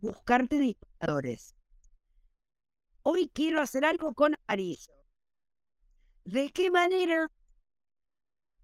buscarte 0.00 0.58
dictadores. 0.58 1.54
Hoy 3.02 3.30
quiero 3.32 3.60
hacer 3.60 3.84
algo 3.84 4.14
con 4.14 4.36
Arizo. 4.46 4.92
¿De 6.24 6.50
qué 6.50 6.70
manera 6.70 7.30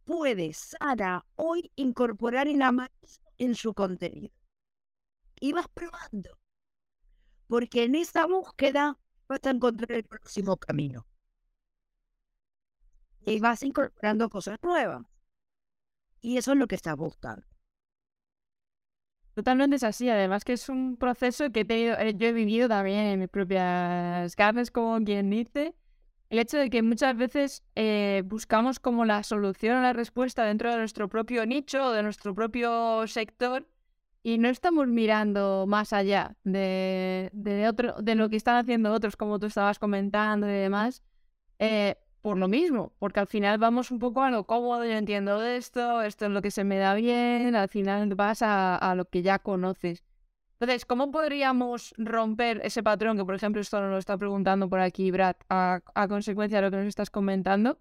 puede 0.05 0.53
Sara 0.53 1.25
hoy 1.37 1.71
incorporar 1.77 2.49
el 2.49 2.61
amarillo 2.61 3.23
en 3.39 3.55
su 3.55 3.73
contenido? 3.73 4.35
Y 5.43 5.53
vas 5.53 5.67
probando. 5.75 6.39
Porque 7.49 7.83
en 7.83 7.97
esa 7.97 8.27
búsqueda 8.27 8.97
vas 9.27 9.41
a 9.43 9.51
encontrar 9.51 9.91
el 9.91 10.05
próximo 10.05 10.57
camino 10.57 11.05
y 13.27 13.41
vas 13.41 13.65
incorporando 13.65 14.29
cosas 14.29 14.61
nuevas. 14.63 15.03
Y 16.21 16.37
eso 16.37 16.53
es 16.53 16.59
lo 16.59 16.69
que 16.69 16.77
estás 16.77 16.97
buscando. 16.97 17.45
Totalmente 19.35 19.75
es 19.75 19.83
así, 19.83 20.09
además 20.09 20.45
que 20.45 20.53
es 20.53 20.69
un 20.69 20.97
proceso 20.97 21.51
que 21.51 21.61
he 21.61 21.65
tenido, 21.65 21.99
eh, 21.99 22.15
yo 22.17 22.29
he 22.29 22.33
vivido 22.33 22.69
también 22.69 23.07
en 23.07 23.19
mis 23.19 23.29
propias 23.29 24.37
carnes, 24.37 24.71
como 24.71 25.05
quien 25.05 25.29
dice, 25.29 25.75
el 26.31 26.39
hecho 26.39 26.57
de 26.57 26.71
que 26.71 26.83
muchas 26.83 27.17
veces 27.17 27.65
eh, 27.75 28.23
buscamos 28.27 28.79
como 28.79 29.05
la 29.07 29.25
solución 29.25 29.79
o 29.79 29.83
la 29.83 29.93
respuesta 29.93 30.45
dentro 30.45 30.71
de 30.71 30.77
nuestro 30.77 31.09
propio 31.09 31.45
nicho 31.47 31.87
o 31.87 31.91
de 31.91 32.05
nuestro 32.05 32.33
propio 32.33 33.09
sector 33.09 33.67
y 34.23 34.39
no 34.39 34.49
estamos 34.49 34.87
mirando 34.89 35.65
más 35.67 35.93
allá 35.93 36.37
de, 36.45 37.31
de, 37.33 37.69
otro, 37.69 37.95
de 38.01 38.15
lo 38.15 38.29
que 38.29 38.37
están 38.37 38.57
haciendo 38.57 38.93
otros, 38.93 39.17
como 39.17 39.39
tú 39.39 39.47
estabas 39.47 39.79
comentando 39.79 40.49
y 40.49 40.53
demás. 40.53 41.03
Eh, 41.59 41.97
por 42.23 42.39
lo 42.39 42.47
mismo, 42.47 42.93
porque 43.01 43.19
al 43.21 43.27
final 43.27 43.59
vamos 43.59 43.91
un 43.91 43.99
poco 43.99 44.23
a 44.23 44.31
lo 44.31 44.45
cómodo, 44.47 44.85
yo 44.85 44.93
entiendo 44.93 45.43
esto, 45.43 46.03
esto 46.03 46.27
es 46.27 46.31
lo 46.31 46.41
que 46.41 46.53
se 46.53 46.63
me 46.63 46.79
da 46.79 46.95
bien, 46.95 47.57
al 47.57 47.69
final 47.69 48.15
vas 48.15 48.43
a, 48.43 48.77
a 48.77 48.95
lo 48.95 49.07
que 49.07 49.23
ya 49.23 49.41
conoces. 49.41 50.05
Entonces, 50.61 50.87
¿cómo 50.87 51.11
podríamos 51.11 51.93
romper 51.99 52.61
ese 52.63 52.85
patrón 52.85 53.17
que, 53.17 53.25
por 53.25 53.35
ejemplo, 53.35 53.61
esto 53.61 53.81
nos 53.81 53.91
lo 53.91 53.99
está 53.99 54.17
preguntando 54.17 54.69
por 54.69 54.79
aquí 54.79 55.11
Brad, 55.11 55.35
a 55.49 56.09
consecuencia 56.09 56.59
de 56.59 56.63
lo 56.63 56.71
que 56.71 56.77
nos 56.77 56.87
estás 56.87 57.11
comentando? 57.11 57.81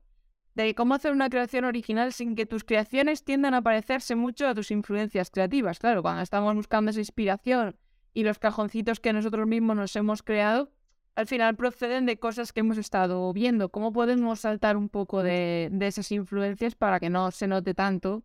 De 0.55 0.75
cómo 0.75 0.95
hacer 0.95 1.13
una 1.13 1.29
creación 1.29 1.65
original 1.65 2.11
sin 2.11 2.35
que 2.35 2.45
tus 2.45 2.63
creaciones 2.63 3.23
tiendan 3.23 3.53
a 3.53 3.61
parecerse 3.61 4.15
mucho 4.15 4.47
a 4.47 4.55
tus 4.55 4.71
influencias 4.71 5.29
creativas. 5.29 5.79
Claro, 5.79 6.01
cuando 6.01 6.21
estamos 6.21 6.53
buscando 6.55 6.91
esa 6.91 6.99
inspiración 6.99 7.77
y 8.13 8.23
los 8.23 8.37
cajoncitos 8.37 8.99
que 8.99 9.13
nosotros 9.13 9.47
mismos 9.47 9.77
nos 9.77 9.95
hemos 9.95 10.23
creado, 10.23 10.71
al 11.15 11.27
final 11.27 11.55
proceden 11.55 12.05
de 12.05 12.19
cosas 12.19 12.51
que 12.51 12.61
hemos 12.61 12.77
estado 12.77 13.31
viendo. 13.33 13.69
¿Cómo 13.69 13.93
podemos 13.93 14.41
saltar 14.41 14.77
un 14.77 14.89
poco 14.89 15.23
de, 15.23 15.69
de 15.71 15.87
esas 15.87 16.11
influencias 16.11 16.75
para 16.75 16.99
que 16.99 17.09
no 17.09 17.31
se 17.31 17.47
note 17.47 17.73
tanto 17.73 18.23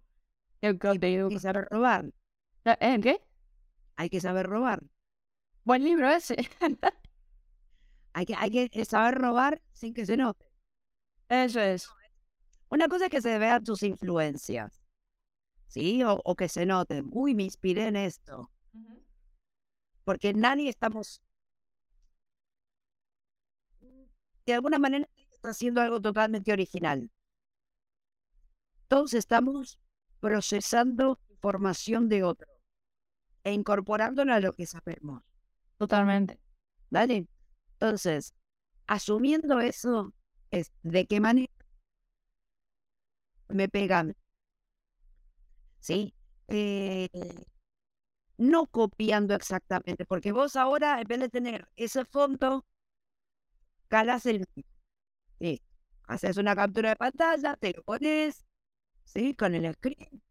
el 0.61 0.79
contenido? 0.79 1.29
Hay 1.29 1.35
que 1.35 1.41
saber 1.41 1.69
robar. 1.71 2.13
¿Eh? 2.65 2.99
¿Qué? 3.03 3.21
Hay 3.97 4.11
que 4.11 4.21
saber 4.21 4.47
robar. 4.47 4.83
Buen 5.65 5.85
libro 5.85 6.09
ese. 6.09 6.37
Hay 8.13 8.25
que, 8.25 8.35
hay 8.35 8.71
que 8.71 8.85
saber 8.87 9.19
robar 9.19 9.61
sin 9.73 9.93
que 9.93 10.07
se 10.07 10.17
note. 10.17 10.47
Eso 11.29 11.61
es. 11.61 11.87
Una 12.69 12.89
cosa 12.89 13.07
es 13.07 13.11
que 13.11 13.23
se 13.23 13.39
vean 13.39 13.63
tus 13.63 13.83
influencias, 13.83 14.83
¿sí? 15.69 16.03
O, 16.03 16.21
o 16.25 16.35
que 16.35 16.49
se 16.49 16.67
noten. 16.67 17.09
Uy, 17.13 17.35
me 17.35 17.45
inspiré 17.45 17.87
en 17.87 17.97
esto. 17.97 18.51
Porque 20.05 20.35
nadie 20.35 20.69
estamos... 20.69 21.21
De 24.45 24.55
alguna 24.55 24.79
manera 24.79 25.09
está 25.33 25.51
haciendo 25.51 25.81
algo 25.81 26.01
totalmente 26.01 26.53
original. 26.53 27.11
Todos 28.89 29.15
estamos 29.15 29.81
procesando 30.21 31.19
información 31.31 32.09
de 32.09 32.23
otro 32.23 32.49
e 33.43 33.53
incorporándola 33.53 34.37
a 34.37 34.41
lo 34.41 34.55
que 34.55 34.67
sabemos. 34.67 35.23
Totalmente. 35.79 36.41
¿Vale? 36.91 37.27
Entonces, 37.73 38.35
asumiendo 38.87 39.61
eso, 39.61 40.15
es 40.51 40.73
de 40.83 41.07
qué 41.07 41.21
manera 41.21 41.53
me 43.49 43.69
pegan. 43.69 44.15
¿Sí? 45.81 46.15
Eh, 46.49 47.09
no 48.39 48.67
copiando 48.67 49.35
exactamente, 49.35 50.05
porque 50.07 50.33
vos 50.33 50.57
ahora, 50.57 51.01
en 51.01 51.07
vez 51.09 51.21
de 51.21 51.29
tener 51.29 51.69
ese 51.77 52.05
fondo, 52.05 52.65
calas 53.89 54.27
el. 54.27 54.47
Sí. 55.41 55.63
Haces 56.09 56.37
una 56.39 56.57
captura 56.57 56.91
de 56.91 56.97
pantalla, 56.97 57.57
te 57.57 57.73
lo 57.75 57.83
pones, 57.85 58.45
¿sí? 59.05 59.35
Con 59.37 59.55
el 59.55 59.75
screen, 59.75 60.23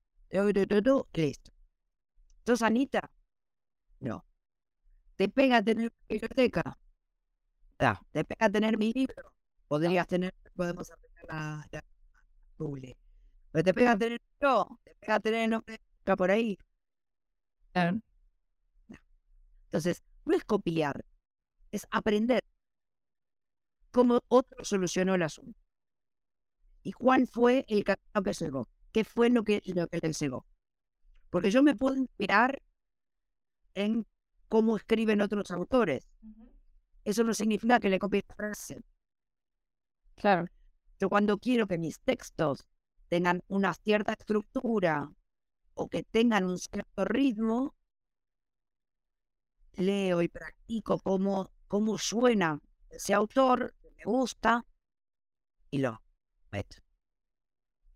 listo. 1.14 1.52
Entonces, 2.40 2.64
Anita, 2.64 3.12
no. 4.02 4.26
¿Te 5.18 5.30
pega 5.30 5.64
tener 5.64 5.92
biblioteca? 6.10 6.78
¿Te 8.12 8.24
pega 8.26 8.50
tener 8.50 8.78
mi 8.78 8.92
libro? 8.94 9.34
Podrías 9.68 10.08
tener, 10.08 10.34
podemos 10.56 10.90
aprender 10.92 11.26
la, 11.28 11.68
la 11.72 11.84
Google. 12.58 12.98
Pero 13.56 13.64
te 13.64 13.74
pega 13.74 13.98
tener 13.98 14.22
yo, 14.42 14.68
te 14.84 14.94
pega 14.96 15.18
tener 15.22 15.44
el 15.46 15.50
nombre 15.52 15.80
de 16.04 16.18
por 16.18 16.30
ahí. 16.30 16.58
Claro. 17.72 18.02
Entonces, 19.68 20.04
no 20.26 20.36
es 20.36 20.44
copiar, 20.44 21.06
es 21.72 21.88
aprender 21.90 22.44
cómo 23.92 24.20
otro 24.28 24.66
solucionó 24.66 25.16
el 25.16 25.24
asunto. 25.24 25.58
¿Y 26.84 26.92
cuál 26.92 27.28
fue 27.28 27.64
el 27.70 27.86
camino 27.86 28.24
que 28.26 28.34
llegó? 28.34 28.68
¿Qué 28.92 29.06
fue 29.06 29.30
lo 29.30 29.46
que, 29.46 29.62
lo 29.68 29.88
que 29.88 30.00
le 30.00 30.12
llegó? 30.12 30.46
Porque 31.30 31.50
yo 31.50 31.64
me 31.64 31.78
puedo 31.78 31.96
inspirar 31.96 32.62
en 33.74 34.06
cómo 34.50 34.76
escriben 34.76 35.22
otros 35.22 35.50
autores. 35.52 36.06
Eso 37.06 37.24
no 37.24 37.34
significa 37.34 37.80
que 37.80 37.90
le 37.90 38.00
copie 38.00 38.26
la 38.28 38.36
frase. 38.36 38.84
Claro. 40.16 40.48
Yo 41.00 41.08
cuando 41.08 41.38
quiero 41.38 41.68
que 41.68 41.78
mis 41.78 42.02
textos 42.02 42.68
tengan 43.16 43.42
una 43.48 43.74
cierta 43.74 44.12
estructura 44.12 45.10
o 45.74 45.88
que 45.88 46.04
tengan 46.04 46.44
un 46.44 46.58
cierto 46.58 47.06
ritmo, 47.06 47.74
leo 49.72 50.22
y 50.22 50.28
practico 50.28 51.00
cómo, 51.00 51.50
cómo 51.70 51.98
suena 51.98 52.60
ese 52.90 53.14
autor, 53.14 53.74
me 53.96 54.04
gusta, 54.04 54.66
y 55.72 55.78
lo 55.78 56.02
meto. 56.52 56.76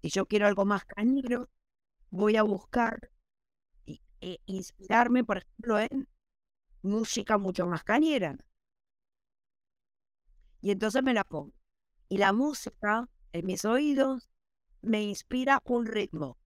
Si 0.01 0.10
yo 0.10 0.25
quiero 0.25 0.47
algo 0.47 0.63
más 0.63 0.86
cañero, 0.86 1.49
voy 2.12 2.38
a 2.38 2.43
buscar 2.43 3.12
y, 3.86 4.01
e 4.21 4.39
inspirarme, 4.45 5.25
por 5.25 5.39
ejemplo, 5.39 5.79
en 5.79 6.08
música 6.82 7.38
mucho 7.38 7.67
más 7.67 7.84
cañera. 7.84 8.38
Y 10.62 10.71
entonces 10.71 11.03
me 11.03 11.13
la 11.13 11.25
pongo. 11.25 11.51
Y 12.08 12.19
la 12.19 12.32
música 12.32 13.10
en 13.34 13.45
mis 13.45 13.65
oídos 13.65 14.29
me 14.81 15.03
inspira 15.03 15.61
un 15.65 15.85
ritmo, 15.85 16.37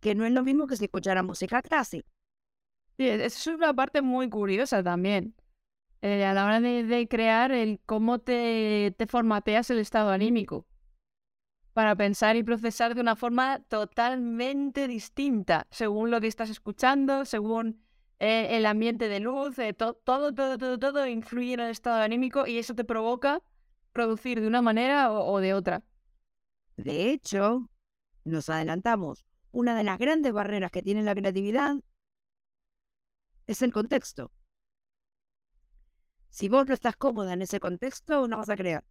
que 0.00 0.14
no 0.14 0.24
es 0.24 0.32
lo 0.32 0.42
mismo 0.42 0.66
que 0.66 0.76
si 0.76 0.84
escuchara 0.84 1.22
música 1.22 1.62
clásica. 1.62 2.08
Sí, 2.96 3.08
e-, 3.08 3.24
es 3.24 3.46
una 3.46 3.74
parte 3.74 4.02
muy 4.02 4.28
curiosa 4.28 4.82
también. 4.82 5.34
Eh, 6.02 6.24
a 6.24 6.34
la 6.34 6.44
hora 6.46 6.60
de, 6.60 7.08
crear 7.08 7.52
el 7.52 7.80
cómo 7.86 8.18
te, 8.20 8.94
te 8.98 9.06
formateas 9.06 9.70
el 9.70 9.78
estado 9.80 10.10
anímico 10.10 10.66
para 11.72 11.96
pensar 11.96 12.36
y 12.36 12.42
procesar 12.44 12.94
de 12.94 13.00
una 13.00 13.16
forma 13.16 13.60
totalmente 13.68 14.86
distinta, 14.86 15.66
según 15.70 16.10
lo 16.10 16.20
que 16.20 16.28
estás 16.28 16.50
escuchando, 16.50 17.24
según 17.24 17.82
eh, 18.20 18.56
el 18.56 18.66
ambiente 18.66 19.08
de 19.08 19.18
luz, 19.20 19.58
eh, 19.58 19.72
to- 19.72 19.94
todo, 19.94 20.32
todo, 20.34 20.56
todo, 20.56 20.78
todo 20.78 21.06
influye 21.08 21.54
en 21.54 21.60
el 21.60 21.70
estado 21.70 22.00
anímico 22.02 22.46
y 22.46 22.58
eso 22.58 22.74
te 22.74 22.84
provoca 22.84 23.42
producir 23.92 24.40
de 24.40 24.46
una 24.46 24.62
manera 24.62 25.12
o 25.12 25.40
de 25.40 25.54
otra. 25.54 25.82
De 26.76 27.10
hecho, 27.10 27.70
nos 28.24 28.48
adelantamos. 28.48 29.24
Una 29.52 29.76
de 29.76 29.84
las 29.84 29.98
grandes 29.98 30.32
barreras 30.32 30.70
que 30.70 30.82
tiene 30.82 31.02
la 31.02 31.14
creatividad 31.14 31.76
es 33.46 33.62
el 33.62 33.72
contexto. 33.72 34.32
Si 36.30 36.48
vos 36.48 36.66
no 36.66 36.74
estás 36.74 36.96
cómoda 36.96 37.32
en 37.32 37.42
ese 37.42 37.60
contexto, 37.60 38.26
no 38.26 38.38
vas 38.38 38.48
a 38.48 38.56
crear. 38.56 38.84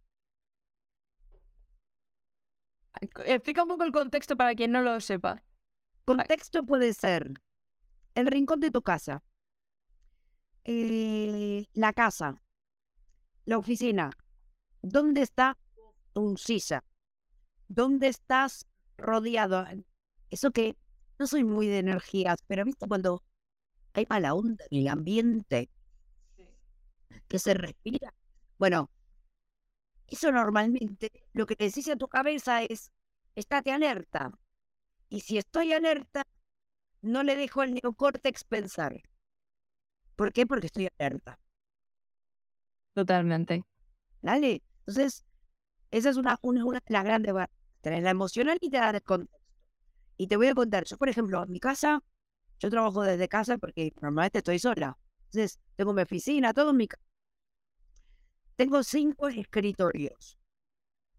Explica 3.26 3.62
un 3.62 3.68
poco 3.68 3.84
el 3.84 3.92
contexto 3.92 4.36
para 4.36 4.54
quien 4.54 4.72
no 4.72 4.80
lo 4.80 4.98
sepa. 5.00 5.42
Contexto 6.04 6.64
puede 6.64 6.94
ser 6.94 7.32
el 8.14 8.26
rincón 8.28 8.60
de 8.60 8.70
tu 8.70 8.82
casa, 8.82 9.22
eh, 10.64 11.66
la 11.72 11.92
casa, 11.92 12.40
la 13.44 13.58
oficina, 13.58 14.10
dónde 14.80 15.22
está 15.22 15.58
tu 16.12 16.36
silla, 16.36 16.84
dónde 17.74 18.08
estás 18.08 18.66
rodeado. 18.96 19.64
Eso 20.30 20.50
que 20.50 20.76
no 21.18 21.26
soy 21.26 21.44
muy 21.44 21.66
de 21.66 21.78
energías, 21.78 22.38
pero 22.46 22.64
viste 22.64 22.86
cuando 22.86 23.22
hay 23.92 24.06
mala 24.08 24.34
onda 24.34 24.64
en 24.70 24.80
el 24.80 24.88
ambiente 24.88 25.70
que 27.28 27.38
se 27.38 27.54
respira. 27.54 28.14
Bueno, 28.58 28.90
eso 30.06 30.30
normalmente 30.32 31.10
lo 31.32 31.46
que 31.46 31.56
te 31.56 31.64
dice 31.64 31.92
a 31.92 31.96
tu 31.96 32.08
cabeza 32.08 32.62
es, 32.62 32.92
estate 33.34 33.72
alerta. 33.72 34.32
Y 35.08 35.20
si 35.20 35.38
estoy 35.38 35.72
alerta, 35.72 36.22
no 37.02 37.22
le 37.22 37.36
dejo 37.36 37.60
al 37.60 37.74
neocórtex 37.74 38.44
pensar. 38.44 39.02
¿Por 40.16 40.32
qué? 40.32 40.46
Porque 40.46 40.66
estoy 40.66 40.88
alerta. 40.98 41.38
Totalmente. 42.94 43.64
¿Vale? 44.22 44.62
Entonces, 44.80 45.24
esa 45.90 46.10
es 46.10 46.16
una, 46.16 46.38
una, 46.42 46.64
una 46.64 46.78
de 46.78 46.92
las 46.92 47.04
grandes 47.04 47.32
barreras. 47.32 47.63
Tenés 47.84 48.02
la 48.02 48.10
emocional 48.10 48.56
y 48.62 48.70
te 48.70 48.78
da 48.78 48.88
el 48.90 49.02
contexto. 49.02 49.38
Y 50.16 50.26
te 50.26 50.38
voy 50.38 50.46
a 50.46 50.54
contar, 50.54 50.84
yo 50.84 50.96
por 50.96 51.10
ejemplo, 51.10 51.42
en 51.42 51.52
mi 51.52 51.60
casa, 51.60 52.02
yo 52.58 52.70
trabajo 52.70 53.02
desde 53.02 53.28
casa 53.28 53.58
porque 53.58 53.92
normalmente 54.00 54.38
estoy 54.38 54.58
sola. 54.58 54.96
Entonces, 55.26 55.60
tengo 55.76 55.92
mi 55.92 56.00
oficina, 56.00 56.54
todo 56.54 56.70
en 56.70 56.78
mi 56.78 56.88
casa. 56.88 57.04
Tengo 58.56 58.82
cinco 58.82 59.28
escritorios 59.28 60.38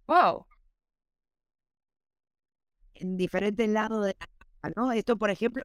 ¡Wow! 0.07 0.47
en 2.95 3.15
diferentes 3.17 3.69
lados 3.69 4.03
de 4.07 4.15
la 4.19 4.25
casa, 4.25 4.73
¿no? 4.75 4.91
Esto, 4.91 5.17
por 5.17 5.29
ejemplo, 5.29 5.63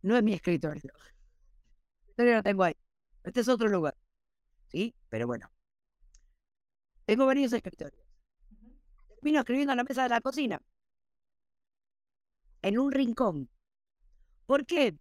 no 0.00 0.16
es 0.16 0.22
mi 0.22 0.32
escritorio. 0.32 0.80
Mi 0.80 2.00
escritorio 2.00 2.36
lo 2.36 2.42
tengo 2.42 2.62
ahí. 2.64 2.74
Este 3.22 3.40
es 3.40 3.48
otro 3.48 3.68
lugar. 3.68 3.94
¿Sí? 4.68 4.94
Pero 5.10 5.26
bueno. 5.26 5.50
Tengo 7.04 7.26
varios 7.26 7.52
escritorios. 7.52 8.07
Vino 9.20 9.40
escribiendo 9.40 9.72
en 9.72 9.78
la 9.78 9.84
mesa 9.84 10.04
de 10.04 10.08
la 10.10 10.20
cocina. 10.20 10.60
En 12.62 12.78
un 12.78 12.92
rincón. 12.92 13.48
¿Por 14.46 14.64
qué? 14.66 14.96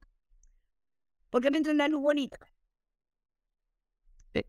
Porque 1.30 1.52
me 1.52 1.58
entra 1.58 1.74
la 1.74 1.88
luz 1.88 2.02
bonita. 2.02 2.40
Sí. 4.34 4.42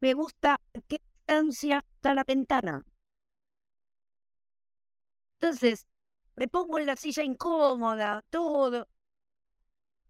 Me 0.00 0.14
gusta 0.14 0.60
qué 0.88 1.00
distancia 1.26 1.84
está 1.96 2.14
la 2.14 2.24
ventana. 2.24 2.84
Entonces, 5.40 5.86
me 6.36 6.48
pongo 6.48 6.78
en 6.78 6.86
la 6.86 6.96
silla 6.96 7.22
incómoda, 7.22 8.22
todo. 8.30 8.88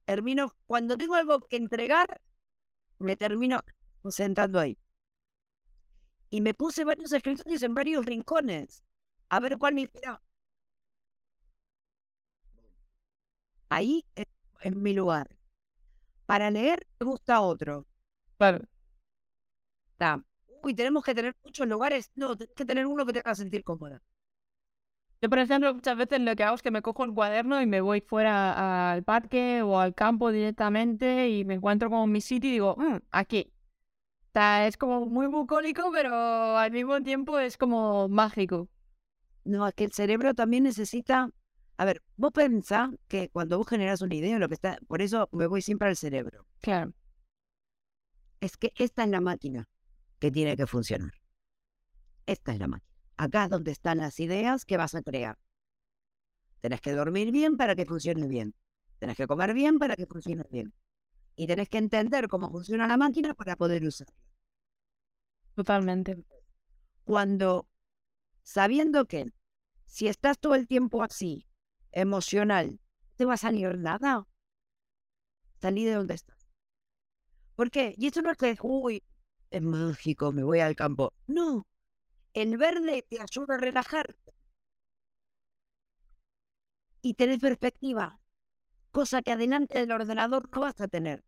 Termino, 0.05 0.55
cuando 0.67 0.97
tengo 0.97 1.15
algo 1.15 1.41
que 1.41 1.57
entregar, 1.57 2.21
me 2.99 3.17
termino 3.17 3.63
sentando 4.09 4.61
ahí. 4.61 4.79
Y 6.31 6.41
me 6.41 6.55
puse 6.55 6.85
varios 6.85 7.13
escritorios 7.13 7.63
en 7.63 7.75
varios 7.75 8.05
rincones. 8.05 8.85
A 9.31 9.41
ver 9.41 9.59
cuál 9.59 9.75
me 9.75 9.83
inspira. 9.83 10.21
Ahí 13.69 14.05
es, 14.15 14.25
es 14.63 14.75
mi 14.75 14.95
lugar. 14.95 15.37
Para 16.27 16.51
leer 16.51 16.87
te 16.99 17.05
gusta 17.07 17.41
otro. 17.43 17.87
Claro. 18.39 18.67
Está. 19.93 20.23
Uy, 20.63 20.75
tenemos 20.75 21.05
que 21.05 21.15
tener 21.15 21.35
muchos 21.45 21.67
lugares. 21.69 22.11
No, 22.15 22.37
tienes 22.37 22.55
que 22.55 22.65
tener 22.65 22.87
uno 22.87 23.05
que 23.07 23.13
te 23.13 23.19
haga 23.21 23.35
sentir 23.35 23.65
cómoda. 23.65 24.01
Yo, 25.23 25.31
por 25.31 25.39
ejemplo, 25.39 25.73
muchas 25.75 25.97
veces 25.97 26.21
lo 26.21 26.37
que 26.37 26.45
hago 26.45 26.55
es 26.57 26.63
que 26.63 26.71
me 26.71 26.83
cojo 26.83 27.05
el 27.05 27.15
cuaderno 27.15 27.61
y 27.63 27.67
me 27.67 27.81
voy 27.81 28.01
fuera 28.03 28.93
al 28.93 29.03
parque 29.05 29.63
o 29.63 29.79
al 29.81 29.95
campo 29.95 30.31
directamente 30.31 31.29
y 31.31 31.45
me 31.45 31.55
encuentro 31.55 31.89
con 31.89 32.13
mi 32.13 32.21
sitio 32.21 32.51
y 32.51 32.53
digo, 32.55 32.75
"Mm, 32.77 32.97
aquí. 33.11 33.51
O 34.31 34.33
sea, 34.35 34.67
es 34.69 34.77
como 34.79 35.07
muy 35.07 35.27
bucólico, 35.29 35.91
pero 35.93 36.59
al 36.59 36.73
mismo 36.73 37.03
tiempo 37.03 37.39
es 37.39 37.57
como 37.59 38.09
mágico. 38.09 38.69
No, 39.45 39.67
es 39.69 39.75
que 39.75 39.85
el 39.85 39.93
cerebro 39.93 40.35
también 40.35 40.65
necesita. 40.65 41.31
A 41.77 41.85
ver, 41.85 42.03
vos 42.17 42.33
pensás 42.33 42.91
que 43.09 43.29
cuando 43.31 43.59
vos 43.59 43.69
generas 43.69 44.01
una 44.01 44.15
idea, 44.15 44.39
lo 44.39 44.49
que 44.49 44.55
está. 44.55 44.79
Por 44.87 45.03
eso 45.03 45.29
me 45.33 45.47
voy 45.47 45.63
siempre 45.63 45.89
al 45.89 45.97
cerebro. 45.97 46.47
Claro. 46.61 46.93
Es 48.41 48.57
que 48.57 48.73
esta 48.77 49.05
es 49.05 49.11
la 49.11 49.21
máquina 49.21 49.69
que 50.19 50.31
tiene 50.31 50.57
que 50.57 50.67
funcionar. 50.67 51.13
Esta 52.27 52.53
es 52.53 52.59
la 52.59 52.69
máquina. 52.69 52.95
Acá 53.17 53.45
es 53.45 53.51
donde 53.51 53.71
están 53.71 53.99
las 53.99 54.19
ideas 54.21 54.65
que 54.65 54.77
vas 54.77 54.95
a 54.95 55.03
crear. 55.03 55.39
Tenés 56.61 56.81
que 56.81 56.93
dormir 56.93 57.31
bien 57.31 57.57
para 57.57 57.75
que 57.75 57.85
funcione 57.85 58.27
bien. 58.27 58.55
Tenés 58.99 59.17
que 59.17 59.27
comer 59.27 59.53
bien 59.53 59.79
para 59.79 59.97
que 59.97 60.07
funcione 60.07 60.45
bien. 60.51 60.73
Y 61.37 61.47
tenés 61.47 61.69
que 61.69 61.79
entender 61.79 62.29
cómo 62.29 62.51
funciona 62.51 62.87
la 62.87 62.97
máquina 62.97 63.35
para 63.35 63.57
poder 63.57 63.85
usarla. 63.85 64.15
Totalmente. 65.55 66.25
Cuando, 67.05 67.69
sabiendo 68.45 69.07
que 69.07 69.33
si 69.87 70.07
estás 70.07 70.39
todo 70.39 70.55
el 70.55 70.69
tiempo 70.69 71.03
así, 71.03 71.49
emocional, 71.91 72.71
¿no 72.71 73.15
te 73.17 73.25
va 73.25 73.35
a 73.35 73.39
salir 73.39 73.77
nada. 73.79 74.27
Salí 75.61 75.85
de 75.85 75.95
donde 75.95 76.15
estás. 76.15 76.39
¿Por 77.57 77.71
qué? 77.71 77.95
Y 77.97 78.07
esto 78.07 78.23
no 78.23 78.31
es 78.31 78.37
que, 78.37 78.57
uy, 78.63 79.03
es 79.51 79.63
mágico, 79.63 80.33
me 80.33 80.45
voy 80.45 80.61
al 80.61 80.77
campo. 80.77 81.13
No, 81.27 81.67
el 82.33 82.57
verde 82.59 83.07
te 83.09 83.21
ayuda 83.21 83.55
a 83.55 83.59
relajarte. 83.59 84.35
Y 87.01 87.15
tenés 87.15 87.39
perspectiva, 87.39 88.19
cosa 88.91 89.23
que 89.23 89.33
adelante 89.33 89.79
del 89.79 89.93
ordenador 89.93 90.49
no 90.53 90.61
vas 90.61 90.81
a 90.81 90.89
tener. 90.89 91.25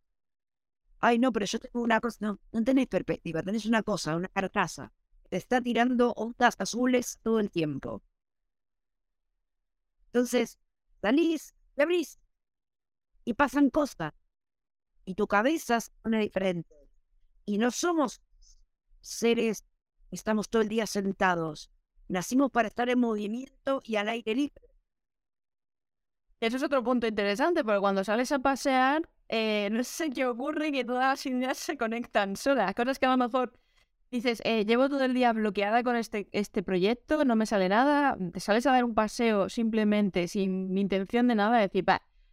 Ay, 0.99 1.19
no, 1.19 1.31
pero 1.31 1.45
yo 1.45 1.59
tengo 1.59 1.81
una 1.81 2.01
cosa. 2.01 2.17
No, 2.21 2.39
no 2.51 2.63
tenés 2.63 2.87
perspectiva, 2.87 3.43
tenés 3.43 3.65
una 3.65 3.83
cosa, 3.83 4.15
una 4.15 4.27
carcasa. 4.27 4.91
Te 5.29 5.37
está 5.37 5.61
tirando 5.61 6.13
ondas 6.13 6.55
azules 6.59 7.19
todo 7.21 7.39
el 7.39 7.51
tiempo. 7.51 8.01
Entonces, 10.07 10.57
salís, 11.01 11.53
te 11.75 11.83
abrís 11.83 12.19
y 13.25 13.33
pasan 13.33 13.69
cosas. 13.69 14.13
Y 15.05 15.15
tu 15.15 15.27
cabeza 15.27 15.81
se 15.81 15.91
pone 16.01 16.19
diferente. 16.19 16.75
Y 17.45 17.57
no 17.57 17.71
somos 17.71 18.21
seres 19.01 19.63
que 20.09 20.15
estamos 20.15 20.49
todo 20.49 20.61
el 20.61 20.69
día 20.69 20.87
sentados. 20.87 21.69
Nacimos 22.07 22.51
para 22.51 22.69
estar 22.69 22.89
en 22.89 22.99
movimiento 22.99 23.81
y 23.83 23.97
al 23.97 24.09
aire 24.09 24.33
libre. 24.33 24.63
Eso 26.39 26.57
es 26.57 26.63
otro 26.63 26.83
punto 26.83 27.07
interesante, 27.07 27.63
porque 27.63 27.79
cuando 27.79 28.03
sales 28.03 28.31
a 28.31 28.39
pasear, 28.39 29.09
eh, 29.27 29.69
no 29.71 29.83
sé 29.83 30.09
qué 30.11 30.25
ocurre 30.25 30.71
que 30.71 30.85
todas 30.85 31.03
las 31.03 31.25
ideas 31.25 31.57
se 31.57 31.77
conectan 31.77 32.35
solas. 32.35 32.73
Cosas 32.75 32.99
que 32.99 33.07
a 33.07 33.09
lo 33.09 33.17
mejor 33.17 33.59
dices, 34.11 34.41
eh, 34.45 34.65
llevo 34.65 34.89
todo 34.89 35.03
el 35.03 35.13
día 35.13 35.33
bloqueada 35.33 35.83
con 35.83 35.95
este, 35.95 36.27
este 36.31 36.63
proyecto, 36.63 37.25
no 37.25 37.35
me 37.35 37.45
sale 37.45 37.69
nada. 37.69 38.17
Te 38.33 38.39
sales 38.39 38.65
a 38.65 38.71
dar 38.71 38.83
un 38.83 38.93
paseo 38.95 39.49
simplemente 39.49 40.27
sin 40.27 40.77
intención 40.77 41.27
de 41.27 41.35
nada, 41.35 41.59
decir, 41.59 41.85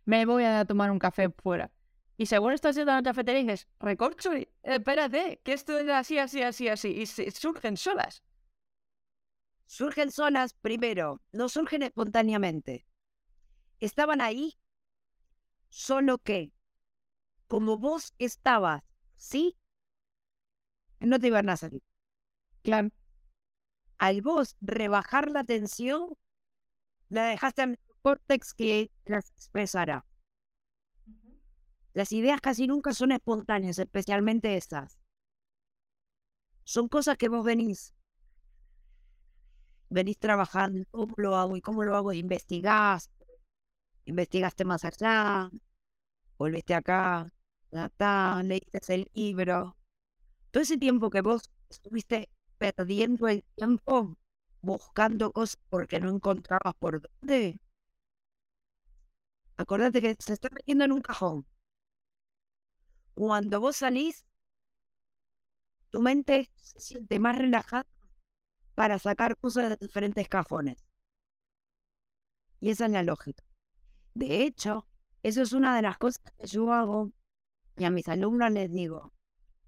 me 0.05 0.27
voy 0.27 0.45
a 0.45 0.65
tomar 0.65 0.91
un 0.91 0.99
café 0.99 1.31
fuera. 1.31 1.71
Y 2.17 2.27
según 2.27 2.53
estás 2.53 2.77
yendo 2.77 2.93
a 2.93 2.97
la 2.97 3.03
cafetería 3.03 3.43
dices, 3.43 3.69
recorcho, 3.81 4.31
espérate, 4.63 5.41
que 5.43 5.53
esto 5.53 5.79
es 5.79 5.89
así, 5.89 6.19
así, 6.19 6.43
así, 6.43 6.69
así. 6.69 6.89
Y 6.91 7.07
surgen 7.07 7.77
solas. 7.77 8.23
Surgen 9.67 10.13
solas, 10.13 10.55
primero, 10.55 11.21
no 11.33 11.49
surgen 11.49 11.83
espontáneamente. 11.83 12.87
Estaban 13.81 14.21
ahí, 14.21 14.57
solo 15.71 16.19
que, 16.19 16.53
como 17.49 17.79
vos 17.79 18.15
estabas, 18.19 18.83
¿sí? 19.17 19.57
No 21.05 21.19
te 21.19 21.27
iban 21.29 21.49
a 21.49 21.57
salir. 21.57 21.83
Claro. 22.63 22.91
Al 23.99 24.23
vos 24.23 24.57
rebajar 24.61 25.31
la 25.31 25.45
tensión, 25.45 26.17
la 27.09 27.27
dejaste 27.27 27.63
al 27.63 27.79
córtex 28.03 28.55
que 28.55 28.91
las 29.05 29.31
expresara. 29.31 30.07
Las 31.93 32.11
ideas 32.13 32.41
casi 32.41 32.67
nunca 32.67 32.93
son 32.93 33.13
espontáneas, 33.13 33.79
especialmente 33.79 34.57
estas. 34.57 34.99
Son 36.65 36.89
cosas 36.89 37.17
que 37.17 37.29
vos 37.29 37.45
venís. 37.45 37.95
Venís 39.91 40.19
trabajando, 40.19 40.85
¿cómo 40.91 41.15
lo 41.19 41.37
hago? 41.37 41.57
¿Y 41.57 41.61
cómo 41.61 41.85
lo 41.85 41.95
hago? 41.95 42.13
Investigás, 42.13 43.11
investigaste 44.07 44.65
más 44.65 44.85
allá, 44.85 45.51
volviste 46.37 46.75
acá, 46.75 47.31
leíste 48.43 48.95
el 48.95 49.11
libro. 49.15 49.77
Todo 50.55 50.63
ese 50.63 50.79
tiempo 50.79 51.11
que 51.11 51.21
vos 51.21 51.51
estuviste 51.69 52.31
perdiendo 52.59 53.27
el 53.27 53.43
tiempo 53.57 54.17
buscando 54.63 55.33
cosas 55.33 55.59
porque 55.69 55.99
no 55.99 56.09
encontrabas 56.11 56.77
por 56.79 57.03
dónde. 57.03 57.59
Acordate 59.57 60.01
que 60.01 60.15
se 60.17 60.33
está 60.33 60.51
metiendo 60.53 60.85
en 60.85 60.93
un 60.93 61.03
cajón. 61.03 61.45
Cuando 63.15 63.59
vos 63.59 63.79
salís, 63.79 64.25
tu 65.91 66.01
mente 66.01 66.49
se 66.55 66.79
siente 66.79 67.19
más 67.19 67.37
relajada 67.37 67.89
para 68.77 69.01
sacar 69.01 69.37
cosas 69.37 69.71
de 69.71 69.77
diferentes 69.85 70.29
cajones. 70.29 70.87
Y 72.61 72.71
esa 72.71 72.87
es 72.87 72.93
la 72.93 73.03
lógica. 73.03 73.43
De 74.15 74.45
hecho, 74.45 74.87
eso 75.25 75.43
es 75.43 75.53
una 75.53 75.75
de 75.75 75.83
las 75.83 75.99
cosas 75.99 76.23
que 76.39 76.47
yo 76.47 76.73
hago 76.73 77.11
y 77.77 77.83
a 77.83 77.91
mis 77.91 78.07
alumnos 78.07 78.53
les 78.53 78.71
digo, 78.71 79.14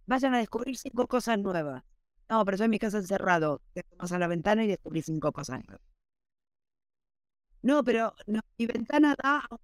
vayan 0.07 0.35
a 0.35 0.39
descubrir 0.39 0.77
cinco 0.77 1.07
cosas 1.07 1.39
nuevas. 1.39 1.85
No, 2.29 2.45
pero 2.45 2.57
yo 2.57 2.65
en 2.65 2.71
mi 2.71 2.79
casa 2.79 2.99
encerrado, 2.99 3.63
te 3.73 3.83
tomas 3.85 4.13
a 4.13 4.19
la 4.19 4.27
ventana 4.29 4.65
y 4.65 4.69
descubrí 4.69 5.03
cinco 5.03 5.33
cosas 5.33 5.61
nuevas. 5.67 5.87
No, 7.63 7.83
pero 7.85 8.15
no, 8.27 8.41
mi 8.59 8.67
ventana 8.67 9.17
da 9.23 9.39
a 9.41 9.55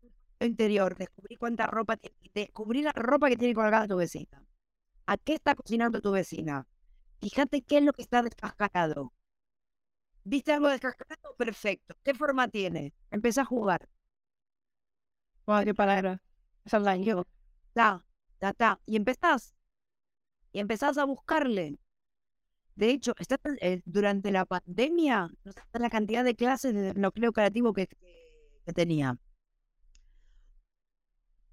un 0.40 0.46
interior, 0.48 0.96
descubrí 0.96 1.36
cuánta 1.36 1.66
ropa 1.66 1.96
tiene, 1.96 2.16
descubrí 2.34 2.82
la 2.82 2.92
ropa 2.92 3.28
que 3.28 3.36
tiene 3.36 3.54
colgada 3.54 3.86
tu 3.88 3.96
vecina. 3.96 4.44
¿A 5.06 5.16
qué 5.18 5.34
está 5.34 5.54
cocinando 5.54 6.00
tu 6.00 6.12
vecina? 6.12 6.66
Fíjate 7.20 7.62
qué 7.62 7.78
es 7.78 7.84
lo 7.84 7.92
que 7.92 8.02
está 8.02 8.22
descascarado. 8.22 9.12
¿Viste 10.24 10.52
algo 10.52 10.68
descascarado? 10.68 11.34
Perfecto. 11.36 11.94
¿Qué 12.02 12.14
forma 12.14 12.48
tiene? 12.48 12.92
Empecé 13.10 13.40
a 13.40 13.44
jugar. 13.44 13.88
Guau, 15.46 15.64
qué 15.64 15.74
palabra. 15.74 16.20
Es 16.64 16.72
yo. 17.04 17.24
Ta, 17.74 18.04
ta, 18.38 18.52
ta. 18.52 18.80
Y 18.86 18.96
empezás. 18.96 19.54
Y 20.52 20.60
empezás 20.60 20.98
a 20.98 21.04
buscarle. 21.04 21.78
De 22.74 22.90
hecho, 22.90 23.14
está, 23.18 23.38
eh, 23.60 23.82
durante 23.84 24.30
la 24.30 24.44
pandemia, 24.46 25.28
no 25.44 25.52
sé 25.52 25.60
la 25.78 25.90
cantidad 25.90 26.24
de 26.24 26.34
clases 26.34 26.74
de 26.74 26.94
núcleo 26.94 27.32
creativo 27.32 27.72
que, 27.72 27.86
que, 27.86 28.72
tenía. 28.72 29.18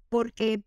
Porque, 0.08 0.62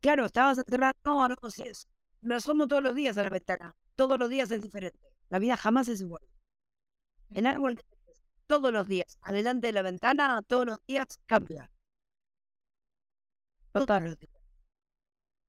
claro, 0.00 0.26
estabas 0.26 0.58
encerrado. 0.58 0.94
No, 1.04 1.28
no, 1.28 1.36
sí 1.50 1.62
es. 1.64 1.88
Me 2.20 2.34
asomo 2.36 2.66
todos 2.66 2.82
los 2.82 2.94
días 2.94 3.16
a 3.18 3.22
la 3.22 3.30
ventana. 3.30 3.76
Todos 3.94 4.18
los 4.18 4.28
días 4.28 4.50
es 4.50 4.62
diferente. 4.62 4.98
La 5.28 5.38
vida 5.38 5.56
jamás 5.56 5.88
es 5.88 6.00
igual. 6.00 6.22
El 7.34 7.46
árbol, 7.46 7.80
todos 8.46 8.72
los 8.72 8.86
días, 8.86 9.18
adelante 9.22 9.68
de 9.68 9.72
la 9.72 9.82
ventana, 9.82 10.42
todos 10.42 10.66
los 10.66 10.78
días 10.86 11.20
cambia. 11.26 11.70
Todos 13.72 14.02
los 14.02 14.18
días. 14.18 14.32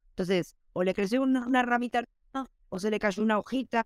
Entonces, 0.10 0.56
o 0.78 0.84
le 0.84 0.94
creció 0.94 1.24
una, 1.24 1.64
ramita, 1.64 2.04
o 2.70 2.78
se 2.78 2.92
le 2.92 3.00
cayó 3.00 3.24
una 3.24 3.40
hojita, 3.40 3.82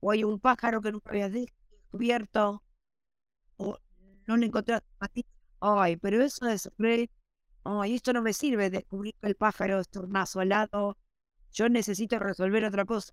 o 0.00 0.10
hay 0.10 0.24
un 0.24 0.40
pájaro 0.40 0.80
que 0.80 0.90
nunca 0.90 1.10
habías 1.10 1.30
descubierto, 1.30 2.64
o 3.58 3.78
no 4.26 4.38
le 4.38 4.46
encontraste. 4.46 5.26
Ay, 5.60 5.98
pero 5.98 6.24
eso 6.24 6.48
es 6.48 6.70
re... 6.78 7.10
Ay, 7.64 7.96
esto 7.96 8.14
no 8.14 8.22
me 8.22 8.32
sirve, 8.32 8.70
descubrir 8.70 9.14
que 9.20 9.26
el 9.26 9.36
pájaro 9.36 9.78
es 9.78 9.90
tornasolado. 9.90 10.96
Yo 11.52 11.68
necesito 11.68 12.18
resolver 12.18 12.64
otra 12.64 12.86
cosa. 12.86 13.12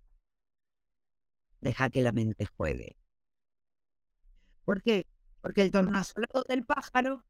Deja 1.60 1.90
que 1.90 2.04
la 2.04 2.14
mente 2.14 2.46
juegue. 2.56 2.96
¿Por 4.64 4.82
qué? 4.82 5.08
Porque 5.42 5.64
el 5.64 5.72
tornasolado 5.72 6.46
del 6.48 6.66
pájaro 6.66 7.26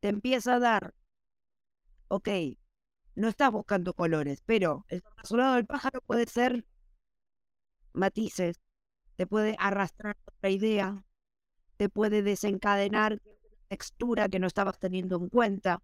te 0.00 0.08
empieza 0.08 0.56
a 0.56 0.58
dar, 0.58 0.94
ok, 2.08 2.28
no 3.18 3.28
estás 3.28 3.50
buscando 3.50 3.94
colores, 3.94 4.42
pero 4.46 4.84
el 4.88 5.02
tornasolado 5.02 5.56
del 5.56 5.66
pájaro 5.66 6.00
puede 6.02 6.26
ser 6.26 6.64
matices, 7.92 8.60
te 9.16 9.26
puede 9.26 9.56
arrastrar 9.58 10.16
otra 10.24 10.50
idea, 10.50 11.04
te 11.76 11.88
puede 11.88 12.22
desencadenar 12.22 13.20
textura 13.66 14.28
que 14.28 14.38
no 14.38 14.46
estabas 14.46 14.78
teniendo 14.78 15.16
en 15.16 15.28
cuenta, 15.28 15.82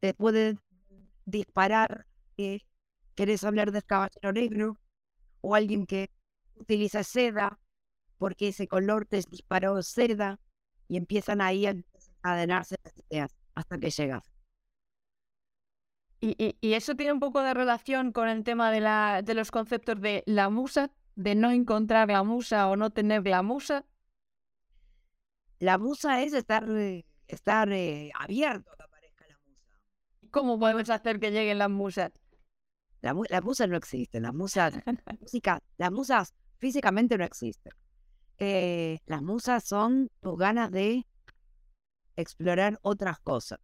te 0.00 0.14
puede 0.14 0.58
disparar 1.26 2.06
que 2.34 2.66
querés 3.14 3.44
hablar 3.44 3.70
del 3.70 3.84
caballero 3.84 4.32
negro 4.32 4.80
o 5.42 5.54
alguien 5.54 5.84
que 5.84 6.10
utiliza 6.54 7.04
seda 7.04 7.60
porque 8.16 8.48
ese 8.48 8.66
color 8.66 9.04
te 9.04 9.20
disparó 9.30 9.82
seda 9.82 10.40
y 10.88 10.96
empiezan 10.96 11.42
ahí 11.42 11.66
a 11.66 11.70
encadenarse 11.70 12.76
las 12.82 12.94
ideas 13.10 13.36
hasta 13.54 13.78
que 13.78 13.90
llegas. 13.90 14.35
Y, 16.20 16.56
y, 16.60 16.72
eso 16.72 16.94
tiene 16.94 17.12
un 17.12 17.20
poco 17.20 17.42
de 17.42 17.52
relación 17.52 18.10
con 18.12 18.28
el 18.28 18.42
tema 18.42 18.70
de, 18.70 18.80
la, 18.80 19.22
de 19.22 19.34
los 19.34 19.50
conceptos 19.50 20.00
de 20.00 20.22
la 20.26 20.48
musa, 20.48 20.90
de 21.14 21.34
no 21.34 21.50
encontrar 21.50 22.08
la 22.08 22.22
musa 22.22 22.68
o 22.68 22.76
no 22.76 22.90
tener 22.90 23.26
la 23.26 23.42
musa. 23.42 23.84
La 25.58 25.78
musa 25.78 26.22
es 26.22 26.32
estar, 26.32 26.68
eh, 26.70 27.04
estar 27.28 27.70
eh, 27.70 28.10
abierto 28.18 28.72
a 28.72 28.76
que 28.76 28.82
aparezca 28.82 29.26
la 29.28 29.38
musa. 29.46 30.30
¿Cómo 30.30 30.58
podemos 30.58 30.88
hacer 30.88 31.20
que 31.20 31.30
lleguen 31.30 31.58
las 31.58 31.70
musas? 31.70 32.12
La, 33.02 33.14
la 33.28 33.40
musa 33.40 33.66
no 33.66 33.76
existe, 33.76 34.20
las 34.20 34.34
musas, 34.34 34.74
música, 35.20 35.62
las 35.76 35.92
musas 35.92 36.34
físicamente 36.58 37.18
no 37.18 37.24
existen. 37.24 37.72
Eh, 38.38 38.98
las 39.06 39.22
musas 39.22 39.64
son 39.64 40.10
tus 40.20 40.36
ganas 40.36 40.70
de 40.70 41.06
explorar 42.16 42.78
otras 42.82 43.18
cosas, 43.20 43.60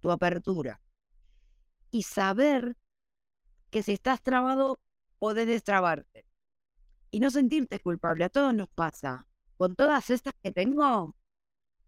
tu 0.00 0.10
apertura. 0.10 0.80
Y 1.96 2.02
saber 2.02 2.76
que 3.70 3.82
si 3.82 3.94
estás 3.94 4.20
trabado, 4.20 4.78
podés 5.18 5.46
destrabarte. 5.46 6.26
Y 7.10 7.20
no 7.20 7.30
sentirte 7.30 7.80
culpable, 7.80 8.24
a 8.24 8.28
todos 8.28 8.52
nos 8.52 8.68
pasa. 8.68 9.26
Con 9.56 9.76
todas 9.76 10.10
estas 10.10 10.34
que 10.42 10.52
tengo, 10.52 11.16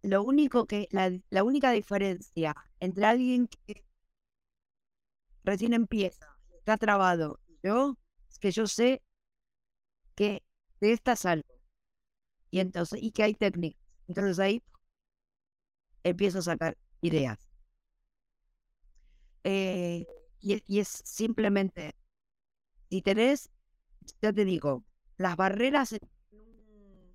lo 0.01 0.23
único 0.23 0.67
que, 0.67 0.89
la, 0.93 1.13
la 1.29 1.45
única 1.45 1.73
diferencia 1.73 2.57
entre 2.81 3.05
alguien 3.05 3.49
que 3.49 3.85
recién 5.45 5.75
empieza, 5.75 6.27
está 6.57 6.79
trabado, 6.79 7.39
yo, 7.63 7.99
es 8.31 8.39
que 8.39 8.51
yo 8.51 8.67
sé 8.67 9.03
que 10.15 10.43
de 10.81 10.93
esta 10.95 11.17
salgo. 11.17 11.61
Y 12.51 12.61
entonces, 12.61 13.03
y 13.03 13.11
que 13.11 13.25
hay 13.25 13.35
técnicas. 13.35 13.87
Entonces 14.07 14.39
ahí 14.39 14.63
empiezo 16.03 16.39
a 16.39 16.43
sacar 16.43 16.79
ideas. 17.03 17.48
Eh, 19.45 20.07
y, 20.41 20.79
es 20.79 21.03
simplemente, 21.05 21.95
si 22.91 23.03
tenés, 23.03 23.51
ya 24.23 24.33
te 24.33 24.45
digo, 24.45 24.85
las 25.17 25.37
barreras 25.37 25.97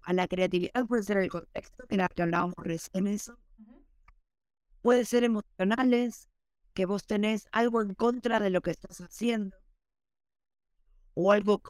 a 0.01 0.13
la 0.13 0.27
creatividad 0.27 0.85
puede 0.85 1.03
ser 1.03 1.17
el 1.17 1.29
contexto, 1.29 1.85
en 1.89 2.01
el 2.01 2.09
que 2.09 2.21
hablábamos 2.21 2.55
recién 2.57 3.07
eso. 3.07 3.37
Puede 4.81 5.05
ser 5.05 5.23
emocionales, 5.23 6.27
que 6.73 6.85
vos 6.85 7.05
tenés 7.05 7.47
algo 7.51 7.81
en 7.81 7.93
contra 7.93 8.39
de 8.39 8.49
lo 8.49 8.61
que 8.61 8.71
estás 8.71 8.99
haciendo. 8.99 9.55
O 11.13 11.31
algo, 11.31 11.61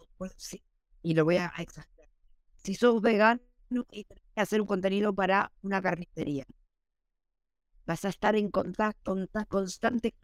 y 1.01 1.13
lo 1.13 1.25
voy 1.25 1.37
a 1.37 1.51
exagerar. 1.57 2.09
Si 2.55 2.75
sos 2.75 3.01
vegano 3.01 3.41
y 3.91 4.05
tenés 4.05 4.23
que 4.33 4.41
hacer 4.41 4.61
un 4.61 4.67
contenido 4.67 5.13
para 5.13 5.51
una 5.61 5.81
carnicería, 5.81 6.45
vas 7.85 8.05
a 8.05 8.09
estar 8.09 8.35
en 8.35 8.49
contacto, 8.49 9.15
constante. 9.49 10.15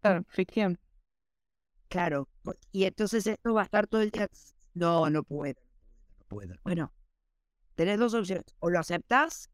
Claro, 0.00 0.24
ficción. 0.28 0.78
Claro, 1.88 2.28
y 2.70 2.84
entonces 2.84 3.26
esto 3.26 3.54
va 3.54 3.62
a 3.62 3.64
estar 3.64 3.86
todo 3.86 4.02
el 4.02 4.10
día. 4.10 4.28
No, 4.74 5.08
no 5.10 5.22
puedo, 5.22 5.60
no 6.18 6.26
puedo. 6.28 6.54
Bueno, 6.62 6.92
tenés 7.74 7.98
dos 7.98 8.14
opciones. 8.14 8.44
O 8.58 8.70
lo 8.70 8.78
aceptas 8.78 9.50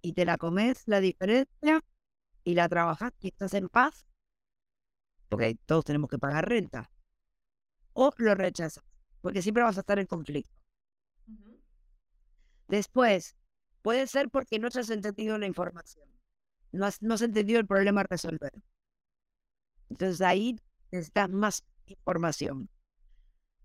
y 0.00 0.12
te 0.12 0.24
la 0.24 0.38
comes 0.38 0.82
la 0.86 1.00
diferencia 1.00 1.84
y 2.44 2.54
la 2.54 2.68
trabajas 2.68 3.12
y 3.20 3.28
estás 3.28 3.54
en 3.54 3.68
paz, 3.68 4.06
porque 5.28 5.56
todos 5.66 5.84
tenemos 5.84 6.10
que 6.10 6.18
pagar 6.18 6.48
renta. 6.48 6.90
O 7.94 8.12
lo 8.16 8.34
rechazas, 8.34 8.84
porque 9.20 9.42
siempre 9.42 9.62
vas 9.62 9.76
a 9.76 9.80
estar 9.80 9.98
en 9.98 10.06
conflicto. 10.06 10.52
Después, 12.68 13.36
Puede 13.82 14.06
ser 14.06 14.30
porque 14.30 14.60
no 14.60 14.68
has 14.68 14.90
entendido 14.90 15.36
la 15.38 15.46
información. 15.46 16.06
No 16.70 16.86
has, 16.86 17.02
no 17.02 17.14
has 17.14 17.22
entendido 17.22 17.58
el 17.58 17.66
problema 17.66 18.02
a 18.02 18.04
resolver. 18.04 18.52
Entonces 19.92 20.22
ahí 20.22 20.58
necesitas 20.90 21.28
más 21.28 21.64
información 21.84 22.70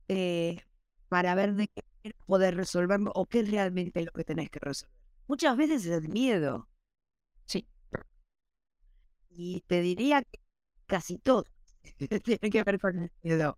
eh, 0.10 0.60
para 1.08 1.36
ver 1.36 1.54
de 1.54 1.70
qué 1.70 1.84
poder 2.26 2.56
resolverlo 2.56 3.14
o 3.16 3.26
qué 3.26 3.40
es 3.40 3.50
realmente 3.50 4.04
lo 4.04 4.12
que 4.12 4.26
tenés 4.26 4.50
que 4.50 4.60
resolver. 4.60 4.94
Muchas 5.28 5.56
veces 5.56 5.86
es 5.86 6.04
el 6.04 6.10
miedo. 6.10 6.68
Sí. 7.46 7.66
Y 9.30 9.62
te 9.68 9.80
diría 9.80 10.22
que 10.22 10.42
casi 10.86 11.18
todo 11.18 11.46
tiene 12.26 12.50
que 12.50 12.64
ver 12.64 12.78
con 12.78 13.04
el 13.04 13.12
miedo. 13.24 13.58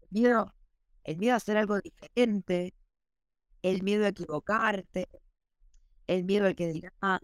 El 0.00 0.08
miedo, 0.12 0.54
el 1.04 1.18
miedo 1.18 1.34
a 1.34 1.36
hacer 1.36 1.58
algo 1.58 1.78
diferente, 1.78 2.72
el 3.60 3.82
miedo 3.82 4.06
a 4.06 4.08
equivocarte, 4.08 5.08
el 6.06 6.24
miedo 6.24 6.46
al 6.46 6.56
que 6.56 6.72
dirá, 6.72 7.20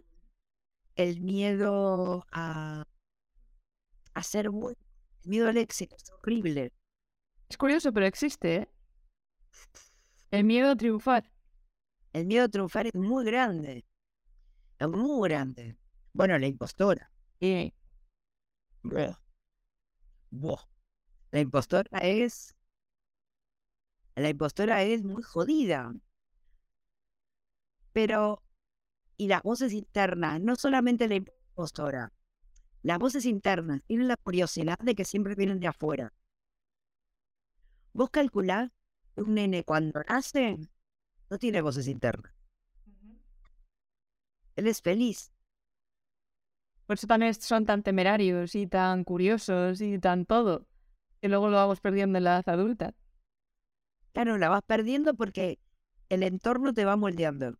el 0.94 1.22
miedo 1.22 2.26
a, 2.32 2.84
a 4.18 4.22
ser 4.22 4.50
bueno, 4.50 4.78
el 5.22 5.30
miedo 5.30 5.48
al 5.48 5.56
éxito, 5.56 5.96
es 5.96 6.10
horrible. 6.10 6.72
Es 7.48 7.56
curioso, 7.56 7.92
pero 7.92 8.06
existe, 8.06 8.56
¿eh? 8.56 8.68
El 10.30 10.44
miedo 10.44 10.70
a 10.70 10.76
triunfar. 10.76 11.30
El 12.12 12.26
miedo 12.26 12.44
a 12.44 12.48
triunfar 12.48 12.86
es 12.86 12.94
muy 12.94 13.24
grande. 13.24 13.84
Es 14.78 14.88
muy 14.88 15.28
grande. 15.28 15.76
Bueno, 16.12 16.38
la 16.38 16.46
impostora. 16.46 17.10
Sí. 17.40 17.74
La 18.82 19.18
impostora 21.40 21.98
es. 22.00 22.54
La 24.16 24.28
impostora 24.28 24.82
es 24.82 25.04
muy 25.04 25.22
jodida. 25.22 25.94
Pero 27.92 28.42
y 29.16 29.26
las 29.26 29.42
voces 29.42 29.72
internas, 29.72 30.40
no 30.40 30.56
solamente 30.56 31.08
la 31.08 31.16
impostora, 31.16 32.12
las 32.82 32.98
voces 32.98 33.26
internas 33.26 33.82
tienen 33.86 34.08
la 34.08 34.16
curiosidad 34.16 34.78
de 34.78 34.94
que 34.94 35.04
siempre 35.04 35.34
vienen 35.34 35.60
de 35.60 35.66
afuera. 35.66 36.12
Vos 37.92 38.10
calculás 38.10 38.70
que 39.14 39.22
un 39.22 39.34
nene 39.34 39.64
cuando 39.64 40.00
nace 40.08 40.58
no 41.30 41.38
tiene 41.38 41.60
voces 41.60 41.88
internas. 41.88 42.32
Él 44.56 44.66
es 44.66 44.82
feliz. 44.82 45.32
Por 46.86 46.94
eso 46.94 47.06
también 47.06 47.34
son 47.34 47.66
tan 47.66 47.82
temerarios 47.82 48.54
y 48.54 48.66
tan 48.66 49.04
curiosos 49.04 49.80
y 49.80 49.98
tan 49.98 50.24
todo, 50.24 50.66
que 51.20 51.28
luego 51.28 51.48
lo 51.48 51.56
vamos 51.56 51.80
perdiendo 51.80 52.18
en 52.18 52.24
la 52.24 52.40
edad 52.40 52.48
adulta. 52.48 52.94
Claro, 54.12 54.38
la 54.38 54.48
vas 54.48 54.62
perdiendo 54.62 55.14
porque 55.14 55.58
el 56.08 56.22
entorno 56.22 56.72
te 56.72 56.84
va 56.84 56.96
moldeando 56.96 57.58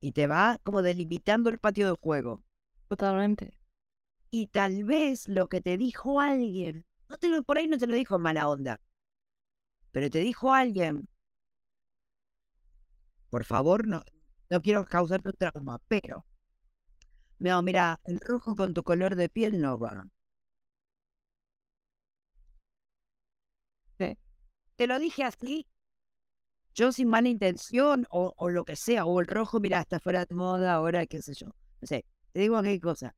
y 0.00 0.12
te 0.12 0.26
va 0.26 0.58
como 0.62 0.82
delimitando 0.82 1.50
el 1.50 1.58
patio 1.58 1.88
de 1.88 1.96
juego. 2.00 2.42
Totalmente. 2.88 3.57
Y 4.30 4.46
tal 4.48 4.84
vez 4.84 5.28
lo 5.28 5.48
que 5.48 5.60
te 5.60 5.76
dijo 5.76 6.20
alguien, 6.20 6.84
no 7.08 7.18
te 7.18 7.42
por 7.42 7.58
ahí 7.58 7.66
no 7.68 7.78
te 7.78 7.86
lo 7.86 7.94
dijo 7.94 8.16
en 8.16 8.22
mala 8.22 8.48
onda, 8.48 8.80
pero 9.92 10.08
te 10.10 10.20
dijo 10.20 10.52
alguien, 10.54 11.08
por 13.30 13.44
favor, 13.44 13.86
no, 13.86 14.02
no 14.50 14.62
quiero 14.62 14.84
causarte 14.86 15.28
un 15.28 15.34
trauma, 15.36 15.80
pero, 15.88 16.24
no, 17.38 17.62
mira, 17.62 18.00
el 18.04 18.20
rojo 18.20 18.54
con 18.54 18.74
tu 18.74 18.82
color 18.82 19.16
de 19.16 19.28
piel 19.28 19.60
no 19.60 19.78
va. 19.78 20.06
Te 24.76 24.86
lo 24.86 24.98
dije 25.00 25.24
así 25.24 25.66
yo 26.74 26.92
sin 26.92 27.08
mala 27.08 27.28
intención 27.28 28.06
o, 28.10 28.32
o, 28.36 28.50
lo 28.50 28.64
que 28.64 28.76
sea, 28.76 29.04
o 29.04 29.20
el 29.20 29.26
rojo, 29.26 29.58
mira, 29.58 29.80
está 29.80 29.98
fuera 29.98 30.24
de 30.24 30.34
moda 30.34 30.74
ahora, 30.74 31.06
qué 31.06 31.20
sé 31.20 31.34
yo. 31.34 31.48
No 31.80 31.86
sé, 31.88 32.04
te 32.32 32.40
digo 32.40 32.62
qué 32.62 32.80
cosa. 32.80 33.16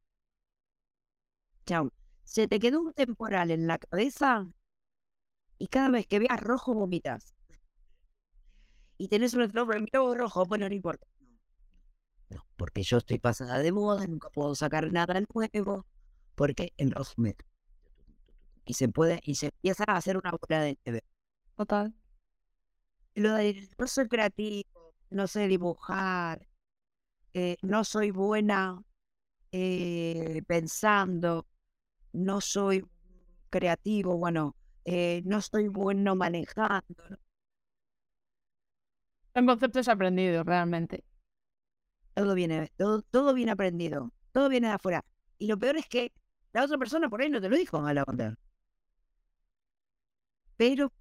Chao. 1.67 1.93
Se 2.25 2.47
te 2.47 2.61
quedó 2.61 2.81
un 2.81 2.93
temporal 2.93 3.51
en 3.51 3.67
la 3.67 3.79
cabeza 3.79 4.47
y 5.59 5.67
cada 5.69 5.89
vez 5.91 6.07
que 6.07 6.19
veas 6.19 6.41
rojo 6.41 6.75
vomitas. 6.75 7.35
Y 8.99 9.09
tenés 9.09 9.35
un 9.35 9.49
nombre 9.53 9.85
rojo, 9.93 10.45
bueno, 10.47 10.69
no 10.69 10.75
importa. 10.75 11.07
No, 12.29 12.47
porque 12.57 12.83
yo 12.83 12.99
estoy 12.99 13.19
pasada 13.19 13.59
de 13.59 13.73
moda, 13.73 14.07
nunca 14.07 14.29
puedo 14.31 14.55
sacar 14.55 14.93
nada 14.93 15.21
nuevo, 15.35 15.87
porque 16.35 16.73
el 16.77 16.93
rojo 16.93 17.15
me... 17.17 17.37
Y 18.65 18.75
se 18.75 18.89
puede, 18.89 19.21
y 19.25 19.35
se 19.35 19.47
empieza 19.47 19.85
a 19.89 19.97
hacer 19.97 20.17
una 20.17 20.31
bola 20.31 20.63
de 20.63 20.77
TV. 20.77 21.03
Total 21.57 21.95
lo 23.15 23.37
no 23.79 23.87
soy 23.87 24.09
creativo, 24.09 24.95
no 25.11 25.27
sé 25.27 25.49
dibujar, 25.49 26.47
eh, 27.35 27.57
no 27.63 27.85
soy 27.85 28.11
buena 28.11 28.83
eh, 29.53 30.43
pensando, 30.47 31.47
no 32.13 32.41
soy 32.41 32.85
creativo, 33.51 34.19
bueno, 34.19 34.57
eh, 34.85 35.23
no 35.27 35.41
soy 35.43 35.69
bueno 35.69 36.17
manejando. 36.17 36.85
Son 39.35 39.45
conceptos 39.51 39.89
aprendidos 39.89 40.47
realmente. 40.47 41.03
Todo 42.15 42.35
viene, 42.35 42.71
todo, 42.77 43.03
todo 43.03 43.35
viene 43.35 43.51
aprendido, 43.53 44.13
todo 44.33 44.49
viene 44.49 44.69
de 44.69 44.75
afuera. 44.75 45.05
Y 45.39 45.47
lo 45.49 45.59
peor 45.59 45.77
es 45.77 45.87
que 45.89 46.13
La 46.53 46.65
otra 46.65 46.79
persona 46.79 47.09
por 47.11 47.23
ahí 47.23 47.31
no 47.31 47.41
te 47.41 47.49
lo 47.49 47.57
dijo 47.57 47.79
a 47.85 47.95
la 47.95 48.05
contar. 48.05 48.37
Pero 50.57 50.93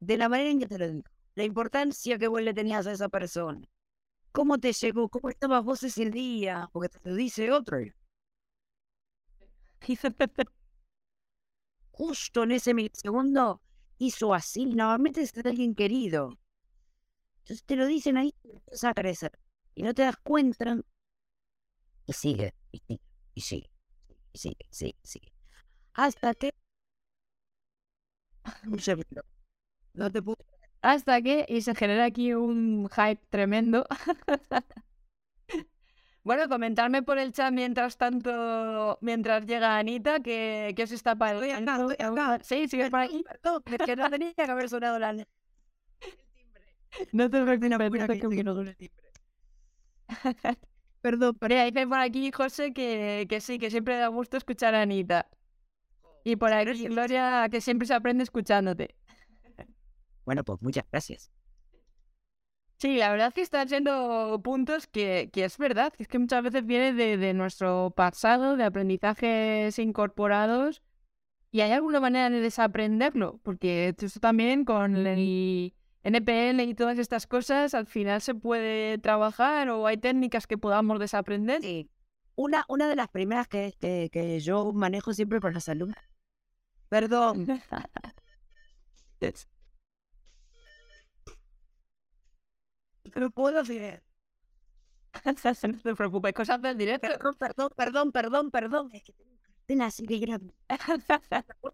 de 0.00 0.16
la 0.18 0.28
manera 0.30 0.50
en 0.50 0.60
que 0.60 0.66
te 0.68 0.78
lo 0.78 0.88
dijo, 0.88 1.10
la 1.36 1.44
importancia 1.44 2.18
que 2.18 2.28
vos 2.28 2.42
le 2.42 2.54
tenías 2.54 2.86
a 2.86 2.92
esa 2.92 3.08
persona, 3.10 3.62
cómo 4.32 4.58
te 4.58 4.72
llegó, 4.72 5.08
cómo 5.08 5.28
estabas 5.30 5.64
vos 5.64 5.82
ese 5.82 6.10
día, 6.10 6.68
porque 6.72 6.88
te 6.88 7.08
lo 7.08 7.14
dice 7.14 7.50
otro. 7.50 7.78
Justo 11.90 12.42
en 12.44 12.52
ese 12.52 12.74
milisegundo 12.74 13.60
hizo 13.98 14.34
así, 14.34 14.66
normalmente 14.66 15.22
es 15.22 15.36
alguien 15.44 15.74
querido. 15.74 16.38
Entonces 17.40 17.64
te 17.64 17.76
lo 17.76 17.86
dicen 17.86 18.16
ahí 18.16 18.34
y 18.42 18.50
empiezas 18.52 18.84
a 18.84 18.94
crecer. 18.94 19.32
Y 19.74 19.82
no 19.82 19.94
te 19.94 20.02
das 20.02 20.16
cuenta. 20.18 20.78
Y 22.06 22.12
sigue, 22.12 22.54
y 22.72 22.78
sigue, 22.78 23.00
y 23.34 23.40
sigue, 23.40 23.70
y 24.32 24.38
sigue, 24.38 24.66
sigue, 24.70 24.98
sigue. 25.02 25.32
Hasta 25.94 26.34
que. 26.34 26.54
Un 28.66 28.80
segundo. 28.80 29.22
No 29.94 30.10
te 30.10 30.22
puedo. 30.22 30.57
Hasta 30.82 31.20
que, 31.22 31.44
y 31.48 31.62
se 31.62 31.74
genera 31.74 32.04
aquí 32.04 32.34
un 32.34 32.88
hype 32.88 33.20
tremendo. 33.30 33.86
bueno, 36.24 36.48
comentarme 36.48 37.02
por 37.02 37.18
el 37.18 37.32
chat 37.32 37.52
mientras 37.52 37.96
tanto, 37.96 38.98
mientras 39.00 39.46
llega 39.46 39.78
Anita, 39.78 40.20
que, 40.20 40.74
que 40.76 40.82
os 40.82 40.92
está 40.92 41.16
pareciendo. 41.16 41.88
Sí, 42.42 42.68
sigue 42.68 42.90
por 42.90 43.00
aquí. 43.00 43.22
Perdón, 43.24 43.62
es 43.66 43.78
que 43.78 43.96
no 43.96 44.10
tenía 44.10 44.34
que 44.34 44.42
haber 44.42 44.68
sonado 44.68 44.98
la. 44.98 45.14
No 47.12 47.30
te 47.30 47.38
no 47.40 47.78
que 47.78 47.90
preocupes. 47.90 48.36
que 48.36 48.44
no 48.44 48.54
suene 48.54 48.70
el 48.70 48.76
timbre. 48.76 49.04
Perdón, 51.00 51.36
ahí 51.42 51.70
dice 51.70 51.86
por 51.86 51.98
aquí 51.98 52.30
José 52.32 52.72
que, 52.72 53.26
que 53.28 53.40
sí, 53.40 53.58
que 53.58 53.70
siempre 53.70 53.96
da 53.96 54.08
gusto 54.08 54.36
escuchar 54.36 54.74
a 54.74 54.82
Anita. 54.82 55.28
Y 56.24 56.36
por 56.36 56.52
aquí 56.52 56.88
Gloria, 56.88 57.48
que 57.50 57.60
siempre 57.60 57.86
se 57.86 57.94
aprende 57.94 58.24
escuchándote. 58.24 58.94
Bueno, 60.28 60.44
pues 60.44 60.60
muchas 60.60 60.84
gracias. 60.92 61.30
Sí, 62.76 62.98
la 62.98 63.10
verdad 63.10 63.32
que 63.32 63.40
están 63.40 63.66
siendo 63.66 64.38
puntos 64.44 64.86
que, 64.86 65.30
que 65.32 65.46
es 65.46 65.56
verdad, 65.56 65.90
que 65.90 66.02
es 66.02 66.08
que 66.08 66.18
muchas 66.18 66.42
veces 66.42 66.66
viene 66.66 66.92
de, 66.92 67.16
de 67.16 67.32
nuestro 67.32 67.94
pasado, 67.96 68.58
de 68.58 68.64
aprendizajes 68.64 69.78
incorporados, 69.78 70.82
y 71.50 71.62
hay 71.62 71.72
alguna 71.72 71.98
manera 71.98 72.28
de 72.28 72.42
desaprenderlo, 72.42 73.40
porque 73.42 73.94
esto 73.98 74.20
también 74.20 74.66
con 74.66 74.96
el 74.96 75.72
NPL 76.02 76.60
y 76.60 76.74
todas 76.74 76.98
estas 76.98 77.26
cosas, 77.26 77.72
al 77.72 77.86
final 77.86 78.20
se 78.20 78.34
puede 78.34 78.98
trabajar 78.98 79.70
o 79.70 79.86
hay 79.86 79.96
técnicas 79.96 80.46
que 80.46 80.58
podamos 80.58 81.00
desaprender. 81.00 81.62
Sí. 81.62 81.88
Una, 82.34 82.66
una 82.68 82.86
de 82.86 82.96
las 82.96 83.08
primeras 83.08 83.48
que, 83.48 83.72
que, 83.80 84.10
que 84.12 84.40
yo 84.40 84.74
manejo 84.74 85.14
siempre 85.14 85.40
para 85.40 85.54
la 85.54 85.60
salud. 85.60 85.90
Perdón. 86.90 87.46
Pero 93.12 93.30
puedo 93.30 93.62
decir. 93.62 94.02
no 95.24 95.78
te 95.82 95.94
preocupes, 95.94 96.32
cosas 96.32 96.60
del 96.62 96.76
directo. 96.76 97.08
Perdón, 97.38 97.70
perdón, 97.76 98.12
perdón, 98.12 98.50
perdón. 98.50 98.90
Es 98.92 99.02
que 99.02 99.12
tengo 99.12 99.38
una 99.68 99.86
así 99.86 100.06
de 100.06 100.18
grande. 100.18 100.54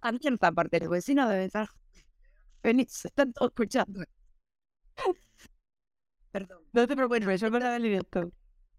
A 0.00 0.12
mí 0.12 0.18
en 0.22 0.34
esta 0.34 0.52
parte 0.52 0.80
los 0.80 0.88
vecinos 0.88 1.28
deben 1.28 1.46
estar 1.46 1.68
felices, 2.62 3.04
están 3.04 3.32
todos 3.32 3.50
escuchando. 3.50 4.04
Perdón. 6.30 6.62
No 6.72 6.86
te 6.86 6.96
preocupes, 6.96 7.42
es 7.42 7.50
verdad 7.50 7.72
del 7.74 7.82
directo. 7.84 8.30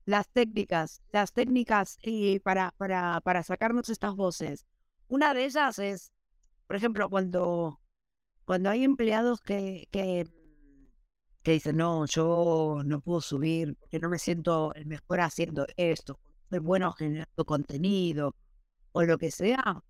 Las 0.06 0.30
técnicas, 0.30 1.02
las 1.12 1.34
técnicas 1.34 1.98
eh, 2.04 2.40
para, 2.42 2.72
para, 2.78 3.22
para 3.22 3.44
sacarnos 3.44 3.90
estas 3.90 4.16
voces. 4.16 4.66
Una 5.08 5.34
de 5.34 5.46
ellas 5.46 5.80
es, 5.80 6.12
por 6.68 6.76
ejemplo, 6.76 7.10
cuando, 7.10 7.80
cuando 8.44 8.70
hay 8.70 8.84
empleados 8.84 9.42
que, 9.42 9.88
que, 9.92 10.26
que 11.46 11.52
dicen, 11.52 11.78
no, 11.78 12.06
yo 12.08 12.82
no 12.84 13.02
puedo 13.02 13.22
subir 13.22 13.76
porque 13.76 14.00
no 14.00 14.10
me 14.10 14.18
siento 14.20 14.74
el 14.74 14.88
mejor 14.88 15.20
haciendo 15.22 15.68
esto, 15.78 16.20
soy 16.50 16.60
bueno 16.60 16.92
generando 16.94 17.46
contenido 17.46 18.36
o 18.94 19.04
lo 19.04 19.18
que 19.20 19.30
sea. 19.30 19.84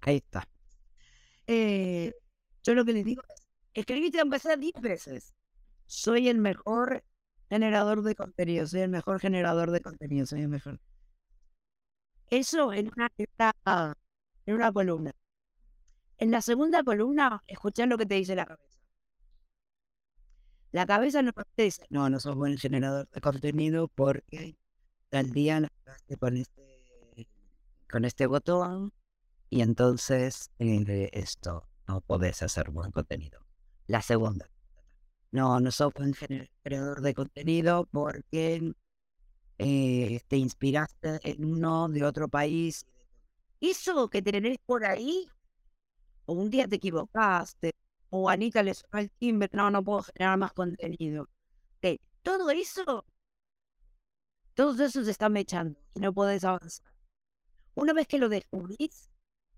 Ahí 0.00 0.16
está. 0.16 0.46
Eh, 1.46 2.12
yo 2.64 2.74
lo 2.74 2.84
que 2.84 2.92
les 2.92 3.04
digo 3.06 3.22
es, 3.30 3.48
escribiste 3.72 4.20
aunque 4.20 4.38
sea 4.38 4.56
10 4.56 4.74
veces. 4.82 5.34
Soy 5.86 6.28
el 6.28 6.38
mejor 6.38 7.02
generador 7.48 8.02
de 8.02 8.14
contenido, 8.14 8.66
soy 8.66 8.82
el 8.82 8.90
mejor 8.90 9.20
generador 9.20 9.70
de 9.70 9.80
contenido, 9.80 10.26
soy 10.26 10.42
el 10.42 10.48
mejor. 10.48 10.80
Eso 12.30 12.74
en 12.74 12.90
una, 12.94 13.10
en 13.16 13.26
una, 13.38 13.94
en 14.44 14.54
una 14.54 14.72
columna. 14.72 15.12
En 16.18 16.30
la 16.30 16.42
segunda 16.42 16.82
columna, 16.82 17.42
escuchá 17.46 17.86
lo 17.86 17.96
que 17.98 18.06
te 18.06 18.14
dice 18.16 18.34
la 18.34 18.46
cabeza. 18.46 18.78
La 20.70 20.84
cabeza 20.86 21.22
no 21.22 21.32
te 21.54 21.62
dice, 21.62 21.86
no, 21.88 22.10
no 22.10 22.20
sos 22.20 22.34
buen 22.36 22.58
generador 22.58 23.08
de 23.08 23.20
contenido 23.20 23.88
porque 23.88 24.56
tal 25.08 25.30
día 25.30 25.60
la 25.60 25.68
cagaste 25.84 26.16
con 26.16 26.36
este, 26.36 27.28
con 27.90 28.04
este 28.04 28.26
botón 28.26 28.92
y 29.48 29.62
entonces 29.62 30.50
eh, 30.58 31.08
esto 31.12 31.68
no 31.86 32.02
podés 32.02 32.42
hacer 32.42 32.70
buen 32.70 32.90
contenido. 32.90 33.40
La 33.86 34.02
segunda, 34.02 34.50
no, 35.30 35.58
no 35.60 35.70
sos 35.70 35.92
buen 35.94 36.12
gener- 36.12 36.50
creador 36.62 37.00
de 37.00 37.14
contenido 37.14 37.88
porque 37.90 38.74
eh, 39.58 40.20
te 40.28 40.36
inspiraste 40.36 41.20
en 41.22 41.44
uno 41.44 41.88
de 41.88 42.04
otro 42.04 42.28
país. 42.28 42.84
Eso 43.60 44.08
que 44.10 44.20
tenés 44.20 44.58
por 44.66 44.84
ahí, 44.84 45.26
o 46.28 46.34
un 46.34 46.50
día 46.50 46.68
te 46.68 46.76
equivocaste, 46.76 47.72
o 48.10 48.28
Anita 48.30 48.62
le 48.62 48.74
sonó 48.74 48.98
el 49.00 49.10
timbre, 49.12 49.48
no, 49.52 49.70
no 49.70 49.82
puedo 49.84 50.02
generar 50.02 50.38
más 50.38 50.52
contenido. 50.52 51.22
Ok, 51.82 52.00
Todo 52.22 52.50
eso, 52.50 53.04
todo 54.54 54.84
eso 54.84 55.04
se 55.04 55.10
está 55.10 55.28
mechando 55.28 55.78
y 55.94 56.00
no 56.00 56.12
podés 56.12 56.44
avanzar. 56.44 56.92
Una 57.74 57.92
vez 57.94 58.06
que 58.08 58.18
lo 58.18 58.28
descubrís, 58.28 59.10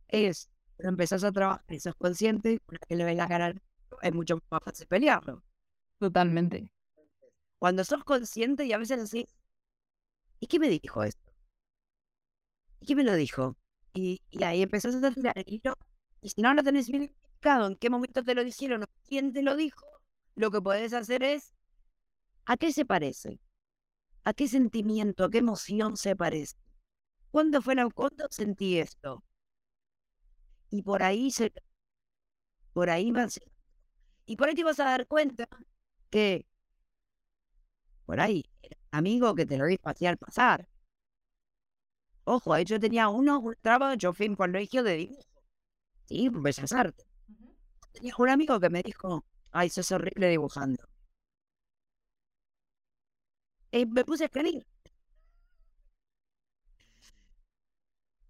es, 0.08 0.50
lo 0.78 0.90
empezás 0.90 1.24
a 1.24 1.32
trabajar 1.32 1.64
y 1.68 1.80
sos 1.80 1.96
consciente, 1.96 2.60
una 2.68 2.78
vez 2.80 2.88
que 2.88 2.96
le 2.96 3.04
ves 3.04 3.16
la 3.16 3.28
cara, 3.28 3.46
al 3.46 3.62
otro, 3.86 3.98
es 4.02 4.14
mucho 4.14 4.40
más 4.50 4.62
fácil 4.64 4.86
pelearlo. 4.88 5.42
Totalmente. 5.98 6.72
Cuando 7.58 7.84
sos 7.84 8.04
consciente 8.04 8.66
y 8.66 8.72
a 8.74 8.78
veces 8.78 9.10
decís, 9.10 9.36
¿y 10.40 10.46
qué 10.48 10.58
me 10.58 10.68
dijo 10.68 11.02
esto? 11.04 11.32
¿Y 12.80 12.86
qué 12.86 12.94
me 12.96 13.04
lo 13.04 13.14
dijo? 13.14 13.56
Y, 13.94 14.20
y 14.30 14.44
ahí 14.44 14.62
empezás 14.62 14.94
a 15.02 15.10
tirar 15.12 15.36
el 15.38 15.44
hilo. 15.46 15.74
Y 16.22 16.30
si 16.30 16.42
no 16.42 16.54
lo 16.54 16.62
tenés 16.62 16.88
bien 16.88 17.04
explicado 17.04 17.66
en 17.66 17.76
qué 17.76 17.90
momento 17.90 18.22
te 18.22 18.34
lo 18.34 18.44
dijeron 18.44 18.82
o 18.82 18.86
quién 19.06 19.32
te 19.32 19.42
lo 19.42 19.56
dijo, 19.56 19.86
lo 20.34 20.50
que 20.50 20.60
podés 20.60 20.92
hacer 20.92 21.22
es, 21.22 21.54
¿a 22.46 22.56
qué 22.56 22.72
se 22.72 22.84
parece? 22.84 23.40
¿A 24.24 24.34
qué 24.34 24.48
sentimiento, 24.48 25.24
a 25.24 25.30
qué 25.30 25.38
emoción 25.38 25.96
se 25.96 26.16
parece? 26.16 26.56
¿Cuándo 27.30 27.62
fue 27.62 27.74
la, 27.76 27.88
cuándo 27.90 28.26
sentí 28.30 28.78
esto? 28.78 29.24
Y 30.70 30.82
por 30.82 31.02
ahí 31.02 31.30
se, 31.30 31.52
por 32.72 32.90
ahí 32.90 33.10
vas, 33.12 33.40
y 34.26 34.36
por 34.36 34.48
ahí 34.48 34.54
te 34.56 34.64
vas 34.64 34.80
a 34.80 34.84
dar 34.86 35.06
cuenta 35.06 35.48
que 36.10 36.46
por 38.04 38.20
ahí, 38.20 38.44
amigo 38.90 39.34
que 39.34 39.46
te 39.46 39.56
lo 39.56 39.64
vi 39.66 39.74
espacial 39.74 40.18
pasar. 40.18 40.68
Ojo, 42.24 42.58
yo 42.60 42.80
tenía 42.80 43.08
uno, 43.10 43.40
un 43.40 43.54
trabajo, 43.60 43.94
yo 43.94 44.12
fui 44.14 44.26
un 44.28 44.34
colegio 44.36 44.82
de 44.82 44.96
dibujo. 44.96 45.29
Sí, 46.10 46.28
bellas 46.30 46.72
artes. 46.74 47.06
Tenía 47.92 48.14
un 48.18 48.30
amigo 48.30 48.60
que 48.60 48.70
me 48.70 48.82
dijo, 48.82 49.24
ay, 49.52 49.70
sos 49.70 49.92
horrible 49.92 50.28
dibujando. 50.30 50.84
Y 53.72 53.84
me 53.86 54.04
puse 54.04 54.22
a 54.24 54.26
escribir. 54.26 54.64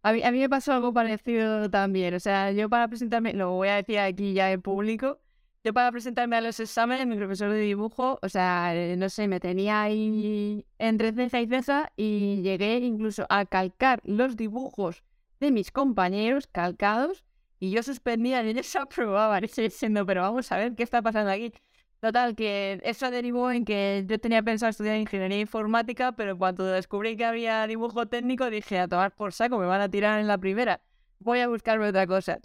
A 0.02 0.12
mí, 0.12 0.22
a 0.22 0.32
mí 0.32 0.38
me 0.40 0.48
pasó 0.48 0.72
algo 0.72 0.92
parecido 0.92 1.68
también. 1.70 2.14
O 2.14 2.20
sea, 2.20 2.52
yo 2.52 2.68
para 2.70 2.88
presentarme, 2.88 3.34
lo 3.34 3.52
voy 3.52 3.68
a 3.68 3.76
decir 3.76 3.98
aquí 3.98 4.32
ya 4.32 4.50
en 4.52 4.62
público, 4.62 5.20
yo 5.62 5.74
para 5.74 5.92
presentarme 5.92 6.36
a 6.36 6.40
los 6.40 6.58
exámenes, 6.60 7.06
mi 7.06 7.16
profesor 7.16 7.50
de 7.52 7.58
dibujo, 7.60 8.18
o 8.22 8.28
sea, 8.30 8.74
eh, 8.74 8.96
no 8.96 9.10
sé, 9.10 9.28
me 9.28 9.40
tenía 9.40 9.82
ahí 9.82 10.64
entre 10.78 11.12
ceja 11.12 11.40
y 11.42 11.46
ceja 11.48 11.92
y 11.96 12.40
llegué 12.42 12.78
incluso 12.78 13.26
a 13.28 13.44
calcar 13.44 14.00
los 14.04 14.36
dibujos 14.36 15.04
de 15.38 15.50
mis 15.50 15.70
compañeros 15.70 16.46
calcados 16.46 17.24
y 17.60 17.70
yo 17.70 17.82
suspendía 17.82 18.42
y 18.42 18.50
ellos 18.50 18.74
aprobaban. 18.76 19.44
Y 19.44 19.48
yo 19.48 19.62
diciendo, 19.62 20.04
pero 20.06 20.22
vamos 20.22 20.50
a 20.50 20.56
ver 20.56 20.74
qué 20.74 20.82
está 20.82 21.02
pasando 21.02 21.30
aquí. 21.30 21.52
Total, 22.00 22.34
que 22.34 22.80
eso 22.82 23.10
derivó 23.10 23.50
en 23.52 23.64
que 23.66 24.04
yo 24.08 24.18
tenía 24.18 24.42
pensado 24.42 24.70
estudiar 24.70 24.96
ingeniería 24.96 25.38
informática, 25.38 26.12
pero 26.12 26.38
cuando 26.38 26.64
descubrí 26.64 27.16
que 27.16 27.26
había 27.26 27.66
dibujo 27.66 28.06
técnico 28.08 28.48
dije, 28.48 28.78
a 28.78 28.88
tomar 28.88 29.14
por 29.14 29.34
saco, 29.34 29.58
me 29.58 29.66
van 29.66 29.82
a 29.82 29.90
tirar 29.90 30.18
en 30.18 30.26
la 30.26 30.38
primera. 30.38 30.82
Voy 31.18 31.40
a 31.40 31.48
buscarme 31.48 31.86
otra 31.88 32.06
cosa. 32.06 32.40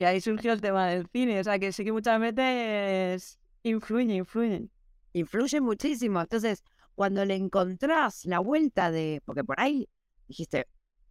Y 0.00 0.04
ahí 0.04 0.20
surgió 0.20 0.52
el 0.52 0.60
tema 0.60 0.88
del 0.88 1.06
cine, 1.12 1.40
o 1.40 1.44
sea 1.44 1.58
que 1.58 1.72
sí 1.72 1.84
que 1.84 1.92
muchas 1.92 2.20
veces 2.20 3.38
influye, 3.62 4.14
influyen. 4.14 4.70
Influye 5.12 5.60
muchísimo. 5.60 6.20
Entonces, 6.20 6.64
cuando 6.96 7.24
le 7.24 7.36
encontrás 7.36 8.24
la 8.24 8.40
vuelta 8.40 8.90
de, 8.90 9.22
porque 9.24 9.44
por 9.44 9.60
ahí 9.60 9.88
dijiste, 10.26 10.66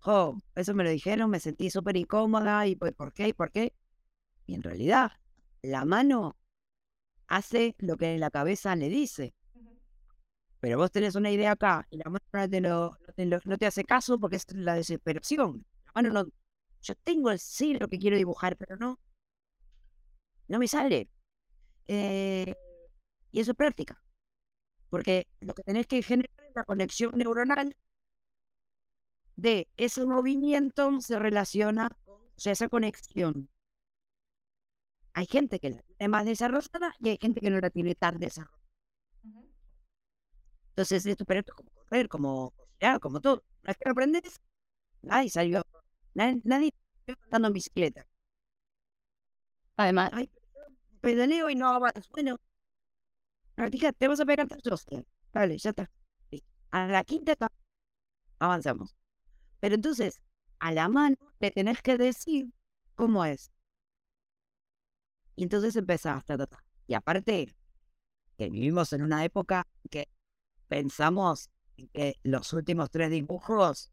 oh, 0.05 0.37
eso 0.55 0.73
me 0.73 0.83
lo 0.83 0.89
dijeron, 0.89 1.29
me 1.29 1.39
sentí 1.39 1.69
súper 1.69 1.97
incómoda 1.97 2.67
y 2.67 2.75
pues, 2.75 2.93
¿por 2.93 3.13
qué? 3.13 3.29
¿Y 3.29 3.33
por 3.33 3.51
qué? 3.51 3.73
Y 4.45 4.55
en 4.55 4.63
realidad, 4.63 5.11
la 5.61 5.85
mano 5.85 6.37
hace 7.27 7.75
lo 7.79 7.97
que 7.97 8.17
la 8.17 8.29
cabeza 8.29 8.75
le 8.75 8.89
dice. 8.89 9.33
Pero 10.59 10.77
vos 10.77 10.91
tenés 10.91 11.15
una 11.15 11.31
idea 11.31 11.51
acá 11.51 11.87
y 11.89 11.97
la 11.97 12.05
mano 12.05 12.25
no 12.33 12.49
te, 12.49 12.61
lo, 12.61 13.39
no 13.45 13.57
te, 13.57 13.65
hace 13.65 13.83
caso 13.83 14.19
porque 14.19 14.37
es 14.37 14.45
la 14.53 14.75
desesperación. 14.75 15.65
La 15.85 15.91
mano 15.95 16.13
no. 16.13 16.31
Yo 16.81 16.95
tengo 17.03 17.31
el 17.31 17.39
sí 17.39 17.75
lo 17.75 17.87
que 17.87 17.99
quiero 17.99 18.17
dibujar, 18.17 18.57
pero 18.57 18.77
no. 18.77 18.99
No 20.47 20.59
me 20.59 20.67
sale. 20.67 21.09
Eh, 21.87 22.55
y 23.31 23.39
eso 23.39 23.51
es 23.51 23.57
práctica. 23.57 24.01
Porque 24.89 25.27
lo 25.39 25.53
que 25.53 25.63
tenés 25.63 25.87
que 25.87 26.01
generar 26.01 26.29
es 26.47 26.55
la 26.55 26.63
conexión 26.63 27.11
neuronal 27.15 27.75
de 29.35 29.67
ese 29.77 30.05
movimiento 30.05 30.99
se 31.01 31.19
relaciona 31.19 31.89
con 32.05 32.15
o 32.15 32.39
sea, 32.39 32.53
esa 32.53 32.69
conexión. 32.69 33.49
Hay 35.13 35.25
gente 35.25 35.59
que 35.59 35.69
la 35.69 35.81
tiene 35.81 36.09
más 36.09 36.25
desarrollada 36.25 36.93
y 36.99 37.09
hay 37.09 37.17
gente 37.19 37.39
que 37.39 37.49
no 37.49 37.59
la 37.59 37.69
tiene 37.69 37.95
tan 37.95 38.19
desarrollada. 38.19 38.59
Entonces, 40.69 41.05
esto, 41.05 41.23
pero 41.25 41.39
esto 41.39 41.53
es 41.53 41.55
como 41.55 41.71
correr, 41.71 42.09
como 42.09 42.51
cocinar, 42.51 42.99
como 42.99 43.21
todo. 43.21 43.43
Una 43.63 43.69
vez 43.71 43.77
que 43.77 43.85
lo 43.85 43.91
aprendes, 43.91 44.41
nadie 45.01 45.29
salió, 45.29 45.63
nadie, 46.13 46.41
nadie 46.43 46.71
andando 47.23 47.47
en 47.47 47.53
bicicleta. 47.53 48.05
Además, 49.77 50.11
Ay, 50.13 50.29
pedaleo 51.01 51.49
y 51.49 51.55
no 51.55 51.69
avanzas. 51.69 52.09
Bueno, 52.09 52.37
practica, 53.55 53.93
te 53.93 54.07
vas 54.07 54.19
a 54.19 54.25
pegar 54.25 54.47
tres 54.47 54.85
Vale, 55.33 55.57
ya 55.57 55.69
está. 55.69 55.89
A 56.71 56.87
la 56.87 57.03
quinta 57.03 57.33
etapa 57.33 57.55
avanzamos. 58.39 58.95
Pero 59.59 59.75
entonces, 59.75 60.21
a 60.59 60.71
la 60.71 60.89
mano 60.89 61.17
le 61.39 61.51
tenés 61.51 61.81
que 61.81 61.97
decir 61.97 62.51
cómo 62.95 63.25
es. 63.25 63.51
Y 65.35 65.43
entonces 65.43 65.75
empezaste 65.75 66.33
a 66.33 66.37
tratar. 66.37 66.59
Y 66.87 66.93
aparte, 66.93 67.55
que 68.37 68.49
vivimos 68.49 68.93
en 68.93 69.01
una 69.01 69.23
época 69.23 69.67
que 69.89 70.07
pensamos 70.67 71.49
en 71.77 71.87
que 71.89 72.19
los 72.23 72.53
últimos 72.53 72.89
tres 72.89 73.09
dibujos 73.09 73.91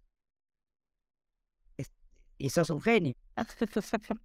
y 2.38 2.50
sos 2.50 2.70
un 2.70 2.80
genio. 2.80 3.14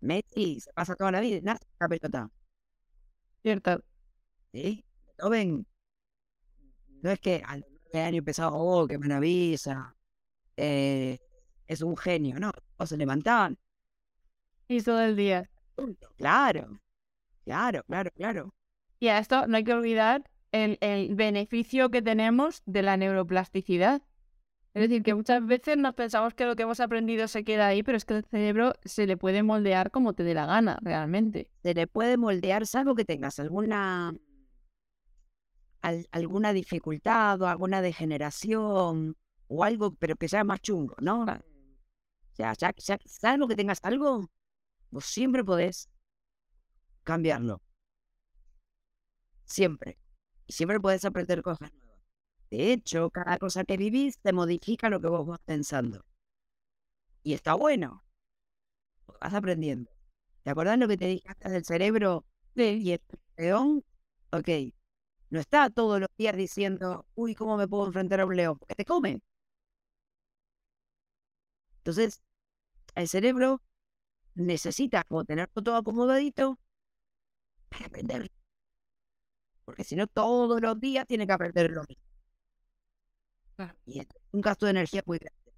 Messi 0.00 0.60
se 0.60 0.72
pasa 0.72 0.96
toda 0.96 1.12
la 1.12 1.20
vida, 1.20 1.40
nada, 1.42 1.60
la 1.78 1.88
pelota. 1.88 2.30
Cierto. 3.42 3.84
¿Sí? 4.52 4.84
ven 5.30 5.66
no 7.02 7.10
es 7.10 7.20
que 7.20 7.42
al 7.46 7.64
año 7.94 8.18
empezaba, 8.18 8.56
oh, 8.56 8.86
qué 8.86 8.98
maravilla, 8.98 9.94
eh, 10.56 11.18
es 11.66 11.82
un 11.82 11.96
genio, 11.96 12.38
¿no? 12.38 12.52
O 12.76 12.86
se 12.86 12.96
levantaban. 12.96 13.58
Y 14.68 14.82
todo 14.82 15.00
el 15.00 15.16
día. 15.16 15.48
Claro, 16.16 16.80
claro, 17.44 17.82
claro, 17.84 18.10
claro. 18.14 18.54
Y 18.98 19.08
a 19.08 19.18
esto 19.18 19.46
no 19.46 19.56
hay 19.56 19.64
que 19.64 19.74
olvidar 19.74 20.30
el, 20.52 20.78
el 20.80 21.14
beneficio 21.14 21.90
que 21.90 22.02
tenemos 22.02 22.62
de 22.66 22.82
la 22.82 22.96
neuroplasticidad. 22.96 24.02
Es 24.74 24.82
decir, 24.82 25.02
que 25.02 25.14
muchas 25.14 25.44
veces 25.46 25.78
nos 25.78 25.94
pensamos 25.94 26.34
que 26.34 26.44
lo 26.44 26.54
que 26.54 26.64
hemos 26.64 26.80
aprendido 26.80 27.28
se 27.28 27.44
queda 27.44 27.68
ahí, 27.68 27.82
pero 27.82 27.96
es 27.96 28.04
que 28.04 28.18
el 28.18 28.24
cerebro 28.24 28.74
se 28.84 29.06
le 29.06 29.16
puede 29.16 29.42
moldear 29.42 29.90
como 29.90 30.12
te 30.12 30.22
dé 30.22 30.34
la 30.34 30.44
gana, 30.44 30.78
realmente. 30.82 31.50
Se 31.62 31.72
le 31.72 31.86
puede 31.86 32.18
moldear, 32.18 32.66
salvo 32.66 32.94
que 32.94 33.06
tengas 33.06 33.38
alguna 33.38 34.14
alguna 36.10 36.52
dificultad 36.52 37.40
o 37.40 37.46
alguna 37.46 37.82
degeneración 37.82 39.16
o 39.48 39.64
algo, 39.64 39.94
pero 39.94 40.16
que 40.16 40.28
sea 40.28 40.44
más 40.44 40.60
chungo, 40.60 40.96
¿no? 41.00 41.22
O 41.22 41.26
sea, 42.32 42.52
ya, 42.54 42.72
ya, 42.76 42.98
salvo 43.06 43.48
que 43.48 43.56
tengas 43.56 43.80
algo, 43.82 44.28
vos 44.90 45.04
siempre 45.04 45.44
podés 45.44 45.88
cambiarlo. 47.04 47.62
Siempre. 49.44 49.98
Y 50.46 50.52
siempre 50.52 50.80
podés 50.80 51.04
aprender 51.04 51.42
cosas 51.42 51.72
nuevas. 51.72 52.00
De 52.50 52.72
hecho, 52.72 53.10
cada 53.10 53.38
cosa 53.38 53.64
que 53.64 53.76
vivís 53.76 54.18
te 54.20 54.32
modifica 54.32 54.90
lo 54.90 55.00
que 55.00 55.08
vos 55.08 55.26
vas 55.26 55.40
pensando. 55.40 56.04
Y 57.22 57.34
está 57.34 57.54
bueno. 57.54 58.04
Vas 59.20 59.34
aprendiendo. 59.34 59.90
¿Te 60.42 60.50
acordás 60.50 60.78
lo 60.78 60.86
que 60.88 60.96
te 60.96 61.06
dije 61.06 61.28
antes 61.28 61.52
del 61.52 61.64
cerebro 61.64 62.24
y 62.54 62.92
el 62.92 63.00
león? 63.36 63.84
Ok, 64.30 64.48
no 65.30 65.40
está 65.40 65.70
todos 65.70 66.00
los 66.00 66.08
días 66.16 66.36
diciendo, 66.36 67.06
uy, 67.14 67.34
¿cómo 67.34 67.56
me 67.56 67.68
puedo 67.68 67.86
enfrentar 67.86 68.20
a 68.20 68.26
un 68.26 68.36
león? 68.36 68.58
Porque 68.58 68.74
te 68.74 68.84
come. 68.84 69.20
Entonces, 71.78 72.22
el 72.94 73.08
cerebro 73.08 73.62
necesita 74.34 75.04
como 75.04 75.24
tenerlo 75.24 75.62
todo 75.62 75.76
acomodadito 75.76 76.58
para 77.68 77.86
aprender. 77.86 78.30
Porque 79.64 79.84
si 79.84 79.96
no, 79.96 80.06
todos 80.06 80.60
los 80.60 80.80
días 80.80 81.06
tiene 81.06 81.26
que 81.26 81.32
aprender 81.32 81.70
lo 81.70 81.82
mismo. 81.88 82.04
Y 83.86 84.00
es 84.00 84.06
un 84.32 84.40
gasto 84.40 84.66
de 84.66 84.70
energía 84.70 85.02
muy 85.06 85.18
grande. 85.18 85.52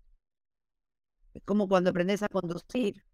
Es 1.35 1.43
como 1.45 1.69
cuando 1.69 1.91
aprendes 1.91 2.23
a 2.23 2.29
conducir. 2.29 3.05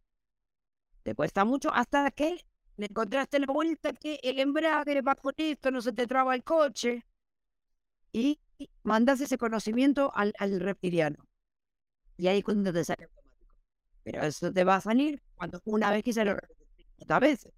Te 1.02 1.14
cuesta 1.14 1.44
mucho 1.44 1.72
hasta 1.72 2.10
que 2.10 2.44
le 2.76 2.86
encontraste 2.86 3.38
la 3.38 3.46
vuelta 3.46 3.92
que 3.92 4.18
el 4.22 4.38
embrague 4.40 5.00
va 5.02 5.14
con 5.14 5.34
esto, 5.36 5.70
no 5.70 5.80
se 5.80 5.92
te 5.92 6.06
traba 6.06 6.34
el 6.34 6.42
coche. 6.44 7.04
Y 8.12 8.40
mandas 8.82 9.20
ese 9.20 9.38
conocimiento 9.38 10.12
al, 10.14 10.32
reptiliano. 10.60 11.26
Y 12.16 12.28
ahí 12.28 12.38
es 12.38 12.44
cuando 12.44 12.72
te 12.72 12.84
sale 12.84 13.04
automático. 13.04 13.54
Pero 14.04 14.22
eso 14.22 14.52
te 14.52 14.64
va 14.64 14.76
a 14.76 14.80
salir 14.80 15.22
cuando 15.34 15.60
una 15.64 15.90
vez 15.90 16.04
que 16.04 16.12
se 16.12 16.24
lo 16.24 16.34
repites 16.34 16.86
otra 17.02 17.20
vez. 17.20 17.48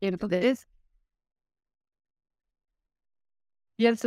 Y 0.00 0.06
entonces. 0.06 0.68
Y 3.76 3.86
el 3.86 3.98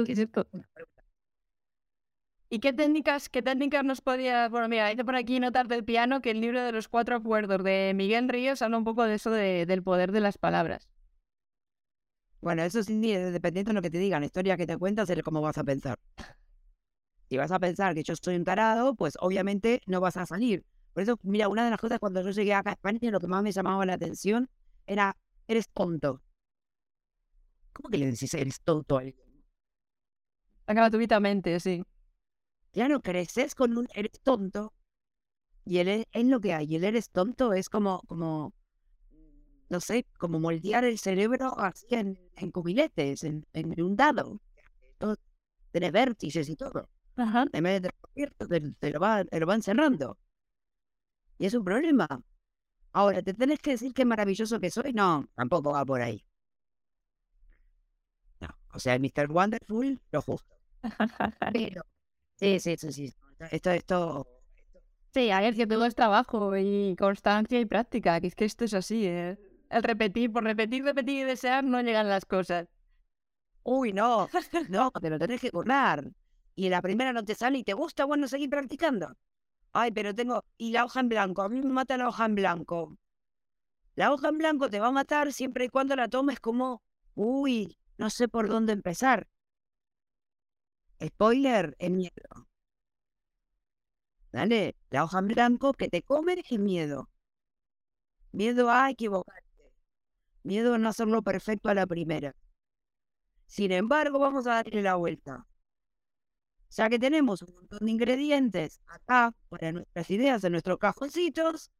¿Y 2.50 2.60
qué 2.60 2.72
técnicas, 2.72 3.28
qué 3.28 3.42
técnicas 3.42 3.84
nos 3.84 4.00
podías...? 4.00 4.50
Bueno, 4.50 4.70
mira, 4.70 4.88
dice 4.88 5.04
por 5.04 5.16
aquí 5.16 5.40
notar 5.40 5.68
del 5.68 5.84
piano 5.84 6.22
que 6.22 6.32
el 6.32 6.40
libro 6.40 6.64
de 6.64 6.72
los 6.72 6.88
cuatro 6.88 7.18
acuerdos 7.18 7.62
de 7.64 7.92
Miguel 7.94 8.30
Ríos 8.30 8.62
habla 8.62 8.78
un 8.78 8.86
poco 8.86 9.04
de 9.04 9.16
eso 9.16 9.32
del 9.32 9.84
poder 9.84 10.14
de 10.14 10.22
las 10.22 10.38
palabras. 10.38 10.88
Bueno, 12.40 12.64
eso 12.64 12.82
sí, 12.84 13.14
dependiendo 13.14 13.72
de 13.72 13.74
lo 13.74 13.82
que 13.82 13.90
te 13.90 13.98
digan, 13.98 14.22
la 14.22 14.28
historia 14.28 14.56
que 14.56 14.66
te 14.66 14.78
cuentas 14.78 15.10
es 15.10 15.22
cómo 15.24 15.42
vas 15.42 15.58
a 15.58 15.64
pensar. 15.66 16.00
Si 17.30 17.36
vas 17.36 17.52
a 17.52 17.60
pensar 17.60 17.94
que 17.94 18.04
yo 18.04 18.14
estoy 18.14 18.38
un 18.38 18.46
tarado, 18.46 18.96
pues 18.96 19.18
obviamente 19.20 19.82
no 19.86 20.00
vas 20.00 20.16
a 20.16 20.26
salir. 20.26 20.64
Por 20.94 21.04
eso, 21.04 21.20
mira, 21.24 21.50
una 21.50 21.66
de 21.66 21.72
las 21.72 21.80
cosas 21.80 22.00
cuando 22.00 22.22
yo 22.22 22.30
llegué 22.30 22.54
acá 22.54 22.70
a 22.70 22.74
España, 22.74 23.12
lo 23.12 23.20
que 23.20 23.28
más 23.28 23.44
me 23.44 23.52
llamaba 23.52 23.86
la 23.86 23.94
atención 23.94 24.50
era, 24.86 25.18
eres 25.48 25.68
tonto. 25.70 26.22
¿Cómo 27.74 27.90
que 27.90 27.98
le 27.98 28.06
decís 28.06 28.34
eres 28.34 28.62
tonto 28.62 28.98
a 28.98 29.02
alguien? 29.02 29.28
Gratuitamente, 30.66 31.60
sí. 31.60 31.84
Claro, 32.78 33.02
creces 33.02 33.56
con 33.56 33.76
un 33.76 33.88
eres 33.96 34.22
tonto 34.22 34.72
y 35.66 35.80
él 35.80 36.06
es, 36.12 36.26
lo 36.26 36.40
que 36.40 36.54
hay. 36.54 36.76
El 36.76 36.84
eres 36.84 37.10
tonto 37.10 37.54
es 37.54 37.70
como, 37.70 38.04
como, 38.04 38.54
no 39.68 39.80
sé, 39.82 40.06
como 40.20 40.40
moldear 40.40 40.84
el 40.86 41.00
cerebro 41.00 41.58
así 41.58 41.88
en, 41.90 42.20
en 42.36 42.52
cubiletes, 42.52 43.24
en, 43.24 43.48
un 43.82 43.96
dado. 43.96 44.40
Todo, 45.00 45.16
tiene 45.72 45.90
vértices 45.90 46.50
y 46.50 46.56
todo. 46.56 46.88
Ajá. 47.16 47.48
En 47.52 47.64
vez 47.64 47.82
de 47.82 47.90
te, 48.48 48.62
te, 48.80 48.92
lo 48.92 49.00
va, 49.00 49.26
te 49.26 49.40
lo 49.40 49.48
va 49.48 49.56
encerrando. 49.56 50.16
Y 51.40 51.48
es 51.48 51.56
un 51.56 51.64
problema. 51.64 52.08
Ahora, 52.92 53.24
¿te 53.24 53.34
tenés 53.34 53.60
que 53.60 53.72
decir 53.72 53.92
qué 53.92 54.06
maravilloso 54.06 54.60
que 54.60 54.70
soy? 54.70 54.94
No, 54.94 55.28
tampoco 55.34 55.72
va 55.72 55.84
por 55.84 56.04
ahí. 56.04 56.24
No, 58.40 58.50
o 58.72 58.78
sea, 58.78 59.00
Mr. 59.00 59.32
Wonderful, 59.32 60.00
lo 60.12 60.22
justo. 60.22 60.56
Pero 61.54 61.82
Sí, 62.38 62.60
sí, 62.60 62.76
sí, 62.78 62.92
sí. 62.92 63.14
Esto, 63.52 63.72
esto. 63.72 64.28
Sí, 65.14 65.32
a 65.32 65.42
ver, 65.42 65.56
que 65.56 65.66
todo 65.66 65.86
es 65.86 65.96
trabajo 65.96 66.56
y 66.58 66.96
constancia 66.98 67.60
y 67.60 67.66
práctica, 67.66 68.22
que 68.22 68.28
es 68.28 68.36
que 68.36 68.46
esto 68.46 68.66
es 68.66 68.74
así, 68.74 69.06
¿eh? 69.08 69.38
El 69.70 69.84
repetir, 69.84 70.32
por 70.32 70.44
repetir, 70.44 70.84
repetir 70.84 71.22
y 71.22 71.24
desear 71.24 71.64
no 71.64 71.82
llegan 71.82 72.08
las 72.08 72.26
cosas. 72.26 72.68
Uy, 73.64 73.92
no, 73.94 74.30
no, 74.70 74.92
te 74.92 75.10
lo 75.10 75.20
tenés 75.20 75.42
que 75.42 75.52
currar. 75.52 76.06
Y 76.56 76.70
la 76.70 76.82
primera 76.82 77.12
no 77.14 77.24
te 77.24 77.36
sale 77.36 77.60
y 77.60 77.64
te 77.64 77.74
gusta, 77.74 78.06
bueno, 78.06 78.28
seguir 78.28 78.50
practicando. 78.50 79.16
Ay, 79.74 79.92
pero 79.92 80.14
tengo. 80.16 80.44
Y 80.58 80.72
la 80.72 80.86
hoja 80.86 81.02
en 81.02 81.10
blanco, 81.10 81.42
a 81.42 81.50
mí 81.50 81.62
me 81.62 81.70
mata 81.70 81.98
la 81.98 82.08
hoja 82.08 82.26
en 82.26 82.36
blanco. 82.36 82.98
La 83.96 84.14
hoja 84.14 84.30
en 84.30 84.38
blanco 84.38 84.70
te 84.70 84.80
va 84.80 84.88
a 84.88 84.92
matar 84.92 85.34
siempre 85.34 85.66
y 85.66 85.70
cuando 85.70 85.96
la 85.96 86.08
tomes 86.08 86.40
como, 86.40 86.82
uy, 87.16 87.78
no 87.98 88.10
sé 88.10 88.28
por 88.28 88.48
dónde 88.48 88.74
empezar. 88.74 89.28
Spoiler, 91.04 91.76
es 91.80 91.92
miedo. 91.92 92.48
¿Vale? 94.32 94.76
La 94.90 95.04
hoja 95.04 95.20
en 95.20 95.28
blanco 95.28 95.74
que 95.74 95.90
te 95.90 96.02
come 96.02 96.44
es 96.50 96.60
miedo. 96.60 97.10
Miedo 98.32 98.70
a 98.70 98.90
equivocarte. 98.90 99.74
Miedo 100.44 100.76
a 100.76 100.78
no 100.78 100.90
hacerlo 100.90 101.22
perfecto 101.22 101.70
a 101.70 101.74
la 101.74 101.88
primera. 101.88 102.36
Sin 103.48 103.72
embargo, 103.72 104.20
vamos 104.20 104.48
a 104.48 104.56
darle 104.56 104.82
la 104.82 104.96
vuelta. 104.96 105.46
Ya 106.70 106.90
que 106.90 107.00
tenemos 107.00 107.42
un 107.42 107.54
montón 107.54 107.80
de 107.82 107.92
ingredientes 107.92 108.80
acá 108.88 109.34
para 109.50 109.72
nuestras 109.72 110.10
ideas 110.12 110.44
en 110.44 110.52
nuestros 110.52 110.78
cajoncitos, 110.78 111.72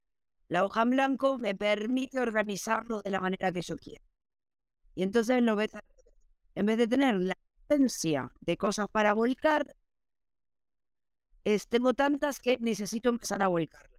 la 0.48 0.64
hoja 0.64 0.84
en 0.84 0.92
blanco 0.92 1.38
me 1.38 1.56
permite 1.56 2.20
organizarlo 2.20 3.02
de 3.02 3.12
la 3.12 3.20
manera 3.20 3.52
que 3.52 3.62
yo 3.62 3.78
quiero. 3.78 4.04
Y 4.96 5.04
entonces 5.04 5.42
lo 5.44 5.56
ves, 5.56 5.72
en 6.56 6.66
vez 6.66 6.78
de 6.78 6.88
tener 6.88 7.16
la 7.16 7.38
ausencia 7.70 8.32
de 8.42 8.58
cosas 8.58 8.88
para 8.92 9.14
volcar, 9.14 9.76
es, 11.44 11.68
tengo 11.68 11.94
tantas 11.94 12.40
que 12.40 12.58
necesito 12.60 13.10
empezar 13.10 13.42
a 13.42 13.48
volcar. 13.48 13.90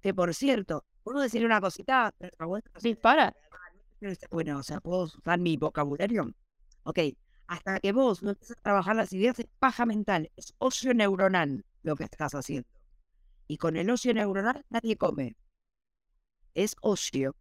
Que 0.00 0.14
por 0.14 0.34
cierto, 0.34 0.84
puedo 1.02 1.20
decir 1.20 1.44
una 1.44 1.60
cosita, 1.60 2.14
dispara. 2.82 3.34
Bueno, 4.30 4.60
o 4.60 4.62
sea, 4.62 4.80
puedo 4.80 5.02
usar 5.02 5.38
mi 5.38 5.58
vocabulario. 5.58 6.32
Ok, 6.84 7.00
hasta 7.48 7.78
que 7.80 7.92
vos 7.92 8.22
no 8.22 8.30
empieces 8.30 8.56
a 8.56 8.62
trabajar 8.62 8.96
las 8.96 9.12
ideas, 9.12 9.38
es 9.38 9.46
paja 9.58 9.84
mental, 9.84 10.32
es 10.36 10.54
ocio 10.56 10.94
neuronal 10.94 11.66
lo 11.82 11.96
que 11.96 12.04
estás 12.04 12.34
haciendo. 12.34 12.66
Y 13.46 13.58
con 13.58 13.76
el 13.76 13.90
ocio 13.90 14.14
neuronal 14.14 14.64
nadie 14.70 14.96
come. 14.96 15.36
Es 16.54 16.76
ocio. 16.80 17.36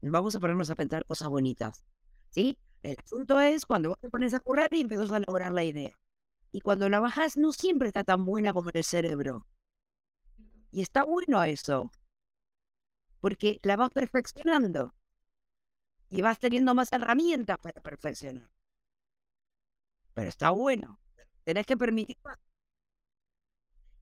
Vamos 0.00 0.36
a 0.36 0.38
ponernos 0.40 0.70
a 0.70 0.76
pensar 0.76 1.04
cosas 1.06 1.28
bonitas. 1.28 1.84
¿Sí? 2.28 2.56
El 2.82 2.96
asunto 2.98 3.40
es 3.40 3.66
cuando 3.66 3.90
vos 3.90 3.98
te 3.98 4.08
pones 4.08 4.32
a 4.34 4.40
currar 4.40 4.72
y 4.72 4.80
empiezas 4.80 5.10
a 5.10 5.20
lograr 5.20 5.52
la 5.52 5.64
idea. 5.64 5.92
Y 6.52 6.60
cuando 6.60 6.88
la 6.88 7.00
bajas 7.00 7.36
no 7.36 7.52
siempre 7.52 7.88
está 7.88 8.04
tan 8.04 8.24
buena 8.24 8.52
como 8.52 8.70
el 8.72 8.84
cerebro. 8.84 9.46
Y 10.72 10.82
está 10.82 11.04
bueno 11.04 11.42
eso. 11.44 11.90
Porque 13.20 13.60
la 13.62 13.76
vas 13.76 13.90
perfeccionando. 13.90 14.94
Y 16.08 16.22
vas 16.22 16.38
teniendo 16.38 16.74
más 16.74 16.92
herramientas 16.92 17.58
para 17.58 17.80
perfeccionar. 17.80 18.50
Pero 20.14 20.28
está 20.28 20.50
bueno. 20.50 20.98
Tenés 21.44 21.66
que 21.66 21.76
permitir 21.76 22.16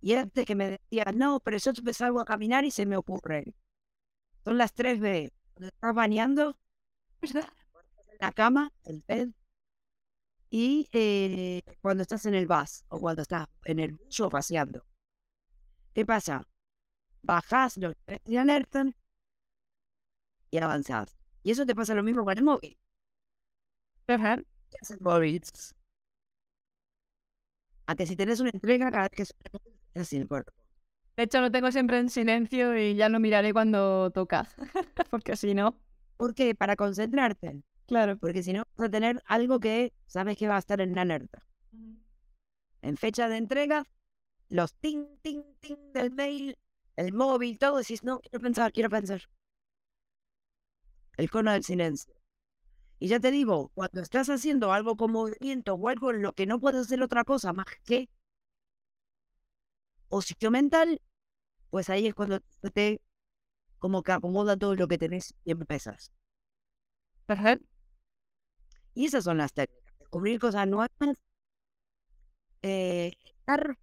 Y 0.01 0.15
antes 0.15 0.47
que 0.47 0.55
me 0.55 0.71
decía, 0.71 1.07
no, 1.15 1.41
pero 1.41 1.59
yo 1.59 1.73
salgo 1.93 2.21
a 2.21 2.25
caminar 2.25 2.65
y 2.65 2.71
se 2.71 2.87
me 2.87 2.97
ocurre. 2.97 3.55
Son 4.45 4.57
las 4.57 4.73
3 4.73 5.01
de 5.01 5.33
cuando 5.55 5.69
estás 5.69 5.95
bañando, 5.95 6.59
en 7.21 7.31
la 8.19 8.33
cama, 8.33 8.73
el 8.85 9.03
bed, 9.07 9.31
y 10.51 10.89
eh, 10.93 11.63
cuando 11.83 12.03
estás 12.03 12.25
en 12.27 12.35
el 12.35 12.47
bus 12.47 12.85
o 12.89 12.99
cuando 13.01 13.23
estás 13.23 13.47
en 13.65 13.79
el 13.81 13.93
bus 13.93 14.23
paseando. 14.31 14.85
¿Qué 15.95 16.07
pasa? 16.07 16.47
Bajás 17.23 17.77
los 17.77 17.95
alerta 18.37 18.87
y 20.51 20.59
avanzás. 20.59 21.17
Y 21.43 21.51
eso 21.51 21.67
te 21.67 21.75
pasa 21.75 21.95
lo 21.95 22.03
mismo 22.03 22.25
con 22.25 22.37
el 22.37 22.45
móvil. 22.45 22.79
Ajá. 24.07 24.37
¿Qué 24.71 24.77
hace 24.81 24.95
el 24.95 25.01
móvil? 25.01 25.43
A 27.87 27.95
que 27.97 28.07
si 28.07 28.17
tenés 28.17 28.41
una 28.41 28.51
entrega, 28.51 28.91
cada 28.91 29.09
vez 29.09 29.11
que 29.17 29.23
es 29.23 29.35
así 29.95 30.17
el 30.17 30.29
cuerpo. 30.29 30.53
De 31.17 31.25
hecho, 31.25 31.41
lo 31.41 31.51
tengo 31.51 31.73
siempre 31.73 31.99
en 31.99 32.11
silencio 32.11 32.79
y 32.79 32.95
ya 32.95 33.09
lo 33.09 33.19
miraré 33.19 33.53
cuando 33.53 34.11
toca. 34.13 34.49
porque 35.11 35.37
si 35.37 35.55
no. 35.55 35.77
¿Por 36.17 36.35
qué? 36.35 36.55
Para 36.55 36.77
concentrarte. 36.77 37.63
Claro. 37.89 38.19
Porque 38.19 38.43
si 38.43 38.53
no, 38.53 38.65
vas 38.77 38.89
a 38.89 38.91
tener 38.91 39.23
algo 39.27 39.59
que 39.59 39.93
sabes 40.07 40.37
que 40.37 40.47
va 40.47 40.57
a 40.57 40.59
estar 40.61 40.81
en 40.81 40.95
la 40.95 41.03
alerta. 41.03 41.43
En 42.83 42.97
fecha 42.97 43.29
de 43.29 43.39
entrega, 43.39 43.85
los 44.51 44.75
ting, 44.75 45.07
ting, 45.23 45.43
ting 45.61 45.79
del 45.93 46.11
mail, 46.11 46.57
el 46.97 47.13
móvil, 47.13 47.59
todo, 47.59 47.79
decís, 47.79 48.05
no, 48.05 48.21
quiero 48.21 48.41
pensar, 48.41 48.73
quiero 48.73 48.91
pensar. 48.91 49.23
El 51.17 51.31
cono 51.31 51.51
del 51.53 51.65
silencio. 51.65 52.15
Y 52.99 53.09
ya 53.09 53.21
te 53.21 53.31
digo, 53.31 53.71
cuando 53.75 54.03
estás 54.03 54.29
haciendo 54.29 54.73
algo 54.73 54.97
con 54.97 55.13
movimiento 55.13 55.75
o 55.75 55.89
algo 55.89 56.11
en 56.11 56.23
lo 56.23 56.33
que 56.35 56.47
no 56.47 56.61
puedes 56.61 56.83
hacer 56.83 57.03
otra 57.03 57.25
cosa 57.25 57.53
más 57.53 57.67
que 57.85 58.09
o 60.09 60.21
sitio 60.23 60.51
mental, 60.51 61.01
pues 61.71 61.91
ahí 61.91 62.07
es 62.07 62.15
cuando 62.15 62.41
te 62.75 63.01
como 63.79 64.03
que 64.03 64.13
acomoda 64.13 64.57
todo 64.57 64.75
lo 64.75 64.89
que 64.89 64.99
tenés 64.99 65.35
y 65.45 65.53
empezas. 65.53 66.13
Perfecto. 67.27 67.78
Y 68.99 69.05
esas 69.05 69.23
son 69.23 69.39
las 69.39 69.53
técnicas. 69.53 69.97
Descubrir 70.01 70.41
cosas 70.41 70.67
nuevas. 70.67 70.91
Eh, 72.63 73.13
estar, 73.25 73.79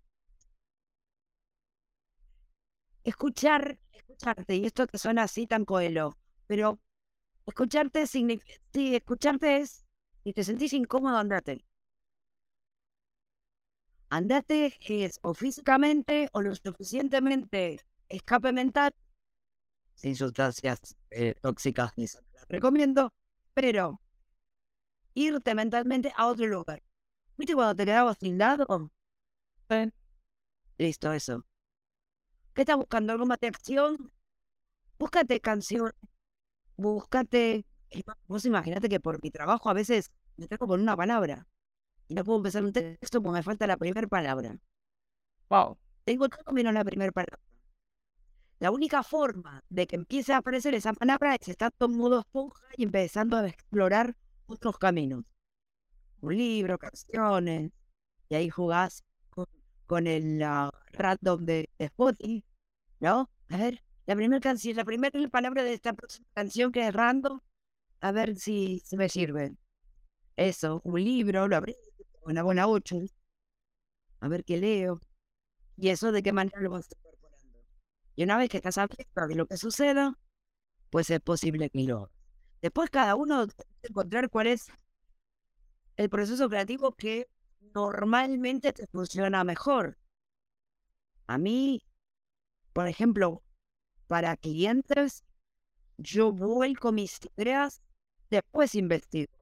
escuchar, 3.05 3.79
escucharte. 3.93 4.55
Y 4.57 4.65
esto 4.65 4.85
te 4.87 4.97
suena 4.97 5.23
así 5.23 5.47
tan 5.47 5.63
coelo. 5.63 6.17
Pero 6.47 6.79
escucharte 7.45 8.07
significa. 8.07 8.55
Sí, 8.73 8.93
escucharte 8.93 9.59
es. 9.61 9.85
Si 10.25 10.33
te 10.33 10.43
sentís 10.43 10.73
incómodo, 10.73 11.15
andate 11.15 11.63
andate 14.09 14.73
es 14.81 15.19
o 15.21 15.33
físicamente 15.33 16.27
o 16.33 16.41
lo 16.41 16.53
suficientemente 16.55 17.79
escape 18.09 18.51
mental, 18.51 18.91
sin 19.93 20.15
sustancias 20.15 20.95
eh, 21.09 21.35
tóxicas, 21.41 21.93
recomiendo, 22.47 23.13
pero 23.53 23.99
irte 25.15 25.55
mentalmente 25.55 26.13
a 26.15 26.27
otro 26.27 26.45
lugar. 26.45 26.83
¿Viste 27.37 27.55
cuando 27.55 27.75
te 27.75 27.85
quedabas 27.85 28.17
sin 28.19 28.37
lado? 28.37 28.91
Listo, 30.77 31.11
eso. 31.11 31.45
¿Qué 32.53 32.61
estás 32.61 32.77
buscando? 32.77 33.13
¿Algo 33.13 33.25
más 33.25 33.39
de 33.39 33.47
acción? 33.47 34.11
Búscate 34.99 35.39
canción. 35.39 35.91
Búscate. 36.77 37.65
Vos 38.27 38.45
imagínate 38.45 38.89
que 38.89 38.99
por 38.99 39.21
mi 39.23 39.31
trabajo 39.31 39.69
a 39.69 39.73
veces 39.73 40.11
me 40.37 40.47
tengo 40.47 40.67
con 40.67 40.81
una 40.81 40.95
palabra 40.95 41.47
y 42.07 42.13
no 42.13 42.23
puedo 42.23 42.37
empezar 42.37 42.63
un 42.63 42.73
texto 42.73 43.21
porque 43.21 43.37
me 43.37 43.43
falta 43.43 43.67
la 43.67 43.77
primera 43.77 44.07
palabra. 44.07 44.59
Wow. 45.49 45.77
Tengo 46.03 46.29
todo 46.29 46.53
menos 46.53 46.73
la 46.73 46.83
primera 46.83 47.11
palabra. 47.11 47.39
La 48.59 48.71
única 48.71 49.03
forma 49.03 49.63
de 49.69 49.87
que 49.87 49.95
empiece 49.95 50.33
a 50.33 50.37
aparecer 50.37 50.73
esa 50.75 50.93
palabra 50.93 51.35
es 51.35 51.47
estar 51.47 51.73
en 51.79 51.97
modo 51.97 52.19
esponja 52.19 52.65
y 52.77 52.83
empezando 52.83 53.37
a 53.37 53.47
explorar 53.47 54.15
otros 54.47 54.77
caminos. 54.77 55.23
Un 56.21 56.37
libro, 56.37 56.77
canciones, 56.77 57.71
y 58.29 58.35
ahí 58.35 58.49
jugás 58.49 59.03
con, 59.87 60.07
el 60.07 60.41
uh, 60.41 60.71
random 60.93 61.45
de, 61.45 61.69
Spotify, 61.77 62.43
¿no? 62.99 63.29
A 63.49 63.57
ver, 63.57 63.83
la 64.05 64.15
primera 64.15 64.41
canción, 64.41 64.75
la 64.75 64.85
primera 64.85 65.29
palabra 65.29 65.63
de 65.63 65.73
esta 65.73 65.95
canción 66.33 66.71
que 66.71 66.87
es 66.87 66.93
random, 66.93 67.39
a 68.01 68.11
ver 68.11 68.35
si, 68.37 68.81
si 68.85 68.97
me 68.97 69.09
sirve. 69.09 69.55
Eso, 70.35 70.81
un 70.83 71.03
libro, 71.03 71.47
lo 71.47 71.55
abrí, 71.55 71.75
una 72.23 72.43
buena 72.43 72.67
ocho, 72.67 72.97
a 74.19 74.27
ver 74.27 74.43
qué 74.43 74.57
leo. 74.57 75.01
Y 75.77 75.89
eso 75.89 76.11
de 76.11 76.23
qué 76.23 76.33
manera 76.33 76.59
lo 76.61 76.71
vas 76.71 76.87
incorporando. 76.91 77.65
Y 78.15 78.23
una 78.23 78.37
vez 78.37 78.49
que 78.49 78.57
estás 78.57 78.77
abierto 78.77 79.21
a 79.21 79.27
lo 79.27 79.45
que 79.45 79.57
suceda, 79.57 80.17
pues 80.89 81.09
es 81.09 81.19
posible 81.19 81.69
que 81.69 81.83
lo 81.83 82.11
Después 82.61 82.89
cada 82.89 83.15
uno 83.15 83.47
tiene 83.47 83.71
que 83.81 83.87
encontrar 83.89 84.29
cuál 84.29 84.47
es 84.47 84.67
el 85.97 86.09
proceso 86.09 86.49
creativo 86.49 86.93
que 86.93 87.27
normalmente 87.73 88.73
te 88.73 88.87
funciona 88.87 89.43
mejor. 89.43 89.97
A 91.27 91.37
mí, 91.37 91.83
por 92.73 92.87
ejemplo, 92.87 93.43
para 94.07 94.37
clientes, 94.37 95.23
yo 95.97 96.31
vuelco 96.31 96.91
mis 96.91 97.19
ideas, 97.37 97.81
después 98.29 98.75
investigo. 98.75 99.33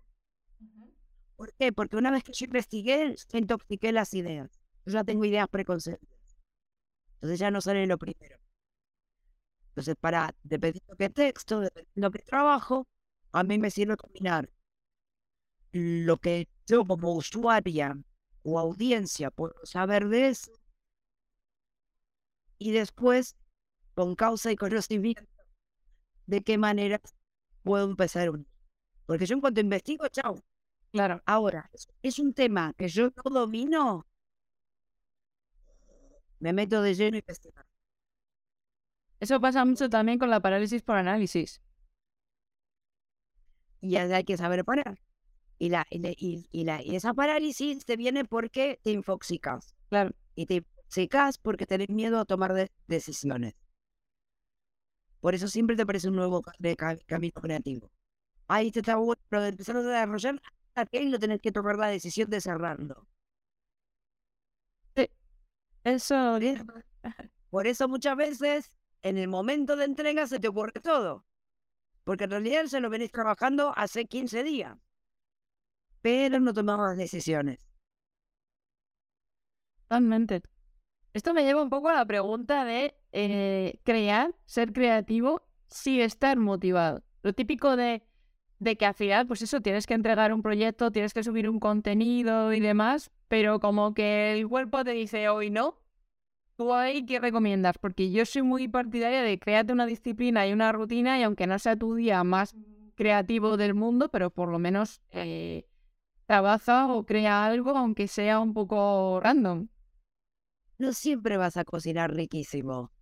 ¿Por 1.36 1.54
qué? 1.54 1.74
Porque 1.74 1.98
una 1.98 2.12
vez 2.12 2.24
que 2.24 2.34
yo 2.34 2.46
investigué, 2.46 3.16
intoxiqué 3.34 3.92
las 3.92 4.14
ideas. 4.14 4.50
Yo 4.86 4.94
ya 4.94 5.04
tengo 5.04 5.26
ideas 5.26 5.48
preconcebidas. 5.50 6.38
Entonces 7.16 7.40
ya 7.40 7.52
no 7.52 7.62
sale 7.62 7.86
lo 7.88 7.98
primero. 7.98 8.38
Entonces, 9.70 9.96
para, 10.00 10.36
dependiendo 10.44 10.96
qué 10.96 11.10
texto, 11.10 11.62
dependiendo 11.62 12.12
qué 12.12 12.20
trabajo, 12.20 12.88
a 13.34 13.44
mí 13.44 13.58
me 13.58 13.70
sirve 13.70 13.98
combinar 13.98 14.50
lo 15.72 16.18
que 16.18 16.48
yo 16.68 16.86
como 16.86 17.14
usuaria 17.16 17.98
o 18.44 18.60
audiencia 18.60 19.32
puedo 19.32 19.56
saber 19.64 20.08
de 20.08 20.30
eso 20.30 20.52
y 22.58 22.72
después 22.72 23.36
con 23.96 24.16
causa 24.16 24.52
y 24.52 24.56
conocimiento 24.56 25.24
de 26.26 26.42
qué 26.42 26.58
manera 26.58 27.02
puedo 27.64 27.90
empezar 27.90 28.30
un 28.30 28.48
porque 29.06 29.26
yo 29.26 29.36
en 29.36 29.42
cuanto 29.42 29.60
investigo 29.60 30.08
chao 30.08 30.42
Claro. 30.94 31.24
Ahora, 31.26 31.72
es 32.04 32.20
un 32.20 32.34
tema 32.36 32.74
que 32.78 32.88
yo 32.88 33.10
no 33.16 33.24
domino, 33.32 34.06
me 36.40 36.54
meto 36.54 36.84
de 36.84 36.94
lleno 36.94 37.18
y 37.18 37.20
investigar. 37.22 37.66
Eso 39.20 39.42
pasa 39.42 39.66
mucho 39.66 39.90
también 39.90 40.20
con 40.20 40.30
la 40.30 40.40
parálisis 40.40 40.84
por 40.84 40.98
análisis. 40.98 41.62
Y 43.84 43.98
hay 43.98 44.24
que 44.24 44.38
saber 44.38 44.64
parar. 44.64 44.98
Y, 45.60 45.68
la, 45.68 45.86
y, 45.90 46.64
la, 46.64 46.82
y 46.82 46.96
esa 46.96 47.14
parálisis 47.14 47.84
te 47.84 47.98
viene 47.98 48.24
porque 48.24 48.80
te 48.82 48.92
infoxicas. 48.92 49.76
Claro. 49.90 50.12
Y 50.36 50.46
te 50.46 50.56
infoxicas 50.56 51.38
porque 51.38 51.66
tenés 51.66 51.90
miedo 51.90 52.18
a 52.18 52.24
tomar 52.24 52.54
decisiones. 52.88 53.56
Por 55.20 55.36
eso 55.36 55.50
siempre 55.50 55.76
te 55.76 55.86
parece 55.86 56.08
un 56.08 56.16
nuevo 56.16 56.42
camino 57.06 57.34
creativo. 57.42 57.92
Ahí 58.48 58.72
te 58.72 58.80
está 58.80 58.96
bueno, 58.96 59.22
pero 59.28 59.44
empezar 59.44 59.76
a 59.76 59.82
desarrollar 59.82 60.42
aquel 60.76 61.12
no 61.12 61.20
tenés 61.20 61.42
que 61.42 61.52
tomar 61.52 61.78
la 61.78 61.88
decisión 61.88 62.30
de 62.30 62.40
cerrarlo. 62.40 63.06
Eso. 65.84 66.40
Por 67.50 67.68
eso 67.68 67.90
muchas 67.90 68.16
veces 68.16 68.72
en 69.02 69.18
el 69.18 69.28
momento 69.28 69.76
de 69.76 69.84
entrega 69.84 70.26
se 70.26 70.40
te 70.40 70.48
ocurre 70.48 70.80
todo. 70.82 71.26
Porque 72.04 72.26
en 72.26 72.32
realidad 72.32 72.66
se 72.66 72.80
lo 72.80 72.90
venís 72.90 73.12
trabajando 73.12 73.74
hace 73.76 74.06
15 74.06 74.44
días. 74.44 74.78
Pero 76.02 76.40
no 76.40 76.54
tomamos 76.54 76.98
decisiones. 76.98 77.60
Totalmente. 79.88 80.42
Esto 81.14 81.34
me 81.34 81.44
lleva 81.44 81.62
un 81.62 81.70
poco 81.70 81.90
a 81.90 81.94
la 81.94 82.06
pregunta 82.06 82.66
de 82.66 82.96
eh, 83.12 83.80
crear, 83.84 84.36
ser 84.46 84.74
creativo, 84.74 85.44
sí 85.68 86.02
estar 86.02 86.38
motivado. 86.38 87.04
Lo 87.22 87.34
típico 87.34 87.76
de, 87.76 88.04
de 88.60 88.76
que 88.78 88.86
al 88.86 88.96
final, 88.96 89.28
pues 89.28 89.42
eso, 89.44 89.62
tienes 89.62 89.86
que 89.86 89.94
entregar 89.94 90.34
un 90.34 90.42
proyecto, 90.42 90.92
tienes 90.92 91.14
que 91.14 91.24
subir 91.24 91.48
un 91.50 91.60
contenido 91.60 92.54
y 92.54 92.60
demás, 92.60 93.12
pero 93.28 93.60
como 93.60 93.94
que 93.94 94.34
el 94.34 94.48
cuerpo 94.50 94.84
te 94.84 94.92
dice 94.92 95.30
hoy 95.30 95.52
no, 95.52 95.83
¿Tú 96.64 96.74
ahí 96.74 97.06
qué 97.06 97.20
recomiendas? 97.20 97.78
Porque 97.78 98.10
yo 98.10 98.26
soy 98.26 98.42
muy 98.42 98.70
partidaria 98.70 99.22
de 99.22 99.38
créate 99.38 99.74
una 99.74 99.86
disciplina 99.86 100.48
y 100.48 100.54
una 100.54 100.72
rutina 100.72 101.20
y 101.20 101.24
aunque 101.24 101.46
no 101.46 101.60
sea 101.60 101.76
tu 101.76 101.94
día 101.94 102.24
más 102.24 102.56
creativo 102.96 103.58
del 103.58 103.74
mundo, 103.74 104.08
pero 104.08 104.30
por 104.30 104.48
lo 104.48 104.60
menos 104.60 105.02
eh, 105.10 105.68
trabaja 106.26 106.88
o 106.88 107.06
crea 107.06 107.44
algo 107.46 107.72
aunque 107.72 108.08
sea 108.08 108.40
un 108.40 108.54
poco 108.54 109.20
random. 109.22 109.68
No 110.78 110.94
siempre 110.94 111.36
vas 111.36 111.58
a 111.58 111.66
cocinar 111.66 112.14
riquísimo. 112.14 112.94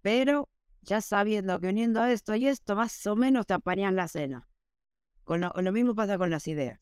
Pero 0.00 0.48
ya 0.80 1.02
sabiendo 1.02 1.60
que 1.60 1.68
uniendo 1.68 2.00
a 2.00 2.10
esto 2.10 2.34
y 2.36 2.46
esto, 2.46 2.74
más 2.74 3.06
o 3.06 3.16
menos 3.16 3.44
te 3.44 3.52
apañas 3.52 3.92
la 3.92 4.08
cena. 4.08 4.48
Con 5.24 5.42
lo 5.42 5.72
mismo 5.72 5.94
pasa 5.94 6.16
con 6.16 6.30
las 6.30 6.48
ideas. 6.48 6.80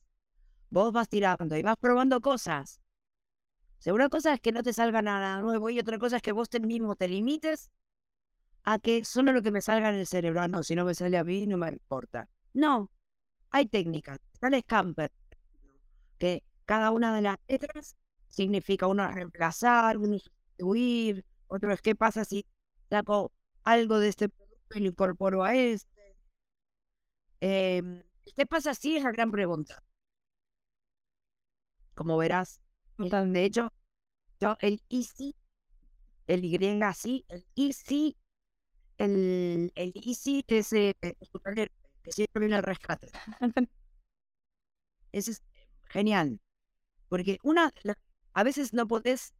Vos 0.70 0.92
vas 0.92 1.08
tirando 1.08 1.56
y 1.56 1.62
vas 1.62 1.78
probando 1.80 2.20
cosas 2.20 2.83
una 3.92 4.08
cosa 4.08 4.34
es 4.34 4.40
que 4.40 4.52
no 4.52 4.62
te 4.62 4.72
salga 4.72 5.02
nada 5.02 5.40
nuevo 5.40 5.68
y 5.70 5.78
otra 5.78 5.98
cosa 5.98 6.16
es 6.16 6.22
que 6.22 6.32
vos 6.32 6.48
te 6.48 6.60
mismo 6.60 6.96
te 6.96 7.08
limites 7.08 7.70
a 8.62 8.78
que 8.78 9.04
solo 9.04 9.32
lo 9.32 9.42
que 9.42 9.50
me 9.50 9.60
salga 9.60 9.90
en 9.90 9.96
el 9.96 10.06
cerebro. 10.06 10.40
Ah, 10.40 10.48
no, 10.48 10.62
si 10.62 10.74
no 10.74 10.84
me 10.84 10.94
sale 10.94 11.18
a 11.18 11.24
mí, 11.24 11.46
no 11.46 11.58
me 11.58 11.68
importa. 11.68 12.28
No, 12.54 12.90
hay 13.50 13.66
técnicas. 13.66 14.18
Está 14.32 14.48
el 14.48 14.60
scamper, 14.62 15.12
que 16.18 16.42
cada 16.64 16.90
una 16.90 17.14
de 17.14 17.22
las 17.22 17.36
letras 17.46 17.96
significa 18.28 18.86
uno 18.86 19.06
reemplazar, 19.10 19.98
uno 19.98 20.18
sustituir, 20.18 21.24
otro 21.46 21.72
es 21.72 21.82
qué 21.82 21.94
pasa 21.94 22.24
si 22.24 22.46
saco 22.88 23.32
algo 23.64 23.98
de 23.98 24.08
este 24.08 24.28
producto 24.28 24.78
y 24.78 24.80
lo 24.80 24.88
incorporo 24.88 25.44
a 25.44 25.54
este. 25.54 26.16
Em, 27.40 28.02
¿Qué 28.36 28.46
pasa 28.46 28.74
si 28.74 28.96
es 28.96 29.04
la 29.04 29.12
gran 29.12 29.30
pregunta? 29.30 29.82
Como 31.94 32.16
verás, 32.16 32.60
de 32.98 33.44
hecho, 33.44 33.72
yo 34.40 34.56
el 34.60 34.82
easy, 34.90 35.34
el 36.26 36.44
Y 36.44 36.82
así, 36.82 37.24
el 37.28 37.46
easy, 37.56 38.16
el, 38.98 39.72
el 39.74 39.92
easy 40.04 40.44
ese 40.48 40.96
que 41.00 42.12
siempre 42.12 42.40
viene 42.40 42.56
al 42.56 42.62
rescate. 42.62 43.08
Ese 45.12 45.30
es 45.32 45.42
genial. 45.88 46.40
Porque 47.08 47.38
una, 47.44 47.72
a 48.34 48.44
veces 48.44 48.74
no 48.74 48.88
podés, 48.88 49.34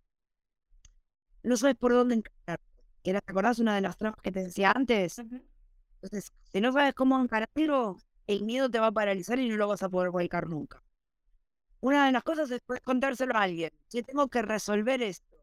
no 1.42 1.56
sabes 1.56 1.76
por 1.76 1.92
dónde 1.92 2.16
encarar. 2.16 2.60
¿Te 3.02 3.16
acordás 3.16 3.58
una 3.58 3.74
de 3.74 3.82
las 3.82 3.96
trampas 3.96 4.22
que 4.22 4.32
te 4.32 4.44
decía 4.44 4.72
antes? 4.74 5.18
Entonces, 5.18 6.32
si 6.52 6.60
no 6.60 6.72
sabes 6.72 6.94
cómo 6.94 7.20
encararlo, 7.20 7.98
el 8.26 8.44
miedo 8.44 8.70
te 8.70 8.80
va 8.80 8.88
a 8.88 8.92
paralizar 8.92 9.38
y 9.38 9.48
no 9.48 9.56
lo 9.56 9.68
vas 9.68 9.82
a 9.82 9.88
poder 9.90 10.10
volcar 10.10 10.48
nunca 10.48 10.82
una 11.84 12.06
de 12.06 12.12
las 12.12 12.22
cosas 12.22 12.50
es 12.50 12.62
contárselo 12.82 13.36
a 13.36 13.42
alguien. 13.42 13.70
Si 13.88 14.02
tengo 14.02 14.28
que 14.28 14.40
resolver 14.40 15.02
esto, 15.02 15.36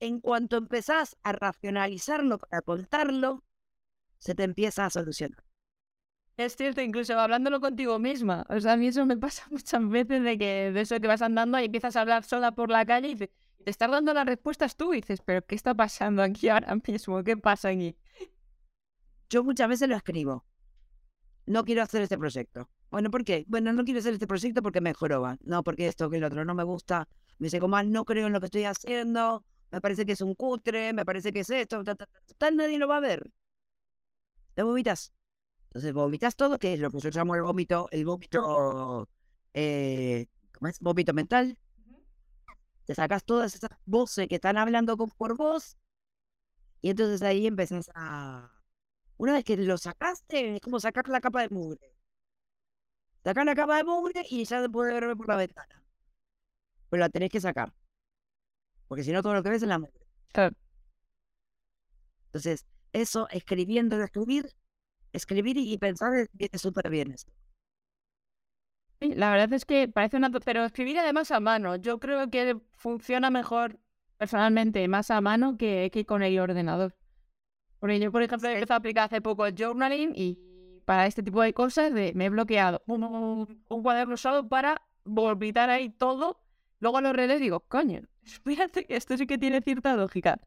en 0.00 0.20
cuanto 0.20 0.56
empezás 0.56 1.16
a 1.22 1.30
racionalizarlo 1.30 2.38
para 2.38 2.62
contarlo, 2.62 3.44
se 4.18 4.34
te 4.34 4.42
empieza 4.42 4.86
a 4.86 4.90
solucionar. 4.90 5.44
Es 6.36 6.56
cierto, 6.56 6.80
incluso 6.80 7.16
hablándolo 7.16 7.60
contigo 7.60 8.00
misma. 8.00 8.44
O 8.48 8.58
sea, 8.58 8.72
a 8.72 8.76
mí 8.76 8.88
eso 8.88 9.06
me 9.06 9.16
pasa 9.24 9.46
muchas 9.50 9.88
veces 9.88 10.24
de 10.24 10.36
que 10.36 10.72
de 10.72 10.80
eso 10.80 10.98
que 10.98 11.06
vas 11.06 11.22
andando 11.22 11.60
y 11.60 11.66
empiezas 11.66 11.94
a 11.94 12.00
hablar 12.00 12.24
sola 12.24 12.50
por 12.50 12.70
la 12.70 12.84
calle 12.84 13.10
y 13.10 13.14
te, 13.14 13.28
te 13.62 13.70
estás 13.70 13.88
dando 13.88 14.12
las 14.14 14.26
respuestas 14.26 14.74
tú 14.74 14.94
y 14.94 14.96
dices, 14.96 15.20
pero 15.24 15.46
¿qué 15.46 15.54
está 15.54 15.76
pasando 15.76 16.24
aquí 16.24 16.48
ahora 16.48 16.74
mismo? 16.88 17.22
¿Qué 17.22 17.36
pasa 17.36 17.68
aquí? 17.68 17.96
Yo 19.30 19.44
muchas 19.44 19.68
veces 19.68 19.88
lo 19.88 19.94
escribo. 19.94 20.44
No 21.46 21.64
quiero 21.64 21.82
hacer 21.82 22.02
este 22.02 22.18
proyecto. 22.18 22.68
Bueno, 22.94 23.10
¿por 23.10 23.24
qué? 23.24 23.44
Bueno, 23.48 23.72
no 23.72 23.82
quiero 23.84 23.98
hacer 23.98 24.12
este 24.12 24.28
proyecto 24.28 24.62
porque 24.62 24.80
me 24.80 24.94
joroba. 24.94 25.36
No, 25.42 25.64
porque 25.64 25.88
esto, 25.88 26.08
que 26.08 26.18
el 26.18 26.22
otro 26.22 26.44
no 26.44 26.54
me 26.54 26.62
gusta. 26.62 27.08
Me 27.38 27.46
dice, 27.46 27.58
como 27.58 27.82
no 27.82 28.04
creo 28.04 28.28
en 28.28 28.32
lo 28.32 28.38
que 28.38 28.46
estoy 28.46 28.62
haciendo. 28.66 29.44
Me 29.72 29.80
parece 29.80 30.06
que 30.06 30.12
es 30.12 30.20
un 30.20 30.36
cutre. 30.36 30.92
Me 30.92 31.04
parece 31.04 31.32
que 31.32 31.40
es 31.40 31.50
esto. 31.50 31.82
Tal, 32.38 32.56
nadie 32.56 32.78
lo 32.78 32.86
va 32.86 32.98
a 32.98 33.00
ver. 33.00 33.28
Te 34.54 34.62
vomitas. 34.62 35.12
Entonces 35.70 35.92
vomitas 35.92 36.36
todo, 36.36 36.56
que 36.60 36.74
es 36.74 36.78
lo 36.78 36.88
que 36.92 37.00
yo 37.00 37.10
llamo 37.10 37.34
el 37.34 37.42
vómito, 37.42 37.88
el 37.90 38.04
vómito, 38.04 39.08
eh, 39.54 40.28
¿cómo 40.52 40.68
es? 40.68 40.78
Vómito 40.78 41.12
mental. 41.12 41.58
Te 42.84 42.94
sacas 42.94 43.24
todas 43.24 43.56
esas 43.56 43.70
voces 43.86 44.28
que 44.28 44.36
están 44.36 44.56
hablando 44.56 44.96
con, 44.96 45.10
por 45.10 45.36
vos. 45.36 45.76
Y 46.80 46.90
entonces 46.90 47.22
ahí 47.22 47.48
empezás 47.48 47.90
a... 47.96 48.52
Una 49.16 49.32
vez 49.32 49.42
que 49.42 49.56
lo 49.56 49.78
sacaste, 49.78 50.54
es 50.54 50.60
como 50.60 50.78
sacar 50.78 51.08
la 51.08 51.20
capa 51.20 51.42
de 51.42 51.48
mugre. 51.48 51.94
Sacar 53.24 53.46
la 53.46 53.54
capa 53.54 53.78
de 53.78 53.84
mugre 53.84 54.22
y 54.28 54.44
ya 54.44 54.60
se 54.60 54.68
puede 54.68 54.92
ver 55.00 55.16
por 55.16 55.28
la 55.28 55.36
ventana. 55.36 55.82
Pero 56.90 57.00
la 57.00 57.08
tenés 57.08 57.30
que 57.30 57.40
sacar. 57.40 57.72
Porque 58.86 59.02
si 59.02 59.12
no, 59.12 59.22
todo 59.22 59.34
lo 59.34 59.42
que 59.42 59.48
ves 59.50 59.62
es 59.62 59.68
la 59.68 59.78
mugre. 59.78 60.06
Entonces, 62.26 62.66
eso, 62.92 63.28
escribiendo, 63.30 64.00
escribir, 64.02 64.50
escribir 65.12 65.56
y 65.56 65.78
pensar 65.78 66.28
viene 66.32 66.58
súper 66.58 66.90
bien 66.90 67.12
esto. 67.12 67.32
la 69.00 69.30
verdad 69.30 69.52
es 69.54 69.64
que 69.64 69.88
parece 69.88 70.16
una... 70.16 70.30
Pero 70.30 70.64
escribir 70.64 70.98
además 70.98 71.30
a 71.30 71.40
mano. 71.40 71.76
Yo 71.76 71.98
creo 72.00 72.28
que 72.30 72.60
funciona 72.72 73.30
mejor 73.30 73.78
personalmente 74.18 74.86
más 74.88 75.10
a 75.10 75.20
mano 75.22 75.56
que, 75.56 75.90
que 75.92 76.04
con 76.04 76.22
el 76.22 76.38
ordenador. 76.38 76.94
Porque 77.78 78.00
yo, 78.00 78.12
por 78.12 78.22
ejemplo, 78.22 78.48
he 78.48 78.54
empezado 78.54 78.74
a 78.74 78.78
aplicar 78.78 79.04
hace 79.06 79.20
poco 79.22 79.46
el 79.46 79.54
journaling 79.56 80.12
y 80.14 80.38
para 80.84 81.06
este 81.06 81.22
tipo 81.22 81.42
de 81.42 81.52
cosas 81.52 81.92
de 81.92 82.12
me 82.14 82.26
he 82.26 82.30
bloqueado 82.30 82.82
un, 82.86 83.64
cuaderno 83.68 84.16
solo 84.16 84.48
para 84.48 84.82
volvitar 85.04 85.70
ahí 85.70 85.90
todo. 85.90 86.40
Luego 86.80 87.00
lo 87.00 87.12
releo 87.12 87.36
y 87.36 87.40
digo, 87.40 87.60
coño, 87.60 88.02
fíjate 88.44 88.84
que 88.84 88.96
esto 88.96 89.16
sí 89.16 89.26
que 89.26 89.38
tiene 89.38 89.60
cierta 89.62 89.94
lógica. 89.96 90.40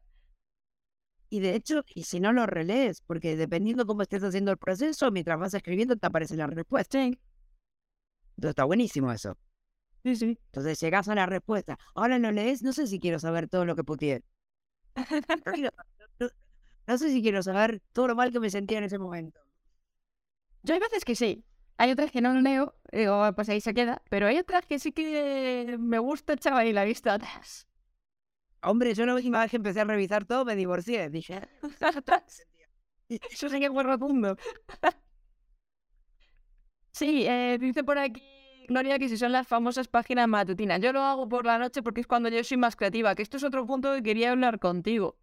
Y 1.30 1.40
de 1.40 1.54
hecho, 1.54 1.84
y 1.94 2.04
si 2.04 2.20
no 2.20 2.32
lo 2.32 2.46
relees, 2.46 3.02
porque 3.02 3.36
dependiendo 3.36 3.86
cómo 3.86 4.02
estés 4.02 4.22
haciendo 4.24 4.50
el 4.50 4.56
proceso, 4.56 5.10
mientras 5.10 5.38
vas 5.38 5.52
escribiendo 5.52 5.96
te 5.96 6.06
aparece 6.06 6.36
la 6.36 6.46
respuesta. 6.46 7.02
Entonces 7.02 7.20
está 8.38 8.64
buenísimo 8.64 9.12
eso. 9.12 9.36
Sí, 10.04 10.16
sí. 10.16 10.38
Entonces 10.46 10.80
llegas 10.80 11.08
a 11.08 11.14
la 11.14 11.26
respuesta. 11.26 11.78
Ahora 11.94 12.18
lo 12.18 12.30
lees, 12.30 12.62
no 12.62 12.72
sé 12.72 12.86
si 12.86 12.98
quiero 12.98 13.18
saber 13.18 13.48
todo 13.48 13.66
lo 13.66 13.76
que 13.76 13.84
puteé. 13.84 14.22
no 16.86 16.98
sé 16.98 17.10
si 17.10 17.20
quiero 17.20 17.42
saber 17.42 17.82
todo 17.92 18.08
lo 18.08 18.14
mal 18.16 18.32
que 18.32 18.40
me 18.40 18.48
sentía 18.48 18.78
en 18.78 18.84
ese 18.84 18.98
momento. 18.98 19.38
Yo 20.68 20.74
hay 20.74 20.80
veces 20.80 21.06
que 21.06 21.16
sí. 21.16 21.46
Hay 21.78 21.92
otras 21.92 22.10
que 22.10 22.20
no 22.20 22.34
lo 22.34 22.42
leo, 22.42 22.74
digo, 22.92 23.32
pues 23.34 23.48
ahí 23.48 23.62
se 23.62 23.72
queda. 23.72 24.02
Pero 24.10 24.26
hay 24.26 24.36
otras 24.36 24.66
que 24.66 24.78
sí 24.78 24.92
que 24.92 25.76
me 25.78 25.98
gusta 25.98 26.34
echar 26.34 26.52
ahí 26.52 26.74
la 26.74 26.84
vista 26.84 27.14
atrás. 27.14 27.66
Hombre, 28.62 28.92
yo 28.92 29.06
la 29.06 29.14
última 29.14 29.40
vez 29.40 29.50
que 29.50 29.56
empecé 29.56 29.80
a 29.80 29.84
revisar 29.84 30.26
todo 30.26 30.44
me 30.44 30.56
divorcié. 30.56 31.08
Dije, 31.08 31.40
eso 33.30 33.48
sí 33.48 33.60
que 33.60 33.70
fue 33.70 33.82
rotundo. 33.82 34.36
sí, 36.92 37.24
eh, 37.26 37.56
dice 37.58 37.82
por 37.82 37.96
aquí 37.96 38.22
Gloria 38.68 38.98
que 38.98 39.08
si 39.08 39.16
son 39.16 39.32
las 39.32 39.48
famosas 39.48 39.88
páginas 39.88 40.28
matutinas. 40.28 40.82
Yo 40.82 40.92
lo 40.92 41.00
hago 41.00 41.30
por 41.30 41.46
la 41.46 41.56
noche 41.56 41.82
porque 41.82 42.02
es 42.02 42.06
cuando 42.06 42.28
yo 42.28 42.44
soy 42.44 42.58
más 42.58 42.76
creativa. 42.76 43.14
Que 43.14 43.22
esto 43.22 43.38
es 43.38 43.44
otro 43.44 43.64
punto 43.64 43.94
que 43.94 44.02
quería 44.02 44.32
hablar 44.32 44.58
contigo 44.58 45.16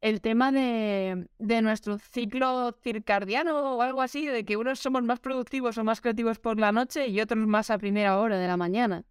el 0.00 0.20
tema 0.20 0.52
de, 0.52 1.28
nuestro 1.38 1.98
ciclo 1.98 2.72
circadiano 2.82 3.76
o 3.76 3.82
algo 3.82 4.02
así, 4.02 4.26
de 4.26 4.44
que 4.44 4.56
unos 4.56 4.78
somos 4.78 5.02
más 5.02 5.20
productivos 5.20 5.78
o 5.78 5.84
más 5.84 6.00
creativos 6.00 6.38
por 6.38 6.58
la 6.58 6.72
noche 6.72 7.08
y 7.08 7.20
otros 7.20 7.46
más 7.46 7.70
a 7.70 7.78
primera 7.78 8.18
hora 8.18 8.38
de 8.38 8.46
la 8.46 8.56
mañana. 8.56 9.04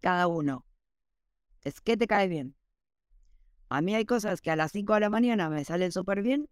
Cada 0.00 0.26
uno. 0.26 0.64
Es 1.62 1.80
que 1.80 1.96
te 1.96 2.06
cae 2.06 2.28
bien. 2.28 2.54
A 3.68 3.80
mí 3.80 3.94
hay 3.94 4.04
cosas 4.04 4.40
que 4.40 4.50
a 4.50 4.56
las 4.56 4.72
5 4.72 4.94
de 4.94 5.00
la 5.00 5.10
mañana 5.10 5.48
me 5.48 5.64
salen 5.64 5.90
súper 5.90 6.22
bien. 6.22 6.48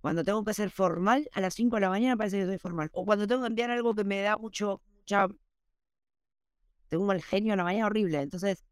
Cuando 0.00 0.24
tengo 0.24 0.44
que 0.44 0.54
ser 0.54 0.70
formal, 0.70 1.28
a 1.34 1.40
las 1.42 1.54
5 1.54 1.76
de 1.76 1.80
la 1.82 1.90
mañana 1.90 2.16
parece 2.16 2.38
que 2.38 2.46
soy 2.46 2.58
formal. 2.58 2.88
O 2.92 3.04
cuando 3.04 3.26
tengo 3.26 3.42
que 3.42 3.48
enviar 3.48 3.70
algo 3.70 3.94
que 3.94 4.04
me 4.04 4.22
da 4.22 4.36
mucho, 4.38 4.80
mucha... 4.96 5.28
Tengo 6.88 7.02
un 7.02 7.08
mal 7.08 7.22
genio 7.22 7.52
en 7.52 7.58
la 7.58 7.64
mañana 7.64 7.86
horrible. 7.86 8.20
Entonces, 8.22 8.64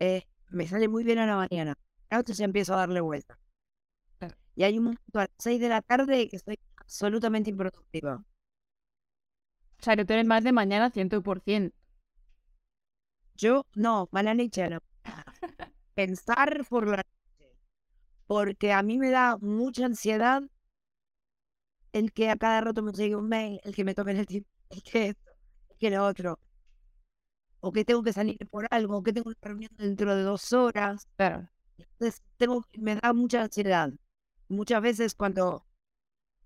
eh, 0.00 0.26
me 0.50 0.66
sale 0.66 0.88
muy 0.88 1.04
bien 1.04 1.18
a 1.18 1.26
la 1.26 1.36
mañana. 1.36 1.76
Entonces 2.10 2.40
empiezo 2.40 2.74
a 2.74 2.78
darle 2.78 3.00
vuelta. 3.00 3.38
Y 4.56 4.62
hay 4.64 4.78
un 4.78 4.84
momento 4.84 5.18
a 5.18 5.22
las 5.22 5.30
6 5.38 5.60
de 5.60 5.68
la 5.68 5.82
tarde 5.82 6.28
que 6.28 6.36
estoy 6.36 6.58
absolutamente 6.76 7.50
improductiva. 7.50 8.24
sea, 9.80 9.96
que 9.96 10.04
tú 10.04 10.12
eres 10.12 10.26
más 10.26 10.44
de 10.44 10.52
mañana 10.52 10.90
100%. 10.90 11.72
Yo, 13.36 13.66
no, 13.74 14.08
mala 14.12 14.34
leche 14.34 14.68
no. 14.70 14.78
Pensar 15.94 16.64
por 16.68 16.88
la 16.88 16.96
noche. 16.98 17.56
Porque 18.26 18.72
a 18.72 18.82
mí 18.82 18.98
me 18.98 19.10
da 19.10 19.36
mucha 19.40 19.86
ansiedad 19.86 20.42
el 21.92 22.12
que 22.12 22.28
a 22.30 22.36
cada 22.36 22.60
rato 22.60 22.82
me 22.82 22.92
llegue 22.92 23.16
un 23.16 23.28
mail, 23.28 23.60
el 23.64 23.74
que 23.74 23.84
me 23.84 23.94
tomen 23.94 24.16
el 24.18 24.26
tiempo, 24.26 24.48
el 24.70 24.82
que 24.82 25.08
esto, 25.08 25.30
el 25.70 25.78
que 25.78 25.90
lo 25.90 26.04
otro. 26.06 26.38
O 27.66 27.72
que 27.74 27.84
tengo 27.88 28.02
que 28.06 28.12
salir 28.12 28.36
por 28.54 28.64
algo, 28.70 28.92
o 28.98 29.02
que 29.04 29.14
tengo 29.14 29.28
una 29.30 29.38
reunión 29.48 29.72
dentro 29.78 30.14
de 30.14 30.22
dos 30.22 30.52
horas. 30.52 31.08
Claro. 31.16 31.48
Entonces, 31.78 32.22
tengo, 32.36 32.62
me 32.78 32.96
da 32.96 33.12
mucha 33.14 33.42
ansiedad. 33.42 33.90
Muchas 34.48 34.82
veces 34.82 35.14
cuando, 35.14 35.64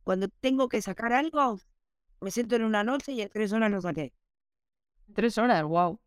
cuando 0.04 0.28
tengo 0.28 0.68
que 0.68 0.80
sacar 0.80 1.12
algo, 1.12 1.58
me 2.20 2.30
siento 2.30 2.54
en 2.56 2.62
una 2.62 2.84
noche 2.84 3.12
y 3.12 3.22
en 3.22 3.30
tres 3.30 3.52
horas 3.52 3.70
lo 3.70 3.80
saqué. 3.80 4.12
Tres 5.12 5.36
horas, 5.38 5.64
wow. 5.64 5.98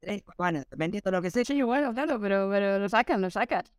Tres, 0.00 0.24
bueno, 0.36 0.64
dependiendo 0.68 1.10
de 1.10 1.16
lo 1.16 1.22
que 1.22 1.30
sea. 1.30 1.44
Sí, 1.44 1.62
bueno, 1.62 1.94
claro, 1.94 2.18
pero, 2.20 2.48
pero 2.50 2.80
lo 2.80 2.88
sacas, 2.88 3.20
lo 3.20 3.30
sacas. 3.30 3.72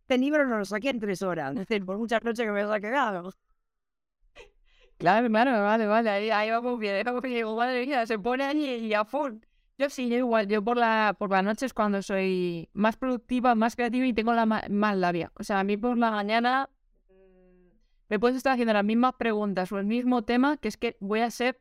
Este 0.00 0.18
libro 0.18 0.46
no 0.46 0.58
lo 0.58 0.64
saqué 0.64 0.90
en 0.90 0.98
tres 0.98 1.22
horas. 1.22 1.52
Es 1.52 1.68
decir, 1.68 1.84
por 1.86 1.96
muchas 1.98 2.24
noches 2.24 2.44
que 2.44 2.50
me 2.52 2.62
haya 2.62 2.80
quedado. 2.80 3.32
Claro, 4.98 5.28
claro, 5.28 5.62
vale, 5.62 5.86
vale, 5.86 6.10
ahí, 6.10 6.30
ahí 6.30 6.50
vamos 6.50 6.78
bien, 6.78 6.96
ahí 6.96 7.02
vamos 7.04 7.22
bien. 7.22 7.46
Madre 7.54 7.86
mía, 7.86 8.06
se 8.06 8.18
pone 8.18 8.44
allí 8.44 8.66
y 8.88 8.94
a 8.94 9.04
full. 9.04 9.34
Yo 9.78 9.90
sí, 9.90 10.08
yo 10.08 10.16
igual, 10.16 10.48
yo 10.48 10.64
por 10.64 10.78
la, 10.78 11.14
por 11.18 11.30
las 11.30 11.44
noches 11.44 11.74
cuando 11.74 12.00
soy 12.00 12.70
más 12.72 12.96
productiva, 12.96 13.54
más 13.54 13.76
creativa 13.76 14.06
y 14.06 14.14
tengo 14.14 14.32
la 14.32 14.46
ma- 14.46 14.64
más 14.70 14.96
labia. 14.96 15.32
O 15.38 15.44
sea, 15.44 15.60
a 15.60 15.64
mí 15.64 15.76
por 15.76 15.98
la 15.98 16.10
mañana 16.10 16.70
mm, 17.10 17.68
me 18.08 18.18
puedes 18.18 18.38
estar 18.38 18.52
haciendo 18.54 18.72
las 18.72 18.84
mismas 18.84 19.14
preguntas 19.18 19.70
o 19.72 19.78
el 19.78 19.84
mismo 19.86 20.22
tema, 20.24 20.56
que 20.56 20.68
es 20.68 20.78
que 20.78 20.96
voy 21.00 21.20
a 21.20 21.30
ser 21.30 21.58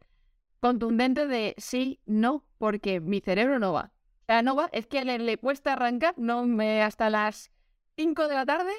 contundente 0.61 1.27
de 1.27 1.55
sí, 1.57 1.99
no, 2.05 2.45
porque 2.57 3.01
mi 3.01 3.19
cerebro 3.21 3.59
no 3.59 3.73
va. 3.73 3.91
O 4.23 4.25
sea, 4.27 4.41
no 4.43 4.55
va, 4.55 4.69
es 4.71 4.87
que 4.87 5.03
le, 5.05 5.19
le 5.19 5.37
cuesta 5.37 5.73
arrancar, 5.73 6.15
no 6.17 6.45
me 6.45 6.81
hasta 6.83 7.09
las 7.09 7.51
5 7.97 8.27
de 8.29 8.35
la 8.35 8.45
tarde 8.45 8.71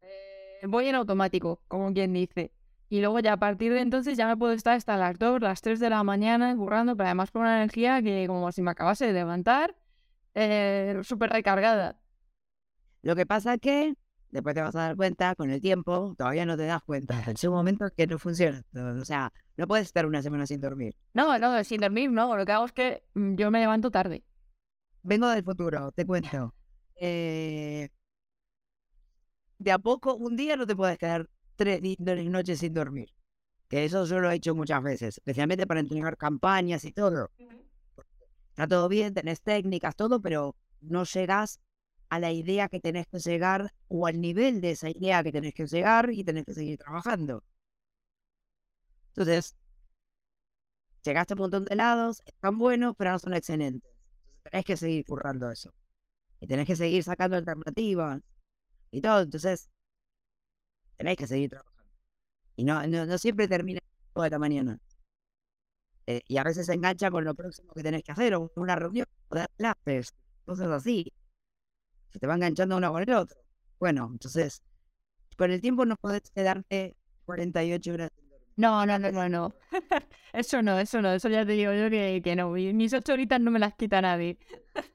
eh, 0.00 0.60
voy 0.66 0.88
en 0.88 0.94
automático, 0.94 1.60
como 1.68 1.92
quien 1.92 2.12
dice. 2.12 2.52
Y 2.92 3.00
luego 3.00 3.20
ya 3.20 3.32
a 3.32 3.36
partir 3.38 3.72
de 3.72 3.80
entonces 3.80 4.18
ya 4.18 4.28
me 4.28 4.36
puedo 4.36 4.52
estar 4.52 4.76
hasta 4.76 4.98
las 4.98 5.18
2, 5.18 5.40
las 5.40 5.62
3 5.62 5.80
de 5.80 5.88
la 5.88 6.04
mañana 6.04 6.54
currando, 6.54 6.94
pero 6.94 7.06
además 7.06 7.30
con 7.30 7.40
una 7.40 7.56
energía 7.56 8.02
que 8.02 8.26
como 8.26 8.52
si 8.52 8.60
me 8.60 8.70
acabase 8.70 9.06
de 9.06 9.14
levantar, 9.14 9.74
eh, 10.34 11.00
súper 11.02 11.30
recargada. 11.30 11.98
Lo 13.00 13.16
que 13.16 13.24
pasa 13.24 13.54
es 13.54 13.60
que 13.62 13.94
después 14.28 14.54
te 14.54 14.60
vas 14.60 14.76
a 14.76 14.80
dar 14.80 14.96
cuenta 14.96 15.34
con 15.36 15.48
el 15.50 15.62
tiempo, 15.62 16.14
todavía 16.18 16.44
no 16.44 16.54
te 16.58 16.66
das 16.66 16.82
cuenta. 16.82 17.14
En 17.26 17.48
un 17.48 17.54
momento 17.54 17.86
que 17.96 18.06
no 18.06 18.18
funciona. 18.18 18.62
O 18.74 19.06
sea, 19.06 19.32
no 19.56 19.66
puedes 19.66 19.86
estar 19.86 20.04
una 20.04 20.20
semana 20.20 20.46
sin 20.46 20.60
dormir. 20.60 20.94
No, 21.14 21.38
no, 21.38 21.64
sin 21.64 21.80
dormir, 21.80 22.10
no. 22.10 22.36
Lo 22.36 22.44
que 22.44 22.52
hago 22.52 22.66
es 22.66 22.72
que 22.72 23.04
mm, 23.14 23.36
yo 23.36 23.50
me 23.50 23.60
levanto 23.60 23.90
tarde. 23.90 24.22
Vengo 25.02 25.30
del 25.30 25.42
futuro, 25.42 25.92
te 25.92 26.04
cuento. 26.04 26.54
Eh, 27.04 27.88
de 29.58 29.72
a 29.72 29.78
poco, 29.78 30.14
un 30.14 30.36
día 30.36 30.56
no 30.56 30.66
te 30.66 30.76
puedes 30.76 30.98
quedar 30.98 31.28
tres 31.56 31.80
noches 32.00 32.58
sin 32.58 32.74
dormir. 32.74 33.12
Que 33.68 33.84
eso 33.84 34.04
yo 34.04 34.20
lo 34.20 34.30
he 34.30 34.34
hecho 34.34 34.54
muchas 34.54 34.82
veces, 34.82 35.16
especialmente 35.18 35.66
para 35.66 35.80
entregar 35.80 36.16
campañas 36.16 36.84
y 36.84 36.92
todo. 36.92 37.30
Está 38.50 38.66
todo 38.68 38.88
bien, 38.88 39.14
tenés 39.14 39.40
técnicas, 39.40 39.96
todo, 39.96 40.20
pero 40.20 40.54
no 40.80 41.04
llegas 41.04 41.58
a 42.10 42.18
la 42.18 42.30
idea 42.30 42.68
que 42.68 42.80
tenés 42.80 43.06
que 43.06 43.18
llegar 43.18 43.72
o 43.88 44.06
al 44.06 44.20
nivel 44.20 44.60
de 44.60 44.72
esa 44.72 44.90
idea 44.90 45.22
que 45.22 45.32
tenés 45.32 45.54
que 45.54 45.66
llegar 45.66 46.10
y 46.10 46.22
tenés 46.22 46.44
que 46.44 46.52
seguir 46.52 46.78
trabajando. 46.78 47.42
Entonces, 49.08 49.56
llegaste 51.02 51.32
a 51.32 51.36
un 51.36 51.40
montón 51.40 51.64
de 51.64 51.74
lados, 51.74 52.22
están 52.26 52.58
buenos, 52.58 52.94
pero 52.98 53.12
no 53.12 53.18
son 53.18 53.32
excelentes. 53.32 53.90
Entonces, 53.90 54.50
tenés 54.50 54.64
que 54.66 54.76
seguir 54.76 55.04
currando 55.06 55.50
eso. 55.50 55.72
Y 56.40 56.46
tenés 56.46 56.66
que 56.66 56.76
seguir 56.76 57.02
sacando 57.02 57.36
alternativas 57.36 58.20
y 58.90 59.00
todo. 59.00 59.22
Entonces, 59.22 59.70
tenés 60.96 61.16
que 61.16 61.26
seguir 61.26 61.50
trabajando. 61.50 61.82
Y 62.56 62.64
no, 62.64 62.86
no, 62.86 63.06
no 63.06 63.18
siempre 63.18 63.48
termina 63.48 63.80
toda 64.14 64.30
la 64.30 64.38
mañana. 64.38 64.78
Eh, 66.06 66.20
y 66.26 66.36
a 66.36 66.44
veces 66.44 66.66
se 66.66 66.74
engancha 66.74 67.10
con 67.10 67.24
lo 67.24 67.34
próximo 67.34 67.72
que 67.74 67.82
tenés 67.82 68.02
que 68.02 68.12
hacer, 68.12 68.34
o 68.34 68.50
una 68.56 68.74
reunión, 68.76 69.06
o 69.28 69.36
dar 69.36 69.48
clases, 69.56 70.12
cosas 70.44 70.68
así. 70.70 71.12
Se 72.10 72.18
te 72.18 72.26
va 72.26 72.34
enganchando 72.34 72.76
uno 72.76 72.92
con 72.92 73.02
el 73.02 73.12
otro. 73.14 73.38
Bueno, 73.78 74.08
entonces, 74.12 74.62
con 75.36 75.50
el 75.50 75.60
tiempo 75.60 75.84
no 75.86 75.96
podés 75.96 76.22
quedarte 76.34 76.96
48 77.24 77.92
horas. 77.94 78.10
No, 78.56 78.84
no, 78.86 78.98
no, 78.98 79.12
no, 79.12 79.28
no. 79.28 79.54
Eso 80.32 80.62
no, 80.62 80.78
eso 80.78 81.02
no, 81.02 81.12
eso 81.12 81.28
ya 81.28 81.44
te 81.46 81.52
digo 81.52 81.72
yo 81.74 81.90
que, 81.90 82.20
que 82.24 82.36
no. 82.36 82.50
Mi- 82.50 82.72
Mis 82.74 82.92
ocho 82.94 83.12
horitas 83.14 83.40
no 83.40 83.50
me 83.50 83.58
las 83.58 83.74
quita 83.74 84.00
nadie. 84.02 84.38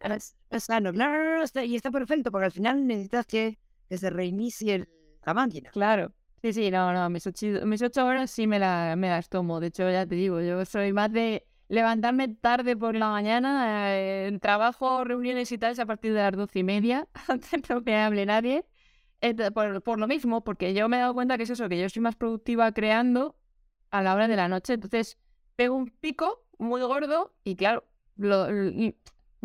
No 0.08 0.14
es, 0.16 0.36
no 0.52 0.58
es 0.58 0.64
sano. 0.64 0.92
No, 0.92 1.10
no, 1.12 1.38
no, 1.38 1.44
está- 1.44 1.64
y 1.66 1.76
está 1.76 1.92
perfecto, 1.92 2.32
porque 2.32 2.46
al 2.46 2.52
final 2.52 2.86
necesitas 2.88 3.26
que, 3.28 3.60
que 3.90 3.98
se 3.98 4.10
reinicie 4.10 4.76
el- 4.76 4.90
la 5.28 5.34
máquina. 5.34 5.70
Claro. 5.72 6.12
Sí, 6.42 6.54
sí, 6.54 6.72
no, 6.72 6.94
no, 6.94 7.10
mis 7.10 7.26
ocho, 7.28 7.48
mis 7.66 7.82
ocho 7.82 8.06
horas 8.06 8.32
sí 8.32 8.48
me, 8.48 8.60
la, 8.60 8.96
me 8.96 9.10
las 9.10 9.28
tomo. 9.28 9.60
De 9.60 9.68
hecho, 9.68 9.90
ya 9.90 10.06
te 10.06 10.16
digo, 10.16 10.40
yo 10.42 10.64
soy 10.66 10.94
más 10.94 11.12
de 11.12 11.46
levantarme 11.68 12.30
tarde 12.30 12.78
por 12.78 12.96
la 12.96 13.10
mañana, 13.10 13.90
eh, 13.98 14.38
trabajo, 14.42 15.04
reuniones 15.04 15.52
y 15.52 15.58
tal 15.58 15.78
a 15.80 15.86
partir 15.86 16.14
de 16.14 16.20
las 16.20 16.32
doce 16.32 16.60
y 16.60 16.64
media, 16.64 17.08
antes 17.28 17.70
no 17.70 17.82
me 17.82 17.98
hable 17.98 18.26
nadie. 18.26 18.66
Por, 19.54 20.00
lo 20.00 20.08
mismo, 20.08 20.44
porque 20.44 20.74
yo 20.76 20.88
me 20.88 20.98
he 20.98 21.00
dado 21.00 21.14
cuenta 21.16 21.38
que 21.38 21.44
es 21.44 21.50
eso, 21.50 21.68
que 21.68 21.80
yo 21.80 21.90
soy 21.90 22.02
más 22.04 22.16
productiva 22.16 22.72
creando 22.72 23.36
a 23.90 24.02
la 24.04 24.14
hora 24.14 24.28
de 24.28 24.36
la 24.36 24.48
noche. 24.48 24.74
Entonces, 24.74 25.18
pego 25.56 25.76
un 25.76 25.90
pico 25.90 26.46
muy 26.60 26.82
gordo 26.82 27.34
y 27.44 27.56
claro, 27.56 27.84
lo- 28.16 28.54
y 28.70 28.96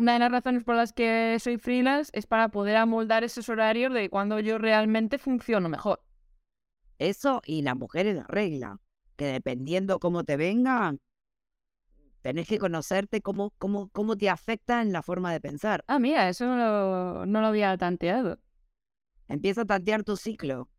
una 0.03 0.13
de 0.13 0.19
las 0.19 0.31
razones 0.31 0.63
por 0.65 0.75
las 0.75 0.91
que 0.91 1.37
soy 1.39 1.57
freelance 1.57 2.11
es 2.13 2.27
para 2.27 2.49
poder 2.49 2.75
amoldar 2.75 3.23
esos 3.23 3.47
horarios 3.47 3.93
de 3.93 4.09
cuando 4.09 4.37
yo 4.39 4.57
realmente 4.57 5.17
funciono 5.17 5.69
mejor. 5.69 6.03
Eso 6.99 7.41
y 7.45 7.61
la 7.61 7.73
mujer 7.73 8.07
es 8.07 8.17
la 8.17 8.25
regla. 8.27 8.79
Que 9.15 9.25
dependiendo 9.25 9.99
cómo 9.99 10.25
te 10.25 10.35
venga, 10.35 10.95
tenés 12.21 12.47
que 12.47 12.59
conocerte 12.59 13.21
cómo, 13.21 13.53
cómo, 13.57 13.89
cómo 13.89 14.17
te 14.17 14.29
afecta 14.29 14.81
en 14.81 14.91
la 14.91 15.03
forma 15.03 15.31
de 15.31 15.39
pensar. 15.39 15.85
Ah, 15.87 15.99
mira, 15.99 16.27
eso 16.27 16.45
no 16.47 16.57
lo, 16.57 17.25
no 17.25 17.39
lo 17.39 17.47
había 17.47 17.77
tanteado. 17.77 18.39
Empieza 19.29 19.61
a 19.61 19.65
tantear 19.65 20.03
tu 20.03 20.17
ciclo. 20.17 20.69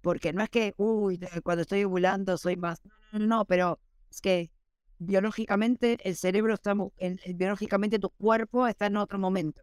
Porque 0.00 0.32
no 0.32 0.42
es 0.44 0.50
que, 0.50 0.74
uy, 0.76 1.18
cuando 1.42 1.62
estoy 1.62 1.82
ovulando 1.84 2.38
soy 2.38 2.56
más. 2.56 2.80
No, 2.84 3.18
no, 3.18 3.26
no, 3.26 3.44
pero 3.46 3.80
es 4.10 4.20
que 4.20 4.52
biológicamente 5.04 5.98
el 6.04 6.16
cerebro 6.16 6.54
está, 6.54 6.72
el- 6.98 7.20
el- 7.24 7.34
biológicamente 7.34 7.98
tu 7.98 8.10
cuerpo 8.10 8.66
está 8.66 8.86
en 8.86 8.96
otro 8.96 9.18
momento. 9.18 9.62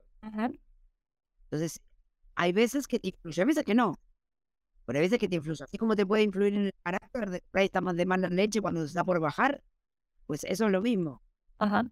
Entonces, 1.45 1.81
hay 2.35 2.53
veces 2.53 2.87
que 2.87 2.99
te 2.99 3.09
influye, 3.09 3.41
hay 3.41 3.47
veces 3.47 3.65
que 3.65 3.75
no. 3.75 3.99
Pero 4.85 4.99
hay 4.99 5.05
veces 5.05 5.19
que 5.19 5.29
te 5.29 5.37
influye. 5.37 5.63
Así 5.63 5.77
como 5.79 5.95
te 5.97 6.05
puede 6.07 6.23
influir 6.23 6.55
en 6.55 6.65
el 6.67 6.73
carácter, 6.83 7.29
de 7.31 7.43
ahí 7.53 7.65
está 7.65 7.81
más 7.81 7.97
de 7.97 8.07
mala 8.07 8.29
leche 8.29 8.61
cuando 8.61 8.83
está 8.85 9.03
por 9.05 9.19
bajar, 9.21 9.63
pues 10.27 10.43
eso 10.45 10.67
es 10.67 10.71
lo 10.71 10.81
mismo. 10.81 11.21
Ajá. 11.59 11.85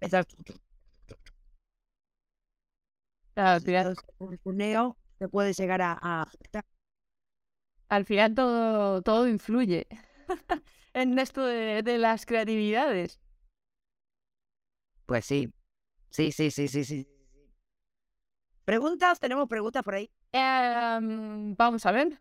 Esa- 0.00 0.24
Claro, 3.34 3.50
al 3.56 3.60
final, 3.62 3.92
ese 3.92 4.02
ronroneo 4.18 4.96
te 5.18 5.28
puede 5.28 5.52
llegar 5.54 5.80
a, 5.82 5.98
a 6.02 6.26
al 7.88 8.04
final 8.04 8.34
todo, 8.34 9.02
todo 9.02 9.28
influye 9.28 9.86
en 10.94 11.18
esto 11.18 11.44
de, 11.46 11.82
de 11.82 11.98
las 11.98 12.26
creatividades. 12.26 13.20
Pues 15.06 15.24
sí. 15.26 15.52
Sí, 16.10 16.32
sí, 16.32 16.50
sí, 16.50 16.68
sí, 16.68 16.84
sí. 16.84 17.08
¿Preguntas? 18.64 19.18
¿Tenemos 19.20 19.48
preguntas 19.48 19.82
por 19.82 19.94
ahí? 19.94 20.10
Em, 20.32 21.54
vamos 21.56 21.84
a 21.86 21.92
ver. 21.92 22.20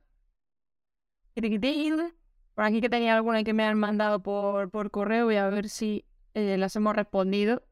Por 2.56 2.66
aquí 2.66 2.82
que 2.82 2.90
tenía 2.90 3.16
alguna 3.16 3.44
que 3.44 3.54
me 3.54 3.64
han 3.64 3.78
mandado 3.80 4.22
por, 4.22 4.70
por 4.70 4.92
correo, 4.92 5.26
voy 5.26 5.38
a 5.38 5.50
ver 5.50 5.70
si 5.70 6.06
eh, 6.34 6.58
las 6.58 6.76
hemos 6.76 6.96
respondido. 6.96 7.64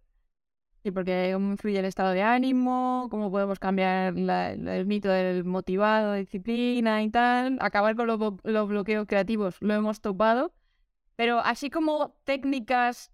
Sí, 0.84 0.92
porque 0.92 1.32
cómo 1.34 1.52
influye 1.54 1.80
el 1.80 1.86
estado 1.86 2.12
de 2.12 2.24
ánimo, 2.24 3.08
cómo 3.12 3.32
podemos 3.32 3.60
cambiar 3.60 4.16
la- 4.16 4.52
el 4.54 4.86
mito 4.88 5.10
del 5.10 5.44
motivado, 5.46 6.14
disciplina 6.14 7.04
y 7.04 7.10
tal, 7.12 7.58
acabar 7.62 7.96
con 7.96 8.08
los, 8.08 8.20
los 8.44 8.70
bloqueos 8.70 9.08
creativos, 9.08 9.58
lo 9.62 9.74
hemos 9.76 10.02
topado. 10.02 10.54
Pero 11.20 11.40
así 11.40 11.70
como 11.70 12.16
técnicas 12.24 13.12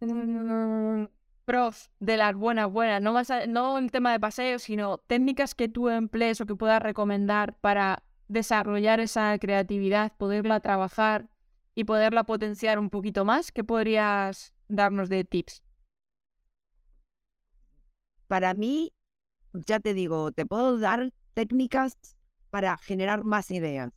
mm, 0.00 1.04
pros 1.44 1.90
de 2.00 2.16
las 2.16 2.34
buenas, 2.34 2.70
buenas, 2.70 3.00
no, 3.02 3.12
más 3.12 3.30
a- 3.30 3.46
no 3.46 3.78
el 3.78 3.92
tema 3.92 4.12
de 4.12 4.20
paseo, 4.20 4.58
sino 4.58 4.98
técnicas 4.98 5.54
que 5.54 5.68
tú 5.68 5.88
emplees 5.90 6.40
o 6.40 6.46
que 6.46 6.56
puedas 6.56 6.82
recomendar 6.82 7.56
para 7.60 8.02
desarrollar 8.28 9.00
esa 9.00 9.38
creatividad, 9.38 10.12
poderla 10.16 10.60
trabajar 10.60 11.28
y 11.76 11.84
poderla 11.84 12.24
potenciar 12.24 12.78
un 12.80 12.90
poquito 12.90 13.24
más, 13.24 13.52
¿qué 13.52 13.62
podrías 13.64 14.54
darnos 14.68 15.08
de 15.08 15.24
tips? 15.24 15.62
Para 18.26 18.54
mí, 18.54 18.92
ya 19.54 19.80
te 19.80 19.94
digo, 19.94 20.32
te 20.32 20.46
puedo 20.46 20.78
dar 20.78 21.12
técnicas 21.34 21.98
para 22.50 22.78
generar 22.78 23.24
más 23.24 23.50
ideas. 23.52 23.92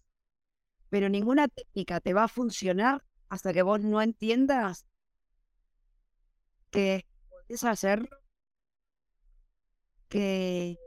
Pero 0.90 1.10
ninguna 1.10 1.48
técnica 1.48 2.02
te 2.02 2.14
va 2.14 2.26
a 2.26 2.28
funcionar 2.30 3.04
hasta 3.30 3.54
que 3.54 3.62
vos 3.62 3.82
no 3.82 4.02
entiendas 4.02 4.86
que 6.72 7.06
puedes 7.30 7.64
hacerlo, 7.64 8.10
que, 10.10 10.78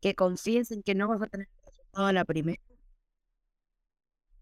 que 0.00 0.14
confíes 0.14 0.70
en 0.70 0.82
que 0.82 0.94
no 0.94 1.08
vas 1.08 1.22
a 1.22 1.26
tener 1.26 1.48
resultado 1.64 2.06
a 2.06 2.12
la 2.12 2.24
primera. 2.24 2.62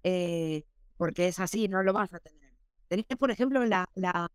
Eh, 0.03 0.65
porque 0.97 1.29
es 1.29 1.41
así, 1.41 1.69
no 1.69 1.83
lo 1.83 1.93
vas 1.93 2.13
a 2.15 2.21
tener. 2.21 2.55
Tenés, 2.89 3.07
por 3.19 3.31
ejemplo, 3.31 3.65
la, 3.65 3.89
la, 3.95 4.31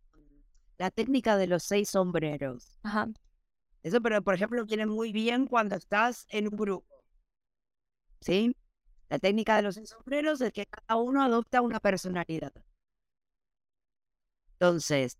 la 0.78 0.90
técnica 0.90 1.36
de 1.36 1.46
los 1.46 1.62
seis 1.64 1.90
sombreros. 1.90 2.78
Ajá. 2.82 3.08
Eso, 3.82 4.00
pero 4.02 4.22
por 4.22 4.34
ejemplo, 4.34 4.64
viene 4.66 4.86
muy 4.86 5.12
bien 5.12 5.46
cuando 5.46 5.76
estás 5.76 6.26
en 6.30 6.48
un 6.48 6.56
grupo. 6.56 6.86
¿Sí? 8.20 8.54
La 9.12 9.18
técnica 9.18 9.56
de 9.56 9.62
los 9.62 9.74
sombreros 9.74 10.40
es 10.40 10.54
que 10.54 10.64
cada 10.64 10.98
uno 10.98 11.22
adopta 11.22 11.60
una 11.60 11.80
personalidad. 11.80 12.50
Entonces, 14.54 15.18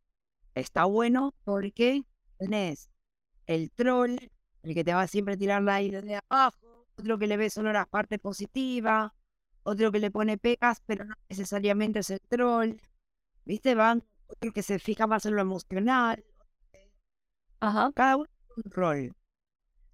está 0.54 0.86
bueno 0.86 1.34
porque 1.44 2.02
tenés 2.38 2.90
el 3.46 3.70
troll, 3.70 4.16
el 4.62 4.72
que 4.72 4.82
te 4.82 4.94
va 4.94 5.02
a 5.02 5.08
siempre 5.08 5.36
tirar 5.36 5.62
la 5.62 5.82
idea 5.82 6.00
de 6.00 6.18
abajo, 6.26 6.86
otro 6.96 7.18
que 7.18 7.26
le 7.26 7.36
ve 7.36 7.50
solo 7.50 7.70
la 7.70 7.84
parte 7.84 8.18
positiva, 8.18 9.14
otro 9.62 9.92
que 9.92 9.98
le 9.98 10.10
pone 10.10 10.38
pegas, 10.38 10.80
pero 10.86 11.04
no 11.04 11.14
necesariamente 11.28 11.98
es 11.98 12.08
el 12.08 12.20
troll. 12.20 12.76
¿Viste? 13.44 13.74
Van, 13.74 14.02
otro 14.26 14.52
que 14.52 14.62
se 14.62 14.78
fija 14.78 15.06
más 15.06 15.26
en 15.26 15.36
lo 15.36 15.42
emocional. 15.42 16.24
Ajá. 17.60 17.92
Cada 17.94 18.16
uno 18.16 18.30
un 18.56 18.72
rol. 18.72 19.14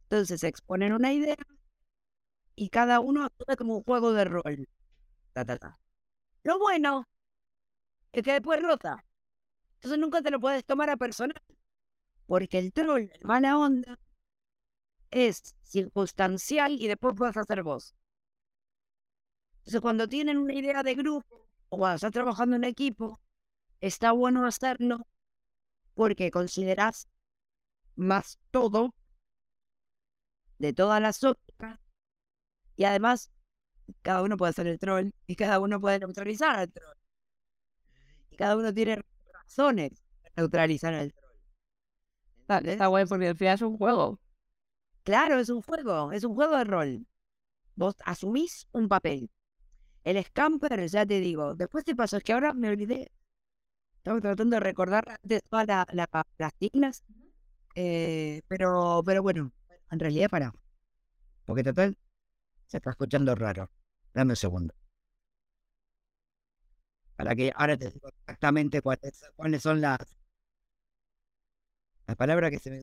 Entonces 0.05 0.45
exponen 0.45 0.93
una 0.93 1.13
idea 1.13 1.37
y 2.59 2.71
cada 2.71 2.99
uno 2.99 3.25
actúa 3.25 3.55
como 3.57 3.77
un 3.77 3.85
juego 3.85 4.13
de 4.13 4.25
rol. 4.25 4.69
Ta, 5.33 5.45
ta, 5.45 5.57
ta. 5.59 5.79
Lo 6.43 6.59
bueno 6.59 7.09
es 8.11 8.25
que 8.25 8.33
después 8.33 8.61
rota. 8.61 9.05
Entonces 9.75 9.99
nunca 9.99 10.23
te 10.23 10.33
lo 10.33 10.41
puedes 10.41 10.65
tomar 10.65 10.91
a 10.91 10.97
personal. 10.97 11.41
Porque 12.27 12.59
el 12.59 12.73
troll, 12.73 13.11
el 13.13 13.21
mala 13.23 13.57
onda, 13.57 13.99
es 15.13 15.55
circunstancial 15.63 16.73
y 16.73 16.89
después 16.89 17.15
puedes 17.17 17.37
hacer 17.37 17.63
vos. 17.63 17.95
Entonces 19.59 19.81
cuando 19.81 20.09
tienen 20.09 20.39
una 20.39 20.55
idea 20.55 20.83
de 20.83 20.95
grupo 20.97 21.47
o 21.69 21.79
cuando 21.79 21.95
estás 21.95 22.13
trabajando 22.13 22.57
en 22.57 22.65
equipo, 22.65 23.21
está 23.81 24.11
bueno 24.11 24.45
hacerlo 24.45 25.07
porque 25.95 26.33
consideras 26.33 27.09
más 27.95 28.41
todo 28.51 28.95
de 30.59 30.73
todas 30.73 31.01
las 31.01 31.23
ópticas 31.23 31.88
y 32.79 32.85
además 32.87 33.31
cada 34.03 34.22
uno 34.22 34.37
puede 34.39 34.55
ser 34.55 34.68
el 34.68 34.79
troll 34.81 35.11
y 35.26 35.37
cada 35.37 35.61
uno 35.61 35.81
puede 35.81 36.01
neutralizar 36.01 36.57
al 36.59 36.72
troll. 36.72 36.97
Y 38.31 38.37
cada 38.37 38.57
uno 38.57 38.72
tiene 38.72 39.03
razones 39.35 40.03
para 40.22 40.33
neutralizar 40.37 40.95
al 40.95 41.12
troll. 41.12 41.33
Está, 42.43 42.59
está 42.59 42.87
guay 42.87 43.05
porque 43.07 43.29
al 43.29 43.37
final 43.37 43.55
es 43.55 43.62
un 43.62 43.76
juego. 43.76 44.18
Claro, 45.05 45.39
es 45.41 45.49
un 45.51 45.62
juego, 45.62 46.12
es 46.12 46.24
un 46.24 46.35
juego 46.35 46.57
de 46.59 46.64
rol. 46.64 47.07
Vos 47.76 47.97
asumís 48.05 48.68
un 48.72 48.89
papel. 48.89 49.31
El 50.05 50.22
scamper, 50.24 50.87
ya 50.89 51.07
te 51.07 51.20
digo, 51.20 51.55
después 51.57 51.85
te 51.85 51.97
pasó, 51.97 52.18
es 52.18 52.24
que 52.24 52.33
ahora 52.35 52.55
me 52.55 52.70
olvidé. 52.70 53.12
Estaba 53.99 54.20
tratando 54.20 54.57
de 54.57 54.61
recordar 54.61 55.05
antes 55.22 55.43
todas 55.51 55.66
la- 55.68 55.87
la- 55.93 56.09
las 56.39 56.53
siglas. 56.61 57.05
eh, 57.76 58.43
pero, 58.49 59.03
pero 59.07 59.22
bueno, 59.22 59.53
en 59.91 59.99
realidad 60.01 60.29
para. 60.31 60.53
Porque 61.47 61.64
total, 61.64 61.97
se 62.69 62.77
está 62.77 62.91
escuchando 62.91 63.35
raro. 63.35 63.71
Dame 64.14 64.33
un 64.33 64.37
segundo. 64.37 64.75
Para 67.16 67.35
que 67.35 67.53
ahora 67.57 67.77
te 67.77 67.91
digo 67.91 68.09
exactamente 68.09 68.81
cuáles, 68.81 69.25
cuáles 69.35 69.62
son 69.62 69.81
las, 69.81 69.99
las 72.07 72.16
palabras 72.16 72.51
que 72.51 72.59
se 72.59 72.71
me 72.71 72.83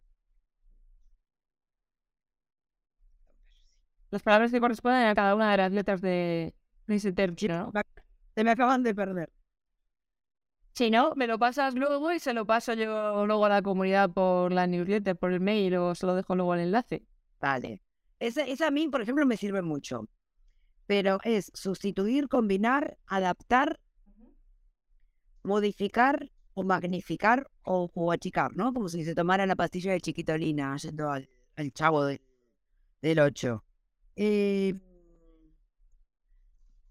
Las 4.11 4.23
palabras 4.23 4.51
que 4.51 4.59
corresponden 4.59 5.07
a 5.07 5.15
cada 5.15 5.35
una 5.35 5.51
de 5.51 5.57
las 5.57 5.71
letras 5.71 6.01
de, 6.01 6.53
ese 6.87 7.11
término, 7.11 7.71
¿no? 7.73 7.81
se 8.33 8.43
me 8.43 8.51
acaban 8.51 8.83
de 8.83 8.95
perder. 8.95 9.31
Si 10.73 10.89
no, 10.89 11.15
me 11.15 11.27
lo 11.27 11.39
pasas 11.39 11.73
luego 11.75 12.11
y 12.11 12.19
se 12.19 12.33
lo 12.33 12.45
paso 12.45 12.73
yo 12.73 13.25
luego 13.25 13.45
a 13.45 13.49
la 13.49 13.61
comunidad 13.61 14.09
por 14.09 14.51
la 14.51 14.67
newsletter, 14.67 15.15
por 15.15 15.31
el 15.31 15.39
mail 15.39 15.75
o 15.77 15.95
se 15.95 16.05
lo 16.05 16.15
dejo 16.15 16.35
luego 16.35 16.53
el 16.53 16.61
enlace. 16.61 17.05
Vale. 17.39 17.84
Esa, 18.19 18.43
esa 18.45 18.67
a 18.67 18.71
mí, 18.71 18.87
por 18.89 19.01
ejemplo, 19.01 19.25
me 19.25 19.37
sirve 19.37 19.61
mucho. 19.61 20.07
Pero 20.87 21.19
es 21.23 21.51
sustituir, 21.55 22.27
combinar, 22.29 22.97
adaptar, 23.07 23.79
modificar 25.43 26.15
o 26.53 26.61
magnificar 26.63 27.39
o, 27.63 27.89
o 27.93 28.11
achicar, 28.11 28.49
¿no? 28.55 28.73
Como 28.73 28.87
si 28.89 29.03
se 29.05 29.15
tomara 29.15 29.45
la 29.45 29.55
pastilla 29.55 29.91
de 29.93 30.01
chiquitolina 30.01 30.75
yendo 30.77 31.09
al, 31.11 31.29
al 31.55 31.71
chavo 31.73 32.05
de- 32.05 32.21
del 33.01 33.19
8. 33.19 33.63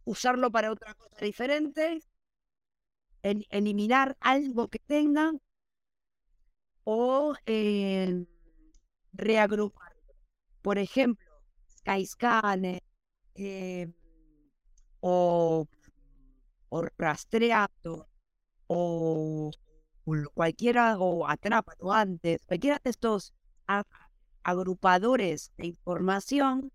usarlo 0.07 0.51
para 0.51 0.73
otra 0.73 0.95
cosa 0.95 1.25
diferente. 1.25 2.01
el- 3.25 3.45
eliminar 3.51 4.17
algo 4.21 4.69
que 4.69 4.79
tengan 4.79 5.41
o 6.85 7.35
eh, 7.47 8.25
reagrupar. 9.13 9.84
Por 10.65 10.79
ejemplo, 10.79 11.27
Skyscanner 11.79 12.83
eh, 13.35 13.87
o, 15.01 15.67
o 16.71 16.79
Rastreato 16.99 18.09
o, 18.67 19.51
o 20.07 20.13
cualquiera, 20.35 20.99
o 20.99 21.27
Atrápalo 21.29 21.93
antes, 21.93 22.37
cualquiera 22.47 22.81
de 22.83 22.91
estos 22.91 23.35
agrupadores 24.43 25.53
de 25.59 25.67
información, 25.67 26.73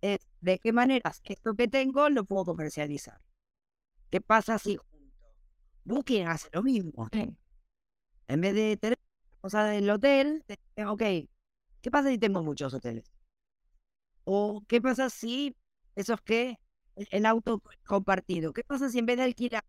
es 0.00 0.20
de 0.40 0.58
qué 0.58 0.72
maneras 0.72 1.20
esto 1.24 1.54
que 1.54 1.68
tengo 1.68 2.08
lo 2.08 2.24
puedo 2.24 2.44
comercializar. 2.44 3.20
¿Qué 4.10 4.20
pasa 4.20 4.58
si? 4.58 4.78
Booking 5.84 6.26
hace 6.26 6.48
lo 6.52 6.62
mismo. 6.62 7.08
Sí. 7.12 7.36
En 8.28 8.40
vez 8.40 8.54
de 8.54 8.76
tener 8.76 8.98
cosas 9.40 9.70
del 9.70 9.88
hotel, 9.90 10.44
te- 10.46 10.84
ok, 10.84 11.02
¿qué 11.82 11.90
pasa 11.90 12.10
si 12.10 12.18
tengo 12.18 12.42
muchos 12.42 12.74
hoteles? 12.74 13.17
¿O 14.36 14.62
qué 14.68 14.78
pasa 14.86 15.06
si 15.10 15.56
esos 15.96 16.20
que 16.28 16.58
el- 16.96 17.26
auto 17.26 17.60
co- 17.60 17.70
compartido? 17.86 18.52
¿Qué 18.52 18.62
pasa 18.70 18.88
si 18.90 18.98
en 18.98 19.06
vez 19.06 19.16
de 19.18 19.24
alquilar 19.24 19.64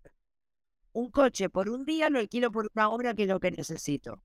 un 0.93 1.09
coche 1.11 1.49
por 1.49 1.67
un 1.69 1.83
día, 1.85 2.09
lo 2.11 2.19
alquilo 2.19 2.51
por 2.51 2.69
una 2.75 2.89
hora 2.89 3.13
que 3.15 3.23
es 3.23 3.29
lo 3.29 3.39
que 3.39 3.51
necesito? 3.51 4.21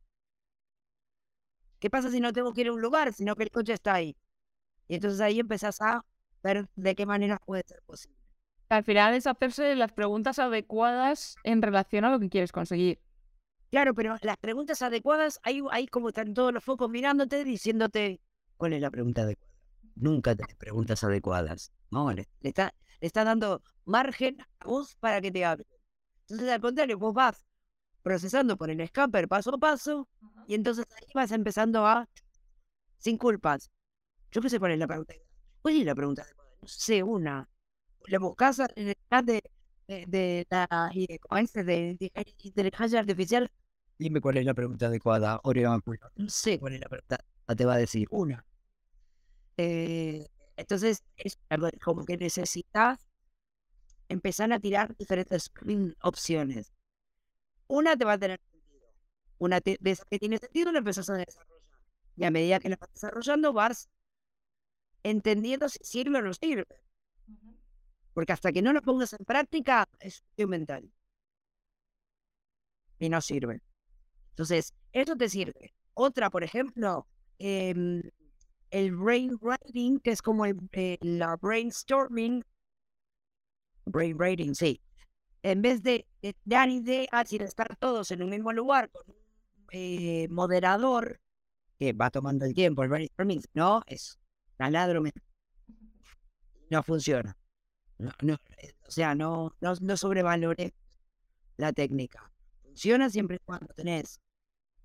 ¿Qué 1.78 1.90
pasa 1.90 2.10
si 2.10 2.20
no 2.20 2.32
tengo 2.32 2.52
que 2.52 2.62
ir 2.62 2.68
a 2.68 2.72
un 2.72 2.80
lugar, 2.80 3.12
sino 3.12 3.36
que 3.36 3.44
el 3.44 3.50
coche 3.50 3.72
está 3.74 3.94
ahí? 3.94 4.16
Y 4.88 4.96
entonces 4.96 5.20
ahí 5.20 5.40
empezás 5.40 5.80
a 5.82 6.04
ver 6.42 6.68
de 6.76 6.94
qué 6.94 7.06
manera 7.06 7.38
puede 7.44 7.64
ser 7.66 7.82
posible. 7.86 8.18
Al 8.70 8.84
final 8.84 9.14
es 9.14 9.26
hacerse 9.26 9.74
las 9.76 9.92
preguntas 9.92 10.38
adecuadas 10.38 11.36
en 11.44 11.62
relación 11.62 12.04
a 12.04 12.10
lo 12.10 12.20
que 12.20 12.30
quieres 12.30 12.52
conseguir. 12.52 13.00
Claro, 13.70 13.94
pero 13.94 14.16
las 14.22 14.38
preguntas 14.38 14.82
adecuadas, 14.82 15.40
ahí, 15.44 15.62
ahí 15.72 15.86
como 15.88 16.08
están 16.10 16.34
todos 16.34 16.52
los 16.54 16.64
focos 16.64 16.90
mirándote, 16.90 17.44
diciéndote 17.44 18.20
cuál 18.56 18.74
es 18.74 18.82
la 18.82 18.90
pregunta 18.90 19.22
adecuada. 19.22 19.53
Nunca 19.96 20.34
tenés 20.34 20.56
preguntas 20.56 21.02
adecuadas. 21.04 21.72
No, 21.90 22.12
le, 22.12 22.28
le 22.40 22.48
está, 22.48 22.74
le 23.00 23.06
está 23.06 23.24
dando 23.24 23.62
margen 23.84 24.40
a 24.40 24.66
vos 24.66 24.96
para 24.96 25.20
que 25.20 25.30
te 25.30 25.44
hable. 25.44 25.66
Entonces, 26.22 26.48
al 26.50 26.60
contrario, 26.60 26.98
vos 26.98 27.14
vas 27.14 27.44
procesando 28.02 28.56
por 28.56 28.70
el 28.70 28.80
escaper 28.80 29.28
paso 29.28 29.54
a 29.54 29.58
paso 29.58 30.08
y 30.46 30.54
entonces 30.54 30.86
ahí 30.96 31.06
vas 31.14 31.32
empezando 31.32 31.86
a, 31.86 32.08
sin 32.98 33.18
culpas. 33.18 33.70
Yo 34.30 34.40
qué 34.40 34.50
sé 34.50 34.58
cuál 34.58 34.72
es 34.72 34.78
la 34.78 34.86
pregunta. 34.86 35.14
¿Cuál 35.62 35.76
es 35.76 35.86
la 35.86 35.94
pregunta 35.94 36.22
adecuada? 36.22 36.50
No 36.60 36.68
sé, 36.68 37.02
una. 37.02 37.48
La 38.06 38.18
buscas 38.18 38.58
en 38.74 38.88
el 38.88 38.96
chat 39.10 39.24
de, 39.24 39.42
de, 39.86 40.04
de 40.06 40.46
la 40.50 40.90
inteligencia 42.42 42.98
artificial. 43.00 43.50
Dime 43.98 44.20
cuál 44.20 44.38
es 44.38 44.44
la 44.44 44.54
pregunta 44.54 44.86
adecuada, 44.86 45.40
Oreáculo. 45.44 46.00
No 46.16 46.28
sé 46.28 46.58
cuál 46.58 46.74
es 46.74 46.80
la 46.80 46.88
pregunta. 46.88 47.24
Te 47.56 47.64
va 47.64 47.74
a 47.74 47.78
decir 47.78 48.08
una. 48.10 48.44
Eh, 49.56 50.26
entonces, 50.56 51.02
es 51.16 51.38
como 51.82 52.04
que 52.04 52.16
necesitas 52.16 52.98
empezar 54.08 54.52
a 54.52 54.60
tirar 54.60 54.96
diferentes 54.96 55.50
mm, 55.62 55.90
opciones. 56.02 56.72
Una 57.68 57.96
te 57.96 58.04
va 58.06 58.14
a 58.14 58.18
tener 58.18 58.40
sentido. 58.40 58.88
Una 59.38 59.60
te- 59.60 59.78
de 59.80 59.90
esas 59.92 60.06
que 60.06 60.18
tiene 60.18 60.38
sentido 60.38 60.72
la 60.72 60.78
empezás 60.80 61.10
a 61.10 61.14
desarrollar. 61.14 61.62
Y 62.16 62.24
a 62.24 62.30
medida 62.32 62.60
que 62.60 62.70
la 62.70 62.76
vas 62.76 62.92
desarrollando, 62.94 63.52
vas 63.52 63.88
entendiendo 65.04 65.68
si 65.68 65.78
sirve 65.92 66.18
o 66.18 66.22
no 66.22 66.34
sirve. 66.34 66.66
Porque 68.14 68.32
hasta 68.32 68.52
que 68.52 68.62
no 68.62 68.72
lo 68.72 68.82
pongas 68.88 69.12
en 69.12 69.24
práctica, 69.32 69.76
es 70.00 70.20
cuestión 70.22 70.50
mental. 70.50 70.82
Y 72.98 73.08
no 73.08 73.20
sirve. 73.20 73.60
Entonces, 74.30 74.74
eso 74.92 75.16
te 75.16 75.28
sirve. 75.30 75.74
Otra, 75.94 76.30
por 76.30 76.44
ejemplo, 76.44 77.06
em, 77.38 78.02
el 78.74 78.96
brainwriting, 78.96 80.00
que 80.00 80.10
es 80.10 80.20
como 80.20 80.44
el, 80.44 80.58
eh, 80.72 80.98
la 81.00 81.36
brainstorming. 81.36 82.44
Brainwriting, 83.86 84.56
sí. 84.56 84.80
en 85.42 85.62
vez 85.62 85.82
de 85.84 86.08
eh, 86.22 86.32
dar 86.44 86.68
ideas 86.68 87.32
y 87.32 87.38
de 87.38 87.44
estar 87.44 87.76
todos 87.76 88.10
en 88.10 88.24
un 88.24 88.30
mismo 88.30 88.52
lugar 88.52 88.90
con 88.90 89.02
un 89.08 89.16
eh, 89.70 90.26
moderador 90.28 91.20
que 91.78 91.92
va 91.92 92.10
tomando 92.10 92.44
el 92.46 92.54
tiempo, 92.54 92.82
el 92.82 92.88
brainstorming, 92.88 93.42
no, 93.52 93.82
es 93.86 94.18
taladro, 94.56 95.04
no 96.70 96.82
funciona. 96.82 97.36
No, 97.98 98.10
no, 98.22 98.34
o 98.34 98.90
sea, 98.90 99.14
no, 99.14 99.54
no, 99.60 99.74
no 99.80 99.96
sobrevalore 99.96 100.74
la 101.58 101.72
técnica. 101.72 102.32
Funciona 102.62 103.08
siempre 103.08 103.38
cuando 103.44 103.72
tenés 103.74 104.20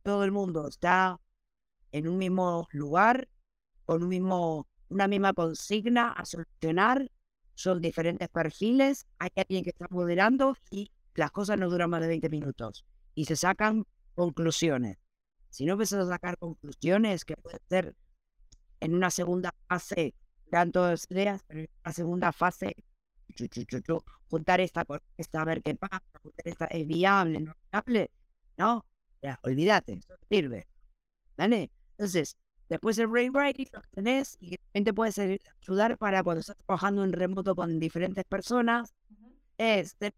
todo 0.03 0.23
el 0.23 0.31
mundo 0.31 0.67
está 0.67 1.19
en 1.91 2.07
un 2.07 2.19
mismo 2.19 2.67
lugar, 2.71 3.27
con 3.89 4.03
un 4.03 4.09
mismo, 4.09 4.67
una 4.89 5.07
misma 5.07 5.33
consigna 5.33 6.11
a 6.11 6.23
solucionar, 6.23 7.09
son 7.55 7.81
diferentes 7.81 8.29
perfiles, 8.29 9.07
hay 9.17 9.31
alguien 9.35 9.63
que 9.63 9.71
está 9.71 9.87
moderando 9.89 10.55
y 10.69 10.91
las 11.15 11.31
cosas 11.31 11.57
no 11.57 11.71
duran 11.71 11.89
más 11.89 12.01
de 12.01 12.07
20 12.07 12.29
minutos 12.29 12.85
y 13.15 13.25
se 13.25 13.35
sacan 13.35 13.87
conclusiones. 14.13 14.99
Si 15.49 15.65
no 15.65 15.71
empiezas 15.71 16.05
a 16.05 16.07
sacar 16.07 16.37
conclusiones, 16.37 17.25
que 17.25 17.35
puede 17.35 17.57
ser 17.67 17.95
en 18.79 18.93
una 18.93 19.09
segunda 19.09 19.55
fase, 19.67 20.13
dan 20.51 20.71
todas 20.71 21.07
ideas, 21.09 21.41
pero 21.47 21.61
en 21.61 21.69
una 21.83 21.91
segunda 21.91 22.31
fase, 22.31 22.75
juntar 24.29 24.61
esta 24.61 24.85
con 24.85 25.01
esta, 25.17 25.41
a 25.41 25.45
ver 25.45 25.63
qué 25.63 25.73
pasa, 25.73 26.03
juntar 26.21 26.47
esta, 26.47 26.65
es 26.65 26.85
viable, 26.85 27.39
no 27.39 27.53
es 27.53 27.57
viable, 27.71 28.11
no, 28.55 28.85
ya, 29.23 29.39
olvídate, 29.41 29.93
eso 29.93 30.13
sirve. 30.29 30.67
¿Vale? 31.35 31.71
Entonces, 31.97 32.37
después 32.69 32.97
el 32.99 33.07
brainwriting 33.07 33.67
lo 33.73 33.81
tenés 33.91 34.37
y 34.39 34.57
también 34.57 34.85
te 34.85 34.93
puede 34.93 35.41
ayudar 35.61 35.97
para 35.97 36.23
cuando 36.23 36.41
estás 36.41 36.57
trabajando 36.57 37.03
en 37.03 37.11
remoto 37.11 37.55
con 37.55 37.79
diferentes 37.79 38.23
personas. 38.25 38.93
Es 39.57 39.97
de 39.99 40.13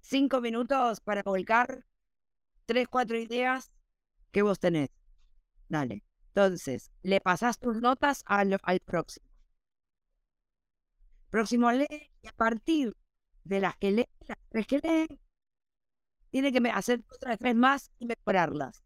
cinco 0.00 0.40
minutos 0.40 1.00
para 1.00 1.22
volcar 1.22 1.84
tres, 2.66 2.88
cuatro 2.88 3.16
ideas 3.16 3.70
que 4.32 4.42
vos 4.42 4.58
tenés. 4.58 4.90
Dale. 5.68 6.02
Entonces, 6.28 6.90
le 7.02 7.20
pasas 7.20 7.58
tus 7.58 7.80
notas 7.80 8.22
al, 8.26 8.58
al 8.62 8.80
próximo. 8.80 9.26
Próximo 11.30 11.70
lee 11.72 12.10
y 12.22 12.28
a 12.28 12.32
partir 12.32 12.94
de 13.44 13.60
las 13.60 13.76
que 13.76 13.90
lee, 13.90 14.08
las 14.26 14.38
tres 14.48 14.66
que 14.66 14.78
lee, 14.78 15.20
tiene 16.30 16.52
que 16.52 16.70
hacer 16.70 17.04
otras 17.14 17.38
tres 17.38 17.54
más 17.54 17.90
y 17.98 18.06
mejorarlas. 18.06 18.82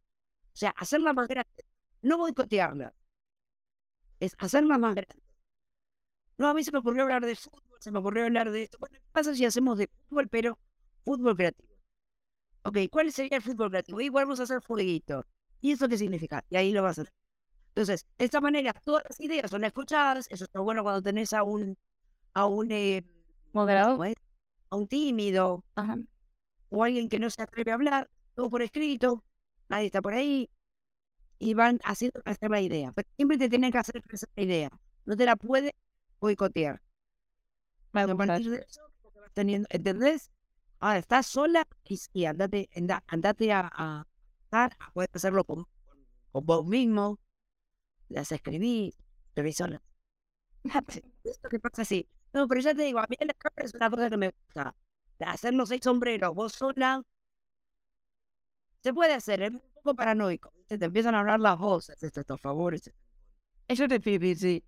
O 0.57 0.59
sea, 0.59 0.71
hacerlas 0.71 1.15
más 1.15 1.29
grande. 1.29 1.65
No 2.01 2.17
boicotearlas. 2.17 2.95
Es 4.21 4.35
hacerlas 4.39 4.79
más 4.79 4.95
grande. 4.95 5.23
No, 6.39 6.49
a 6.49 6.55
mí 6.55 6.65
se 6.65 6.73
me 6.73 6.79
ocurrió 6.79 7.03
hablar 7.03 7.27
de 7.27 7.37
fútbol, 7.37 7.77
se 7.79 7.91
me 7.91 7.99
ocurrió 7.99 8.25
hablar 8.25 8.51
de 8.51 8.63
esto. 8.63 8.79
Bueno, 8.79 8.97
¿qué 8.99 9.11
pasa 9.13 9.35
si 9.35 9.45
hacemos 9.45 9.77
de 9.77 9.89
fútbol, 10.09 10.29
pero 10.29 10.59
fútbol 11.05 11.37
creativo? 11.37 11.69
Ok, 12.63 12.79
¿cuál 12.91 13.13
sería 13.13 13.37
el 13.37 13.43
fútbol 13.43 13.69
creativo? 13.69 14.01
Igual 14.01 14.25
vamos 14.25 14.41
a 14.41 14.45
hacer 14.45 14.63
fueguito. 14.63 15.27
¿Y 15.61 15.73
eso 15.73 15.89
qué 15.89 15.99
significa? 15.99 16.43
Y 16.49 16.57
ahí 16.57 16.73
lo 16.73 16.83
vas 16.83 16.99
a 16.99 17.03
hacer. 17.03 17.13
Entonces, 17.69 18.07
de 18.17 18.25
esta 18.25 18.41
manera, 18.41 18.73
todas 18.85 19.05
las 19.09 19.21
ideas 19.21 19.51
son 19.51 19.65
escuchadas. 19.65 20.27
Eso 20.31 20.45
está 20.45 20.61
bueno 20.61 20.83
cuando 20.83 21.03
tenés 21.03 21.35
a 21.35 21.43
un, 21.43 21.77
a 22.35 22.47
un 22.47 22.73
eh, 22.73 23.05
moderado, 23.53 24.03
a 24.71 24.77
un 24.77 24.89
tímido, 24.89 25.65
Ajá 25.75 25.99
o 26.69 26.85
alguien 26.85 27.09
que 27.09 27.19
no 27.19 27.31
se 27.31 27.43
atreve 27.43 27.71
a 27.71 27.75
hablar, 27.75 28.11
todo 28.35 28.51
por 28.51 28.63
escrito, 28.63 29.25
nadie 29.69 29.87
está 29.87 30.03
por 30.03 30.15
ahí, 30.15 30.51
y 31.39 31.55
van 31.55 31.81
haciendo 31.85 32.23
crecer 32.23 32.51
la 32.51 32.61
idea. 32.61 32.93
Pero 32.93 33.09
siempre 33.17 33.39
te 33.39 33.49
tienen 33.49 33.73
que 33.73 33.79
hacer 33.79 34.03
la 34.37 34.43
idea. 34.43 34.71
No 35.05 35.17
te 35.17 35.25
la 35.25 35.37
puede 35.37 35.75
boicotear. 36.21 36.83
A 37.93 38.07
partir 38.15 38.51
de 38.51 38.59
eso, 38.59 38.83
teniendo, 39.33 39.67
¿entendés? 39.71 40.31
Ahora, 40.81 40.99
estás 40.99 41.27
sola 41.27 41.67
y, 42.13 42.25
andate, 42.27 42.69
andate 43.07 43.53
a, 43.53 43.71
a, 43.73 44.07
a, 44.53 44.71
puedes 44.93 45.11
hacerlo 45.15 45.45
con, 45.45 45.67
con, 46.33 46.45
vos 46.45 46.67
mismo, 46.67 47.19
las 48.09 48.31
escribí, 48.33 48.95
sola. 49.55 49.83
Esto 51.25 51.49
que 51.49 51.59
pasa 51.59 51.83
así. 51.83 52.07
No, 52.35 52.47
pero 52.47 52.61
ya 52.61 52.75
te 52.75 52.83
digo, 52.83 52.99
a 52.99 53.07
mí 53.09 53.17
la 53.21 53.33
cámara 53.33 53.65
es 53.65 53.75
una 53.75 53.91
cosa 53.91 54.11
que 54.11 54.17
me 54.19 54.31
gusta 54.31 54.75
hacer 55.21 55.55
los 55.55 55.71
seis 55.71 55.81
sombreros 55.83 56.35
vos 56.35 56.53
sola, 56.53 57.03
se 58.83 58.95
puede 58.95 59.15
hacer, 59.15 59.43
es 59.43 59.51
un 59.51 59.63
poco 59.75 59.95
paranoico. 59.95 60.53
Se 60.69 60.79
te 60.79 60.85
empiezan 60.87 61.15
a 61.15 61.21
hablar 61.21 61.41
las 61.41 61.59
voces, 61.59 62.03
estos 62.03 62.41
favores. 62.41 62.91
Eso 63.69 63.85
es 63.85 63.91
difícil, 63.91 64.37
sí. 64.37 64.65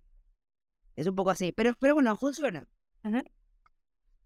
Es 0.95 1.07
un 1.07 1.15
poco 1.15 1.29
así, 1.29 1.51
pero, 1.51 1.73
pero 1.79 1.95
bueno, 1.95 2.15
funciona. 2.15 2.67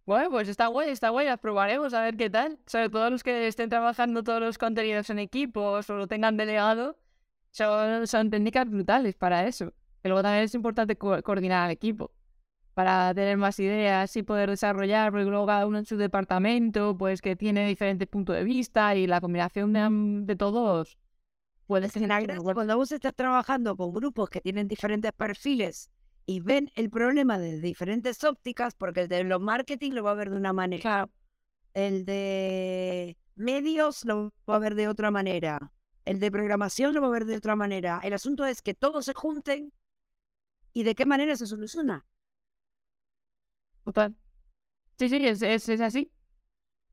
Bueno, 0.06 0.30
pues 0.32 0.50
está 0.50 0.68
guay, 0.68 0.90
está 0.90 1.10
guay, 1.10 1.28
las 1.28 1.40
probaremos 1.40 1.94
a 1.94 2.02
ver 2.02 2.18
qué 2.18 2.30
tal. 2.30 2.60
Sobre 2.66 2.90
todo 2.90 3.10
los 3.10 3.24
que 3.24 3.48
estén 3.48 3.70
trabajando 3.70 4.24
todos 4.24 4.42
los 4.42 4.58
contenidos 4.58 5.10
en 5.10 5.20
equipos 5.20 5.90
o 5.90 5.96
lo 5.96 6.08
tengan 6.08 6.36
delegado, 6.36 6.98
son, 7.52 8.08
son 8.08 8.30
técnicas 8.30 8.70
brutales 8.70 9.16
para 9.16 9.48
eso. 9.48 9.74
Pero 10.02 10.16
luego 10.16 10.24
también 10.24 10.44
es 10.44 10.56
importante 10.56 10.98
coordinar 10.98 11.66
al 11.66 11.72
equipo 11.72 12.12
para 12.74 13.14
tener 13.14 13.38
más 13.38 13.60
ideas 13.60 14.16
y 14.16 14.24
poder 14.24 14.50
desarrollar, 14.50 15.12
porque 15.12 15.26
luego 15.26 15.46
cada 15.46 15.68
uno 15.68 15.78
en 15.78 15.86
su 15.86 15.98
departamento, 15.98 16.98
pues 16.98 17.22
que 17.22 17.36
tiene 17.36 17.68
diferentes 17.68 18.08
puntos 18.08 18.36
de 18.36 18.44
vista 18.44 18.96
y 18.96 19.08
la 19.08 19.22
combinación 19.22 19.74
de, 19.74 19.88
de 20.26 20.36
todos 20.36 20.98
puede 21.68 21.90
ser... 21.90 22.10
Cuando 22.42 22.78
vos 22.78 22.92
estás 22.92 23.16
trabajando 23.16 23.76
con 23.76 23.94
grupos 23.94 24.30
que 24.30 24.42
tienen 24.42 24.68
diferentes 24.68 25.12
perfiles 25.12 25.90
y 26.26 26.40
ven 26.40 26.72
el 26.76 26.90
problema 26.90 27.40
de 27.40 27.60
diferentes 27.60 28.24
ópticas, 28.24 28.76
porque 28.76 29.02
el 29.02 29.08
de 29.08 29.24
los 29.24 29.42
marketing 29.42 29.92
lo 29.92 30.04
va 30.04 30.12
a 30.12 30.16
ver 30.16 30.30
de 30.30 30.38
una 30.38 30.54
manera, 30.54 31.10
el 31.74 32.06
de 32.06 33.18
medios 33.36 34.06
lo 34.06 34.32
va 34.50 34.56
a 34.56 34.60
ver 34.60 34.76
de 34.76 34.88
otra 34.88 35.12
manera, 35.12 35.72
el 36.06 36.20
de 36.20 36.32
programación 36.32 36.94
lo 36.94 37.02
va 37.02 37.08
a 37.08 37.12
ver 37.12 37.26
de 37.26 37.38
otra 37.38 37.56
manera. 37.56 38.00
El 38.04 38.14
asunto 38.14 38.46
es 38.46 38.62
que 38.62 38.74
todos 38.74 39.06
se 39.06 39.14
junten 39.14 39.74
y 40.74 40.84
de 40.84 40.96
qué 40.96 41.06
manera 41.06 41.36
se 41.36 41.48
soluciona. 41.48 42.06
Total. 43.84 44.16
Sí, 45.00 45.10
sí, 45.10 45.18
es, 45.28 45.42
es, 45.44 45.82
así. 45.82 46.12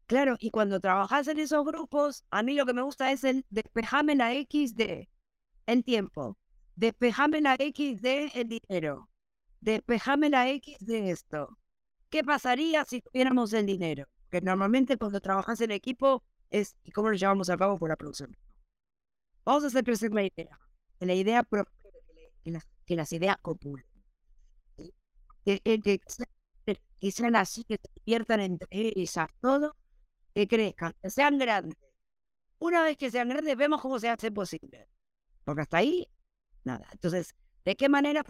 Claro, 0.07 0.37
y 0.41 0.51
cuando 0.51 0.81
trabajas 0.81 1.29
en 1.29 1.39
esos 1.39 1.65
grupos, 1.67 2.25
a 2.31 2.43
mí 2.43 2.55
lo 2.55 2.67
que 2.67 2.75
me 2.75 2.83
gusta 2.83 3.13
es 3.13 3.25
el 3.25 3.47
despejame 3.51 4.17
la 4.17 4.35
X 4.35 4.77
de 4.77 5.09
el 5.67 5.85
tiempo, 5.85 6.39
despejame 6.77 7.41
la 7.41 7.57
X 7.59 8.03
de 8.03 8.33
el 8.35 8.49
dinero, 8.49 9.11
despejame 9.61 10.31
la 10.31 10.51
X 10.51 10.79
de 10.81 11.11
esto. 11.11 11.59
¿Qué 12.11 12.25
pasaría 12.25 12.85
si 12.87 13.03
tuviéramos 13.03 13.53
el 13.55 13.67
dinero? 13.67 14.07
Que 14.31 14.41
normalmente 14.43 14.99
cuando 14.99 15.21
trabajas 15.21 15.61
en 15.63 15.73
equipo 15.73 16.25
es, 16.51 16.77
¿y 16.85 16.93
cómo 16.93 17.11
lo 17.11 17.17
llevamos 17.17 17.51
a 17.51 17.57
cabo 17.59 17.79
por 17.79 17.91
la 17.91 17.97
producción? 17.97 18.37
Vamos 19.45 19.65
a 19.65 19.67
hacer 19.69 19.85
crecer 19.85 20.13
la 20.15 20.23
idea, 20.23 20.59
que 20.99 21.07
la 21.07 21.15
idea 21.15 21.45
que 22.45 22.51
las, 22.51 22.67
que 22.87 22.97
las 22.97 23.13
ideas 23.13 23.37
copulen. 23.43 23.85
Que, 25.45 25.61
que, 25.61 25.81
que 25.81 26.01
sean 27.11 27.37
así, 27.37 27.65
que 27.65 27.77
se 27.77 27.91
diviertan 28.05 28.41
entre 28.41 28.69
ellas, 28.71 29.29
todo, 29.41 29.77
que 30.35 30.47
crezcan, 30.49 30.95
que 31.03 31.11
sean 31.11 31.39
grandes. 31.39 31.79
Una 32.59 32.83
vez 32.83 32.97
que 32.97 33.11
sean 33.11 33.29
grandes, 33.29 33.57
vemos 33.57 33.81
cómo 33.81 33.99
se 33.99 34.09
hace 34.09 34.31
posible. 34.31 34.89
Porque 35.45 35.63
hasta 35.63 35.79
ahí, 35.79 36.07
nada. 36.65 36.87
Entonces, 36.93 37.35
¿de 37.65 37.77
qué 37.77 37.89
manera? 37.89 38.23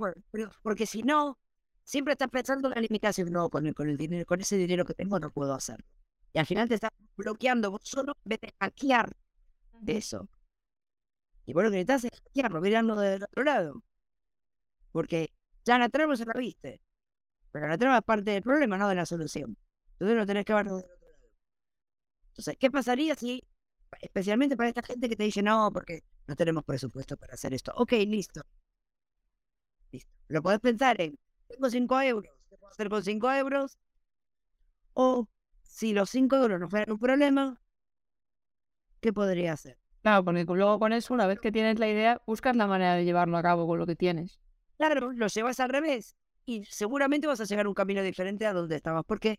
porque 0.62 0.86
si 0.86 1.02
no, 1.02 1.38
siempre 1.84 2.12
estás 2.12 2.28
pensando 2.28 2.68
en 2.68 2.74
la 2.74 2.80
limitación. 2.80 3.32
No, 3.32 3.50
con 3.50 3.66
el, 3.66 3.74
con 3.74 3.88
el 3.88 3.96
dinero, 3.96 4.24
con 4.26 4.40
ese 4.40 4.56
dinero 4.56 4.84
que 4.84 4.94
tengo 4.94 5.18
no 5.18 5.30
puedo 5.32 5.52
hacerlo. 5.54 5.86
Y 6.32 6.38
al 6.38 6.46
final 6.46 6.68
te 6.68 6.76
estás 6.76 6.90
bloqueando 7.16 7.72
vos 7.72 7.80
solo 7.84 8.12
en 8.24 8.28
vez 8.28 8.40
de 8.40 8.54
hackear 8.60 9.16
de 9.80 9.96
eso. 9.96 10.28
Y 11.46 11.52
bueno, 11.52 11.70
que 11.70 11.78
necesitas 11.78 12.04
es 12.04 12.20
hackearlo, 12.20 12.60
mirarlo 12.60 12.96
del 12.96 13.24
otro 13.24 13.42
lado. 13.42 13.82
Porque 14.92 15.32
ya 15.64 15.78
la 15.78 15.88
trama 15.88 16.16
se 16.16 16.24
la 16.24 16.34
viste. 16.34 16.80
Pero 17.52 17.68
la 17.68 17.78
trama 17.78 17.98
es 17.98 18.04
parte 18.04 18.30
del 18.30 18.42
problema, 18.42 18.78
no 18.78 18.88
de 18.88 18.94
la 18.94 19.06
solución. 19.06 19.56
Entonces 19.92 20.16
lo 20.16 20.26
tenés 20.26 20.44
que 20.44 20.54
ver 20.54 20.66
del 20.66 20.74
otro 20.74 20.88
lado. 20.88 21.00
Entonces, 22.28 22.56
¿qué 22.58 22.70
pasaría 22.70 23.14
si, 23.16 23.44
especialmente 24.00 24.56
para 24.56 24.68
esta 24.68 24.82
gente 24.82 25.08
que 25.08 25.16
te 25.16 25.24
dice, 25.24 25.42
no, 25.42 25.70
porque 25.72 26.04
no 26.26 26.36
tenemos 26.36 26.64
presupuesto 26.64 27.16
para 27.16 27.34
hacer 27.34 27.52
esto? 27.52 27.72
Ok, 27.76 27.92
listo. 28.06 28.42
Listo. 29.90 30.10
Lo 30.28 30.42
podés 30.42 30.60
pensar 30.60 31.00
en, 31.00 31.18
tengo 31.48 31.68
5 31.68 32.00
euros, 32.02 32.32
¿qué 32.48 32.56
puedo 32.56 32.70
hacer 32.70 32.88
con 32.88 33.02
5 33.02 33.32
euros? 33.32 33.78
O, 34.94 35.28
si 35.62 35.92
los 35.92 36.08
5 36.10 36.36
euros 36.36 36.60
no 36.60 36.68
fueran 36.68 36.92
un 36.92 36.98
problema, 36.98 37.60
¿qué 39.00 39.12
podría 39.12 39.54
hacer? 39.54 39.78
Claro, 40.02 40.24
porque 40.24 40.44
luego 40.44 40.78
con 40.78 40.92
eso, 40.92 41.12
una 41.12 41.26
vez 41.26 41.40
que 41.40 41.52
tienes 41.52 41.78
la 41.78 41.88
idea, 41.88 42.22
buscas 42.26 42.56
la 42.56 42.66
manera 42.66 42.94
de 42.94 43.04
llevarlo 43.04 43.36
a 43.36 43.42
cabo 43.42 43.66
con 43.66 43.78
lo 43.78 43.86
que 43.86 43.96
tienes. 43.96 44.40
Claro, 44.78 45.12
lo 45.12 45.26
llevas 45.26 45.60
al 45.60 45.68
revés 45.68 46.16
y 46.46 46.64
seguramente 46.64 47.26
vas 47.26 47.40
a 47.40 47.44
llegar 47.44 47.66
a 47.66 47.68
un 47.68 47.74
camino 47.74 48.02
diferente 48.02 48.46
a 48.46 48.52
donde 48.52 48.76
estabas, 48.76 49.04
porque 49.06 49.38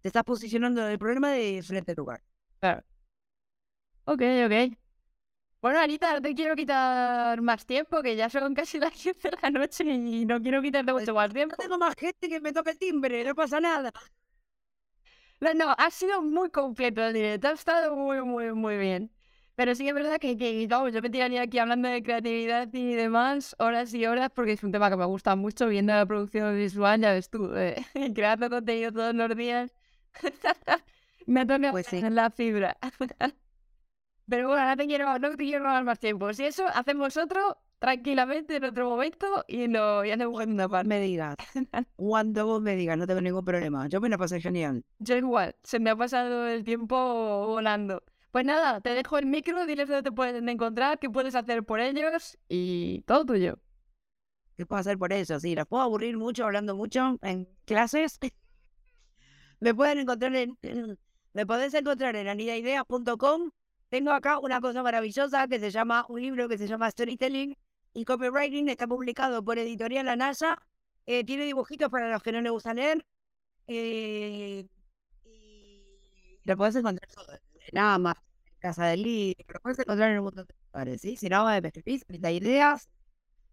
te 0.00 0.08
estás 0.08 0.24
posicionando 0.24 0.84
en 0.84 0.92
el 0.92 0.98
problema 0.98 1.30
de 1.30 1.56
diferente 1.56 1.94
lugar. 1.94 2.22
Claro. 2.60 2.82
Ok, 4.04 4.22
ok. 4.46 4.76
Bueno, 5.60 5.78
Anita, 5.78 6.14
no 6.14 6.22
te 6.22 6.34
quiero 6.34 6.56
quitar 6.56 7.40
más 7.40 7.64
tiempo, 7.64 8.02
que 8.02 8.16
ya 8.16 8.28
son 8.28 8.52
casi 8.54 8.78
las 8.80 9.00
10 9.02 9.22
de 9.22 9.30
la 9.40 9.50
noche 9.50 9.84
y 9.84 10.24
no 10.26 10.40
quiero 10.42 10.60
quitarte 10.60 10.92
mucho 10.92 11.14
más 11.14 11.32
tiempo. 11.32 11.54
tengo 11.56 11.78
más 11.78 11.94
gente 11.94 12.28
que 12.28 12.40
me 12.40 12.52
toque 12.52 12.70
el 12.72 12.78
timbre, 12.78 13.24
no 13.24 13.34
pasa 13.34 13.60
nada. 13.60 13.92
No, 15.40 15.54
no, 15.54 15.74
ha 15.76 15.90
sido 15.90 16.22
muy 16.22 16.50
completo 16.50 17.02
el 17.02 17.14
directo, 17.14 17.48
ha 17.48 17.52
estado 17.52 17.96
muy, 17.96 18.22
muy, 18.22 18.52
muy 18.52 18.76
bien. 18.76 19.10
Pero 19.54 19.74
sí 19.74 19.84
que 19.84 19.90
es 19.90 19.94
verdad 19.94 20.18
que, 20.18 20.36
que 20.36 20.66
yo 20.66 20.82
me 21.02 21.10
tiraría 21.10 21.42
aquí 21.42 21.58
hablando 21.58 21.88
de 21.88 22.02
creatividad 22.02 22.68
y 22.72 22.94
demás 22.94 23.54
horas 23.58 23.92
y 23.92 24.06
horas 24.06 24.30
porque 24.34 24.52
es 24.52 24.64
un 24.64 24.72
tema 24.72 24.88
que 24.90 24.96
me 24.96 25.04
gusta 25.04 25.36
mucho 25.36 25.68
viendo 25.68 25.92
la 25.92 26.06
producción 26.06 26.56
visual, 26.56 27.00
ya 27.00 27.12
ves 27.12 27.28
tú, 27.28 27.54
eh, 27.54 27.76
creando 28.14 28.48
contenido 28.48 28.92
todos 28.92 29.14
los 29.14 29.36
días. 29.36 29.70
me 31.26 31.44
toca 31.46 31.70
Pues 31.70 31.86
sí. 31.86 32.00
la 32.00 32.30
fibra. 32.30 32.76
Pero 34.28 34.48
bueno, 34.48 34.66
no 34.66 34.76
te 34.76 34.86
quiero, 34.86 35.18
no 35.18 35.30
te 35.30 35.36
quiero 35.36 35.64
robar 35.64 35.84
más 35.84 35.98
tiempo. 35.98 36.32
Si 36.32 36.44
eso, 36.44 36.66
hacemos 36.68 37.16
otro 37.16 37.58
tranquilamente 37.78 38.56
en 38.56 38.64
otro 38.64 38.88
momento 38.88 39.44
y 39.48 39.66
lo 39.66 40.04
y 40.04 40.10
hacemos 40.12 40.46
una 40.46 40.68
parte. 40.68 40.88
Me 40.88 41.00
digas. 41.00 41.36
Cuando 41.96 42.46
vos 42.46 42.62
me 42.62 42.76
digas, 42.76 42.96
no 42.96 43.06
tengo 43.06 43.20
ningún 43.20 43.44
problema. 43.44 43.88
Yo 43.88 44.00
me 44.00 44.08
la 44.08 44.16
pasé 44.16 44.40
genial. 44.40 44.84
Yo 45.00 45.16
igual, 45.16 45.56
se 45.62 45.80
me 45.80 45.90
ha 45.90 45.96
pasado 45.96 46.46
el 46.46 46.64
tiempo 46.64 46.96
volando. 47.48 48.02
Pues 48.32 48.46
nada, 48.46 48.80
te 48.80 48.94
dejo 48.94 49.18
el 49.18 49.26
micro, 49.26 49.66
diles 49.66 49.88
dónde 49.88 50.02
te 50.02 50.10
pueden 50.10 50.48
encontrar, 50.48 50.98
qué 50.98 51.10
puedes 51.10 51.34
hacer 51.34 51.64
por 51.64 51.80
ellos 51.80 52.38
y 52.48 53.02
todo 53.02 53.26
tuyo. 53.26 53.58
¿Qué 54.56 54.64
puedo 54.64 54.80
hacer 54.80 54.96
por 54.96 55.12
eso? 55.12 55.38
Sí, 55.38 55.54
los 55.54 55.66
puedo 55.66 55.82
aburrir 55.82 56.16
mucho 56.16 56.46
hablando 56.46 56.74
mucho 56.74 57.18
en 57.20 57.46
clases. 57.66 58.18
Me 59.60 59.74
pueden 59.74 59.98
encontrar 59.98 60.34
en. 60.34 60.58
Me 61.34 61.46
podés 61.46 61.74
encontrar 61.74 62.16
en 62.16 62.26
anidaideas.com. 62.26 63.50
Tengo 63.90 64.12
acá 64.12 64.38
una 64.38 64.62
cosa 64.62 64.82
maravillosa 64.82 65.46
que 65.46 65.60
se 65.60 65.70
llama, 65.70 66.06
un 66.08 66.22
libro 66.22 66.48
que 66.48 66.56
se 66.56 66.66
llama 66.66 66.90
Storytelling 66.90 67.54
y 67.92 68.04
Copywriting. 68.06 68.70
Está 68.70 68.86
publicado 68.86 69.44
por 69.44 69.58
Editorial 69.58 70.06
La 70.06 70.16
NASA. 70.16 70.58
Eh, 71.04 71.22
tiene 71.24 71.44
dibujitos 71.44 71.90
para 71.90 72.10
los 72.10 72.22
que 72.22 72.32
no 72.32 72.40
les 72.40 72.52
gusta 72.52 72.72
leer. 72.72 73.04
Eh, 73.66 74.66
y 75.24 76.40
lo 76.44 76.56
podés 76.56 76.76
encontrar 76.76 77.10
todo. 77.10 77.51
En 77.66 77.78
Amazon, 77.78 78.22
en 78.46 78.58
Casa 78.58 78.86
del 78.86 79.02
Libro. 79.02 79.60
Podés 79.62 79.78
encontrar 79.78 80.10
en 80.10 80.18
un 80.18 80.24
montón 80.24 80.46
de 80.46 80.54
lugares, 80.72 81.00
¿sí? 81.00 81.16
Si 81.16 81.28
no, 81.28 81.44
me 81.44 81.68
escribís, 81.68 82.04
Anita 82.08 82.30
Ideas, 82.30 82.88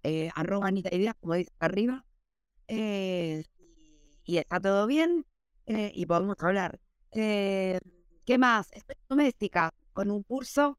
eh, 0.04 0.30
arroba 0.36 0.68
Anita 0.68 0.94
Ideas, 0.94 1.16
como 1.20 1.36
dice 1.36 1.52
acá 1.56 1.66
arriba. 1.68 2.06
Eh, 2.68 3.44
y 4.24 4.38
está 4.38 4.60
todo 4.60 4.86
bien 4.88 5.26
eh, 5.66 5.92
y 5.94 6.06
podemos 6.06 6.38
hablar. 6.40 6.80
Eh, 7.12 7.80
¿Qué 8.26 8.38
más? 8.38 8.70
Estoy 8.72 8.96
doméstica 9.10 9.74
con 9.94 10.12
un 10.12 10.24
curso 10.24 10.78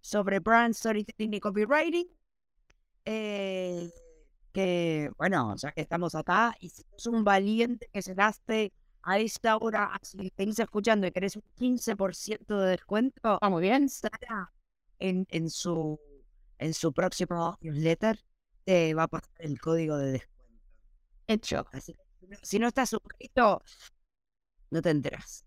sobre 0.00 0.38
brand 0.38 0.74
storytelling 0.74 1.34
y 1.34 1.40
copywriting. 1.40 2.06
que, 4.52 5.10
bueno, 5.18 5.56
ya 5.56 5.72
que 5.72 5.80
estamos 5.80 6.14
acá, 6.14 6.54
y 6.60 6.68
si 6.68 6.84
sos 6.96 7.12
un 7.12 7.24
valiente 7.24 7.88
que 7.92 8.00
llegaste 8.00 8.72
a 9.04 9.18
esta 9.18 9.56
hora, 9.56 9.90
si 10.02 10.26
estás 10.26 10.58
escuchando 10.58 11.06
y 11.06 11.12
querés 11.12 11.36
un 11.36 11.42
15% 11.56 12.58
de 12.58 12.70
descuento, 12.70 13.38
Ah, 13.40 13.50
muy 13.50 13.62
bien. 13.62 13.88
Sara 13.88 14.52
en, 14.98 15.26
en 15.30 15.50
su 15.50 15.98
en 16.58 16.72
su 16.74 16.92
próximo 16.92 17.56
newsletter 17.60 18.18
te 18.64 18.94
va 18.94 19.04
a 19.04 19.08
pasar 19.08 19.30
el 19.38 19.60
código 19.60 19.96
de 19.98 20.12
descuento. 20.12 20.44
Hecho. 21.26 21.66
Así 21.72 21.94
si 22.42 22.58
no- 22.58 22.68
estás 22.68 22.90
suscrito, 22.90 23.60
no 24.70 24.82
te 24.82 24.90
enteras. 24.90 25.44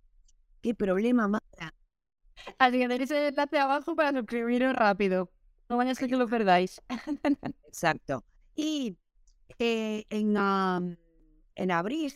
¿Qué 0.62 0.74
problema 0.76 1.28
más? 1.28 1.42
Así 2.60 2.78
que 2.80 2.88
tenéis 2.88 3.12
el 3.12 3.24
enlace 3.28 3.60
abajo 3.60 3.96
para 3.96 4.18
suscribiros 4.18 4.74
rápido. 4.76 5.32
No 5.70 5.78
vaya 5.78 5.92
a 5.92 5.96
que 5.96 6.08
lo 6.16 6.28
perdáis. 6.28 6.82
Exacto. 7.68 8.24
Y 8.56 8.98
eh, 9.60 10.06
en, 10.10 10.38
am, 10.38 10.98
en 11.56 11.72
abril 11.72 12.14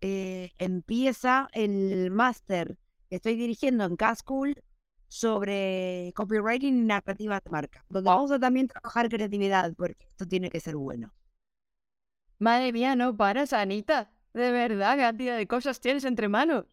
eh, 0.00 0.52
empieza 0.58 1.48
el 1.52 2.10
máster 2.10 2.76
que 3.08 3.16
estoy 3.16 3.36
dirigiendo 3.36 3.84
en 3.84 3.96
K-School 3.96 4.62
sobre 5.08 6.12
copywriting 6.14 6.76
y 6.78 6.82
narrativa 6.86 7.40
de 7.40 7.50
marca, 7.50 7.84
donde 7.88 8.08
vamos 8.10 8.30
a 8.30 8.38
también 8.38 8.68
trabajar 8.68 9.08
creatividad, 9.08 9.74
porque 9.74 10.06
esto 10.06 10.26
tiene 10.26 10.50
que 10.50 10.60
ser 10.60 10.76
bueno. 10.76 11.12
Madre 12.38 12.72
mía, 12.72 12.94
no 12.96 13.16
paras, 13.16 13.52
Anita. 13.52 14.10
De 14.34 14.52
verdad, 14.52 14.96
cantidad 14.96 15.36
de 15.36 15.46
cosas 15.46 15.80
tienes 15.80 16.04
entre 16.04 16.28
manos. 16.28 16.66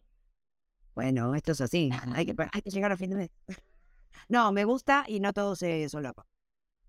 Bueno, 0.94 1.34
esto 1.34 1.52
es 1.52 1.60
así, 1.60 1.90
hay 2.14 2.26
que, 2.26 2.34
hay 2.52 2.62
que 2.62 2.70
llegar 2.70 2.92
a 2.92 2.96
fin 2.96 3.10
de 3.10 3.16
mes. 3.16 3.30
No, 4.28 4.50
me 4.52 4.64
gusta 4.64 5.04
y 5.06 5.20
no 5.20 5.32
todo 5.32 5.56
se 5.56 5.88
solapa. 5.88 6.26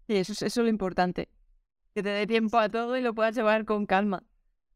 Sí, 0.08 0.16
eso, 0.18 0.32
es- 0.34 0.42
eso 0.42 0.62
es 0.62 0.64
lo 0.66 0.70
importante. 0.70 1.30
Que 1.94 2.04
te 2.04 2.10
dé 2.10 2.28
tiempo 2.28 2.58
a 2.58 2.70
todo 2.70 2.96
y 2.98 3.02
lo 3.02 3.14
puedas 3.14 3.36
llevar 3.36 3.66
con 3.66 3.86
calma. 3.86 4.24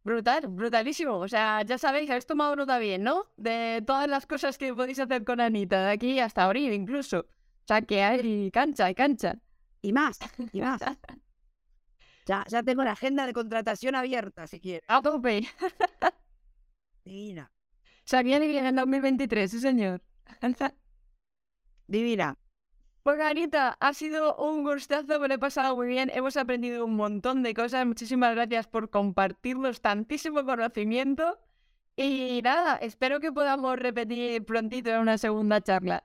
Brutal, 0.03 0.47
brutalísimo. 0.47 1.17
O 1.17 1.27
sea, 1.27 1.61
ya 1.61 1.77
sabéis, 1.77 2.09
habéis 2.09 2.25
tomado 2.25 2.55
nota 2.55 2.79
bien, 2.79 3.03
¿no? 3.03 3.25
De 3.37 3.83
todas 3.85 4.07
las 4.07 4.25
cosas 4.25 4.57
que 4.57 4.73
podéis 4.73 4.99
hacer 4.99 5.23
con 5.23 5.39
Anita, 5.39 5.85
de 5.85 5.91
aquí 5.91 6.19
hasta 6.19 6.43
abril 6.43 6.73
incluso. 6.73 7.19
O 7.19 7.67
sea, 7.67 7.81
que 7.83 8.01
hay 8.01 8.49
cancha, 8.51 8.85
hay 8.85 8.95
cancha. 8.95 9.39
Y 9.81 9.93
más, 9.93 10.19
y 10.51 10.61
más. 10.61 10.81
Ya, 12.25 12.45
ya 12.47 12.63
tengo 12.63 12.83
la 12.83 12.91
agenda 12.91 13.25
de 13.25 13.33
contratación 13.33 13.95
abierta, 13.95 14.47
si 14.47 14.59
quieres. 14.59 14.83
A 14.87 15.01
tope. 15.01 15.47
Divina. 17.05 17.51
Viene 18.23 18.47
bien 18.47 18.65
en 18.65 18.75
2023, 18.75 19.49
sí 19.49 19.59
señor. 19.59 20.01
Divina. 21.87 22.37
Pues 23.03 23.19
Anita, 23.19 23.77
ha 23.79 23.93
sido 23.93 24.35
un 24.35 24.63
gustazo, 24.63 25.19
me 25.19 25.27
lo 25.27 25.33
he 25.33 25.39
pasado 25.39 25.75
muy 25.75 25.87
bien, 25.87 26.11
hemos 26.13 26.37
aprendido 26.37 26.85
un 26.85 26.95
montón 26.95 27.41
de 27.41 27.53
cosas, 27.55 27.85
muchísimas 27.85 28.35
gracias 28.35 28.67
por 28.67 28.91
compartirnos 28.91 29.81
tantísimo 29.81 30.45
conocimiento 30.45 31.39
y 31.95 32.41
nada, 32.43 32.75
espero 32.77 33.19
que 33.19 33.31
podamos 33.31 33.77
repetir 33.79 34.45
prontito 34.45 34.91
en 34.91 34.99
una 34.99 35.17
segunda 35.17 35.61
charla. 35.61 36.03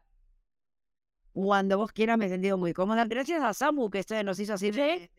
Cuando 1.32 1.76
vos 1.76 1.92
quieras, 1.92 2.16
me 2.16 2.26
he 2.26 2.28
sentido 2.30 2.56
muy 2.56 2.72
cómoda. 2.72 3.04
Gracias 3.04 3.42
a 3.42 3.52
Samu, 3.52 3.90
que 3.90 3.98
este 3.98 4.24
nos 4.24 4.40
hizo 4.40 4.54
así 4.54 4.70
de, 4.70 5.10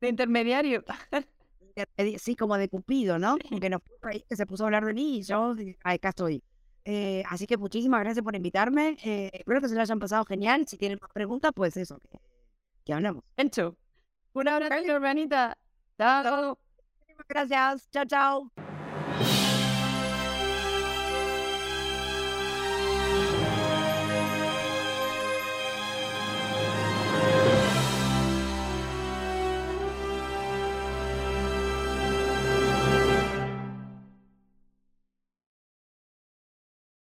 De 0.00 0.08
intermediario. 0.08 0.82
de- 1.98 2.18
sí, 2.18 2.34
como 2.34 2.56
de 2.56 2.70
cupido, 2.70 3.18
¿no? 3.18 3.36
Que 3.36 3.68
nos 3.68 3.82
que 4.26 4.36
se 4.36 4.46
puso 4.46 4.64
a 4.64 4.68
hablar 4.68 4.86
de 4.86 4.94
mí 4.94 5.18
y 5.18 5.22
yo, 5.22 5.54
acá 5.84 6.08
estoy. 6.08 6.42
Eh, 6.88 7.24
así 7.28 7.48
que 7.48 7.56
muchísimas 7.56 8.00
gracias 8.00 8.22
por 8.22 8.36
invitarme. 8.36 8.96
Eh, 9.02 9.30
espero 9.32 9.60
que 9.60 9.68
se 9.68 9.74
lo 9.74 9.80
hayan 9.80 9.98
pasado 9.98 10.24
genial. 10.24 10.66
Si 10.68 10.78
tienen 10.78 10.98
más 11.02 11.10
preguntas, 11.12 11.50
pues 11.52 11.76
eso, 11.76 11.98
que, 12.08 12.20
que 12.84 12.92
hablamos. 12.92 13.24
Hecho. 13.36 13.76
Un 14.32 14.48
abrazo, 14.48 14.92
hermanita. 14.92 15.58
Chao. 15.98 16.56
Gracias. 17.28 17.90
Chao, 17.90 18.04
chao. 18.04 18.75